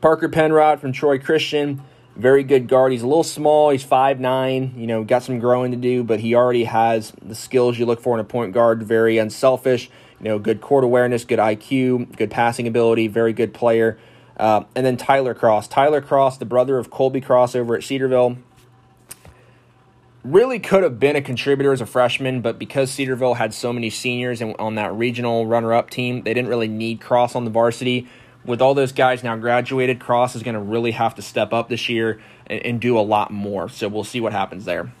Parker 0.00 0.28
Penrod 0.28 0.80
from 0.80 0.92
Troy 0.92 1.18
Christian 1.18 1.82
very 2.18 2.42
good 2.42 2.66
guard. 2.66 2.90
He's 2.90 3.02
a 3.02 3.06
little 3.06 3.24
small. 3.24 3.70
He's 3.70 3.84
five 3.84 4.18
nine. 4.18 4.74
You 4.76 4.88
know, 4.88 5.04
got 5.04 5.22
some 5.22 5.38
growing 5.38 5.70
to 5.70 5.76
do, 5.76 6.02
but 6.02 6.20
he 6.20 6.34
already 6.34 6.64
has 6.64 7.12
the 7.22 7.34
skills 7.34 7.78
you 7.78 7.86
look 7.86 8.00
for 8.00 8.14
in 8.14 8.20
a 8.20 8.24
point 8.24 8.52
guard. 8.52 8.82
Very 8.82 9.18
unselfish. 9.18 9.88
You 10.20 10.28
know, 10.28 10.38
good 10.38 10.60
court 10.60 10.84
awareness, 10.84 11.24
good 11.24 11.38
IQ, 11.38 12.16
good 12.16 12.30
passing 12.30 12.66
ability, 12.66 13.08
very 13.08 13.32
good 13.32 13.54
player. 13.54 13.98
Uh, 14.36 14.64
and 14.74 14.84
then 14.84 14.96
Tyler 14.96 15.34
Cross. 15.34 15.68
Tyler 15.68 16.00
Cross, 16.00 16.38
the 16.38 16.44
brother 16.44 16.78
of 16.78 16.90
Colby 16.90 17.20
Cross 17.20 17.54
over 17.54 17.76
at 17.76 17.82
Cedarville, 17.82 18.38
really 20.24 20.58
could 20.58 20.82
have 20.82 20.98
been 20.98 21.16
a 21.16 21.22
contributor 21.22 21.72
as 21.72 21.80
a 21.80 21.86
freshman, 21.86 22.40
but 22.40 22.58
because 22.58 22.90
Cedarville 22.90 23.34
had 23.34 23.54
so 23.54 23.72
many 23.72 23.90
seniors 23.90 24.40
and 24.40 24.54
on 24.58 24.74
that 24.74 24.92
regional 24.92 25.46
runner 25.46 25.72
up 25.72 25.90
team, 25.90 26.22
they 26.22 26.34
didn't 26.34 26.48
really 26.48 26.68
need 26.68 27.00
Cross 27.00 27.34
on 27.34 27.44
the 27.44 27.50
varsity 27.50 28.08
with 28.44 28.62
all 28.62 28.74
those 28.74 28.92
guys 28.92 29.22
now 29.22 29.36
graduated, 29.36 30.00
Cross 30.00 30.34
is 30.34 30.42
going 30.42 30.54
to 30.54 30.60
really 30.60 30.92
have 30.92 31.14
to 31.16 31.22
step 31.22 31.52
up 31.52 31.68
this 31.68 31.88
year 31.88 32.20
and, 32.46 32.64
and, 32.64 32.80
do 32.80 32.98
a 32.98 33.00
lot 33.00 33.30
more. 33.30 33.68
So 33.68 33.88
we'll 33.88 34.04
see 34.04 34.20
what 34.20 34.32
happens 34.32 34.64
there. 34.64 34.92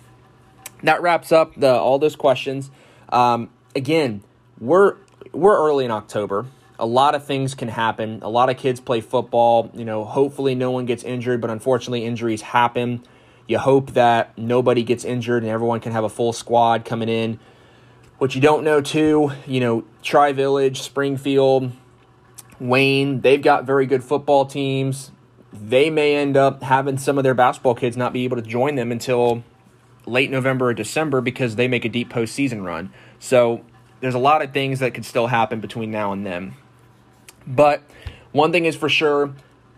That 0.82 1.00
wraps 1.00 1.32
up 1.32 1.54
the, 1.56 1.72
all 1.72 1.98
those 1.98 2.14
questions. 2.14 2.70
Um, 3.08 3.50
again, 3.74 4.22
we're 4.60 4.96
we're 5.32 5.56
early 5.56 5.84
in 5.84 5.90
October. 5.90 6.46
A 6.78 6.86
lot 6.86 7.14
of 7.14 7.24
things 7.24 7.54
can 7.54 7.68
happen. 7.68 8.20
A 8.22 8.28
lot 8.28 8.50
of 8.50 8.56
kids 8.56 8.80
play 8.80 9.00
football. 9.00 9.70
You 9.74 9.84
know, 9.84 10.04
hopefully 10.04 10.54
no 10.54 10.70
one 10.70 10.86
gets 10.86 11.02
injured, 11.02 11.40
but 11.40 11.50
unfortunately 11.50 12.04
injuries 12.04 12.42
happen. 12.42 13.02
You 13.46 13.58
hope 13.58 13.92
that 13.92 14.36
nobody 14.36 14.82
gets 14.82 15.04
injured 15.04 15.42
and 15.42 15.50
everyone 15.50 15.80
can 15.80 15.92
have 15.92 16.04
a 16.04 16.08
full 16.08 16.32
squad 16.32 16.84
coming 16.84 17.08
in. 17.08 17.40
What 18.18 18.34
you 18.34 18.40
don't 18.40 18.62
know 18.62 18.80
too, 18.80 19.32
you 19.46 19.60
know, 19.60 19.84
Tri 20.02 20.32
Village, 20.32 20.82
Springfield, 20.82 21.72
Wayne, 22.60 23.20
they've 23.20 23.40
got 23.40 23.64
very 23.64 23.86
good 23.86 24.04
football 24.04 24.44
teams. 24.44 25.12
They 25.52 25.88
may 25.88 26.16
end 26.16 26.36
up 26.36 26.62
having 26.62 26.98
some 26.98 27.16
of 27.16 27.24
their 27.24 27.34
basketball 27.34 27.74
kids 27.74 27.96
not 27.96 28.12
be 28.12 28.24
able 28.24 28.36
to 28.36 28.42
join 28.42 28.74
them 28.74 28.92
until 28.92 29.44
late 30.04 30.30
November 30.30 30.66
or 30.66 30.74
December 30.74 31.20
because 31.20 31.56
they 31.56 31.68
make 31.68 31.84
a 31.84 31.88
deep 31.88 32.10
postseason 32.12 32.64
run. 32.64 32.92
So 33.18 33.64
there's 34.00 34.14
a 34.14 34.18
lot 34.18 34.42
of 34.42 34.52
things 34.52 34.80
that 34.80 34.94
could 34.94 35.04
still 35.04 35.26
happen 35.26 35.60
between 35.60 35.90
now 35.90 36.12
and 36.12 36.24
then. 36.24 36.54
But 37.46 37.82
one 38.32 38.52
thing 38.52 38.64
is 38.64 38.76
for 38.76 38.88
sure, 38.88 39.34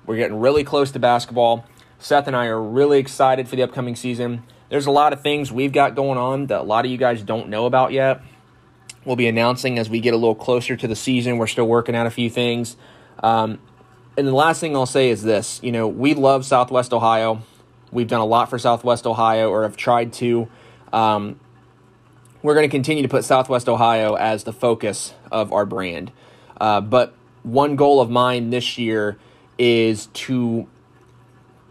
we're 0.07 0.17
getting 0.17 0.41
really 0.41 0.65
close 0.65 0.91
to 0.93 0.99
basketball. 0.99 1.65
Seth 1.99 2.27
and 2.27 2.37
I 2.37 2.47
are 2.47 2.61
really 2.61 2.99
excited 2.99 3.49
for 3.49 3.57
the 3.57 3.63
upcoming 3.63 3.97
season. 3.97 4.43
There's 4.69 4.87
a 4.87 4.91
lot 4.91 5.13
of 5.13 5.23
things 5.23 5.53
we've 5.53 5.73
got 5.73 5.95
going 5.95 6.19
on 6.19 6.47
that 6.47 6.61
a 6.61 6.63
lot 6.63 6.85
of 6.85 6.91
you 6.91 6.97
guys 6.97 7.23
don't 7.23 7.49
know 7.49 7.67
about 7.67 7.93
yet 7.93 8.23
we'll 9.05 9.17
be 9.17 9.29
announcing 9.29 9.79
as 9.79 9.89
we 9.89 10.01
get 10.01 10.15
a 10.15 10.17
little 10.17 10.35
closer 10.35 10.77
to 10.77 10.87
the 10.87 10.97
season. 10.97 11.39
We're 11.39 11.47
still 11.47 11.67
working 11.67 11.95
out 11.95 12.07
a 12.07 12.11
few 12.11 12.31
things. 12.31 12.77
Um, 13.23 13.59
and 14.17 14.27
the 14.27 14.35
last 14.35 14.61
thing 14.61 14.77
I'll 14.77 14.87
say 14.87 15.11
is 15.11 15.23
this 15.23 15.61
you 15.63 15.73
know, 15.73 15.89
we 15.89 16.15
love 16.15 16.45
Southwest 16.45 16.93
Ohio. 16.93 17.43
We've 17.93 18.09
done 18.09 18.21
a 18.21 18.27
lot 18.27 18.51
for 18.51 18.59
Southwest 18.59 19.07
Ohio 19.07 19.51
or 19.51 19.63
have 19.63 19.77
tried 19.77 20.13
to. 20.15 20.49
Um, 20.93 21.41
we're 22.43 22.55
going 22.55 22.69
to 22.69 22.71
continue 22.71 23.03
to 23.03 23.09
put 23.09 23.25
Southwest 23.25 23.69
Ohio 23.69 24.15
as 24.15 24.45
the 24.45 24.53
focus 24.53 25.15
of 25.31 25.53
our 25.53 25.67
brand. 25.67 26.11
Uh, 26.61 26.81
but 26.81 27.15
one 27.43 27.77
goal 27.77 28.01
of 28.01 28.11
mine 28.11 28.51
this 28.51 28.79
year 28.79 29.19
is 29.59 30.07
to 30.07 30.67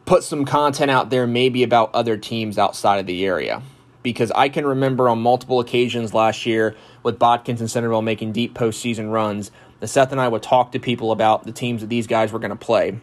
put 0.05 0.24
some 0.24 0.45
content 0.45 0.89
out 0.89 1.09
there, 1.09 1.28
maybe 1.28 1.63
about 1.63 1.93
other 1.93 2.17
teams 2.17 2.57
outside 2.57 2.99
of 2.99 3.05
the 3.05 3.26
area. 3.26 3.61
Because 4.01 4.32
I 4.32 4.49
can 4.49 4.65
remember 4.65 5.09
on 5.09 5.20
multiple 5.20 5.59
occasions 5.59 6.13
last 6.13 6.45
year 6.45 6.76
with 7.03 7.20
Botkins 7.20 7.59
and 7.59 7.70
Centerville 7.70 8.01
making 8.01 8.32
deep 8.32 8.53
postseason 8.53 9.11
runs, 9.11 9.51
that 9.80 9.88
Seth 9.88 10.11
and 10.11 10.20
I 10.20 10.28
would 10.28 10.43
talk 10.43 10.72
to 10.72 10.80
people 10.80 11.11
about 11.11 11.45
the 11.45 11.51
teams 11.51 11.82
that 11.82 11.88
these 11.88 12.07
guys 12.07 12.32
were 12.32 12.39
going 12.39 12.49
to 12.49 12.55
play, 12.55 12.99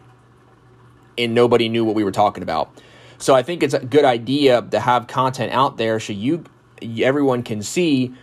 and 1.17 1.33
nobody 1.33 1.69
knew 1.69 1.85
what 1.85 1.95
we 1.95 2.03
were 2.03 2.11
talking 2.11 2.43
about. 2.43 2.71
So 3.19 3.33
I 3.33 3.41
think 3.41 3.63
it's 3.63 3.73
a 3.73 3.83
good 3.83 4.05
idea 4.05 4.61
to 4.61 4.79
have 4.79 5.07
content 5.07 5.51
out 5.51 5.77
there 5.77 5.99
so 5.99 6.13
you 6.13 6.43
everyone 6.81 7.43
can 7.43 7.61
see, 7.61 8.13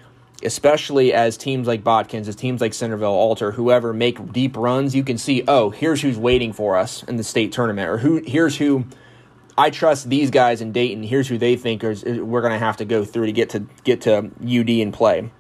especially 0.42 1.12
as 1.12 1.36
teams 1.36 1.66
like 1.66 1.82
Botkins, 1.82 2.28
as 2.28 2.36
teams 2.36 2.60
like 2.60 2.74
Centerville, 2.74 3.08
Alter, 3.08 3.52
whoever 3.52 3.92
make 3.92 4.32
deep 4.32 4.56
runs, 4.56 4.94
you 4.94 5.04
can 5.04 5.18
see, 5.18 5.44
oh, 5.48 5.70
here's 5.70 6.02
who's 6.02 6.18
waiting 6.18 6.52
for 6.52 6.76
us 6.76 7.02
in 7.04 7.16
the 7.16 7.24
state 7.24 7.52
tournament, 7.52 7.88
or 7.88 7.98
who 7.98 8.22
here's 8.26 8.56
who 8.56 8.84
I 9.56 9.70
trust 9.70 10.08
these 10.08 10.30
guys 10.30 10.60
in 10.60 10.72
Dayton. 10.72 11.02
Here's 11.02 11.28
who 11.28 11.38
they 11.38 11.56
think 11.56 11.84
is, 11.84 12.04
we're 12.04 12.40
going 12.40 12.52
to 12.52 12.58
have 12.58 12.78
to 12.78 12.84
go 12.84 13.04
through 13.04 13.26
to 13.26 13.32
get 13.32 13.50
to 13.50 13.60
get 13.84 14.00
to 14.02 14.30
UD 14.42 14.70
and 14.70 14.92
play 14.92 15.30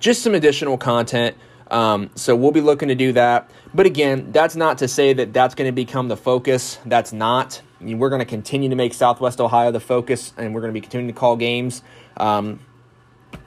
just 0.00 0.22
some 0.22 0.34
additional 0.34 0.78
content. 0.78 1.36
Um, 1.70 2.10
so 2.14 2.34
we'll 2.34 2.52
be 2.52 2.60
looking 2.60 2.88
to 2.88 2.94
do 2.94 3.12
that. 3.12 3.50
But 3.74 3.86
again, 3.86 4.32
that's 4.32 4.56
not 4.56 4.78
to 4.78 4.88
say 4.88 5.12
that 5.12 5.32
that's 5.32 5.54
going 5.54 5.68
to 5.68 5.72
become 5.72 6.08
the 6.08 6.16
focus. 6.16 6.78
That's 6.86 7.12
not. 7.12 7.60
We're 7.80 8.08
going 8.08 8.20
to 8.20 8.26
continue 8.26 8.68
to 8.70 8.76
make 8.76 8.94
Southwest 8.94 9.40
Ohio 9.40 9.70
the 9.70 9.80
focus, 9.80 10.32
and 10.36 10.54
we're 10.54 10.60
going 10.60 10.72
to 10.72 10.74
be 10.74 10.80
continuing 10.80 11.12
to 11.12 11.18
call 11.18 11.36
games. 11.36 11.82
Um, 12.16 12.60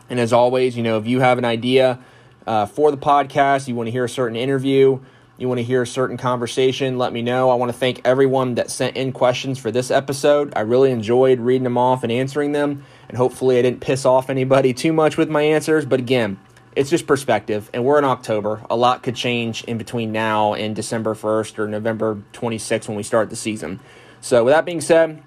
and 0.10 0.20
as 0.20 0.34
always, 0.34 0.78
you 0.78 0.84
know, 0.84 0.98
if 0.98 1.08
you 1.08 1.20
have 1.20 1.38
an 1.38 1.46
idea 1.46 2.00
uh, 2.48 2.66
for 2.66 2.92
the 2.92 2.98
podcast, 2.98 3.68
you 3.68 3.76
want 3.76 3.88
to 3.88 3.92
hear 3.92 4.06
a 4.06 4.10
certain 4.10 4.36
interview, 4.36 5.00
you 5.38 5.48
want 5.48 5.58
to 5.58 5.64
hear 5.64 5.82
a 5.82 5.88
certain 5.88 6.18
conversation, 6.18 6.98
let 6.98 7.12
me 7.12 7.22
know. 7.22 7.50
I 7.50 7.56
want 7.56 7.72
to 7.72 7.78
thank 7.78 8.02
everyone 8.06 8.56
that 8.56 8.70
sent 8.70 8.96
in 8.96 9.12
questions 9.12 9.58
for 9.58 9.72
this 9.72 9.90
episode. 9.90 10.54
I 10.56 10.62
really 10.62 10.92
enjoyed 10.92 11.40
reading 11.40 11.64
them 11.64 11.78
off 11.78 12.04
and 12.04 12.12
answering 12.12 12.52
them, 12.52 12.84
and 13.10 13.18
hopefully 13.18 13.58
I 13.58 13.62
didn't 13.64 13.82
piss 13.82 14.06
off 14.06 14.30
anybody 14.30 14.74
too 14.74 14.94
much 14.94 15.18
with 15.18 15.30
my 15.30 15.42
answers. 15.42 15.86
But 15.86 16.00
again, 16.00 16.40
it's 16.76 16.90
just 16.90 17.08
perspective, 17.08 17.70
and 17.74 17.84
we're 17.84 17.98
in 17.98 18.06
October. 18.06 18.66
A 18.70 18.76
lot 18.76 19.04
could 19.04 19.16
change 19.16 19.64
in 19.66 19.78
between 19.78 20.12
now 20.12 20.54
and 20.54 20.76
December 20.76 21.16
1st 21.16 21.60
or 21.60 21.68
November 21.68 22.22
26th 22.34 22.88
when 22.88 22.96
we 22.96 23.04
start 23.04 23.30
the 23.30 23.36
season. 23.36 23.80
So, 24.24 24.44
with 24.44 24.54
that 24.54 24.66
being 24.66 24.82
said, 24.82 25.24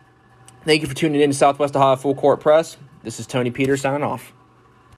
thank 0.65 0.83
you 0.83 0.87
for 0.87 0.95
tuning 0.95 1.21
in 1.21 1.31
to 1.31 1.37
Southwest 1.37 1.75
Ohio 1.75 1.97
Full 1.97 2.15
Court 2.15 2.41
Press. 2.41 2.77
This 3.03 3.19
is 3.19 3.27
Tony 3.27 3.51
Peters 3.51 3.81
signing 3.81 4.05
off. 4.05 4.34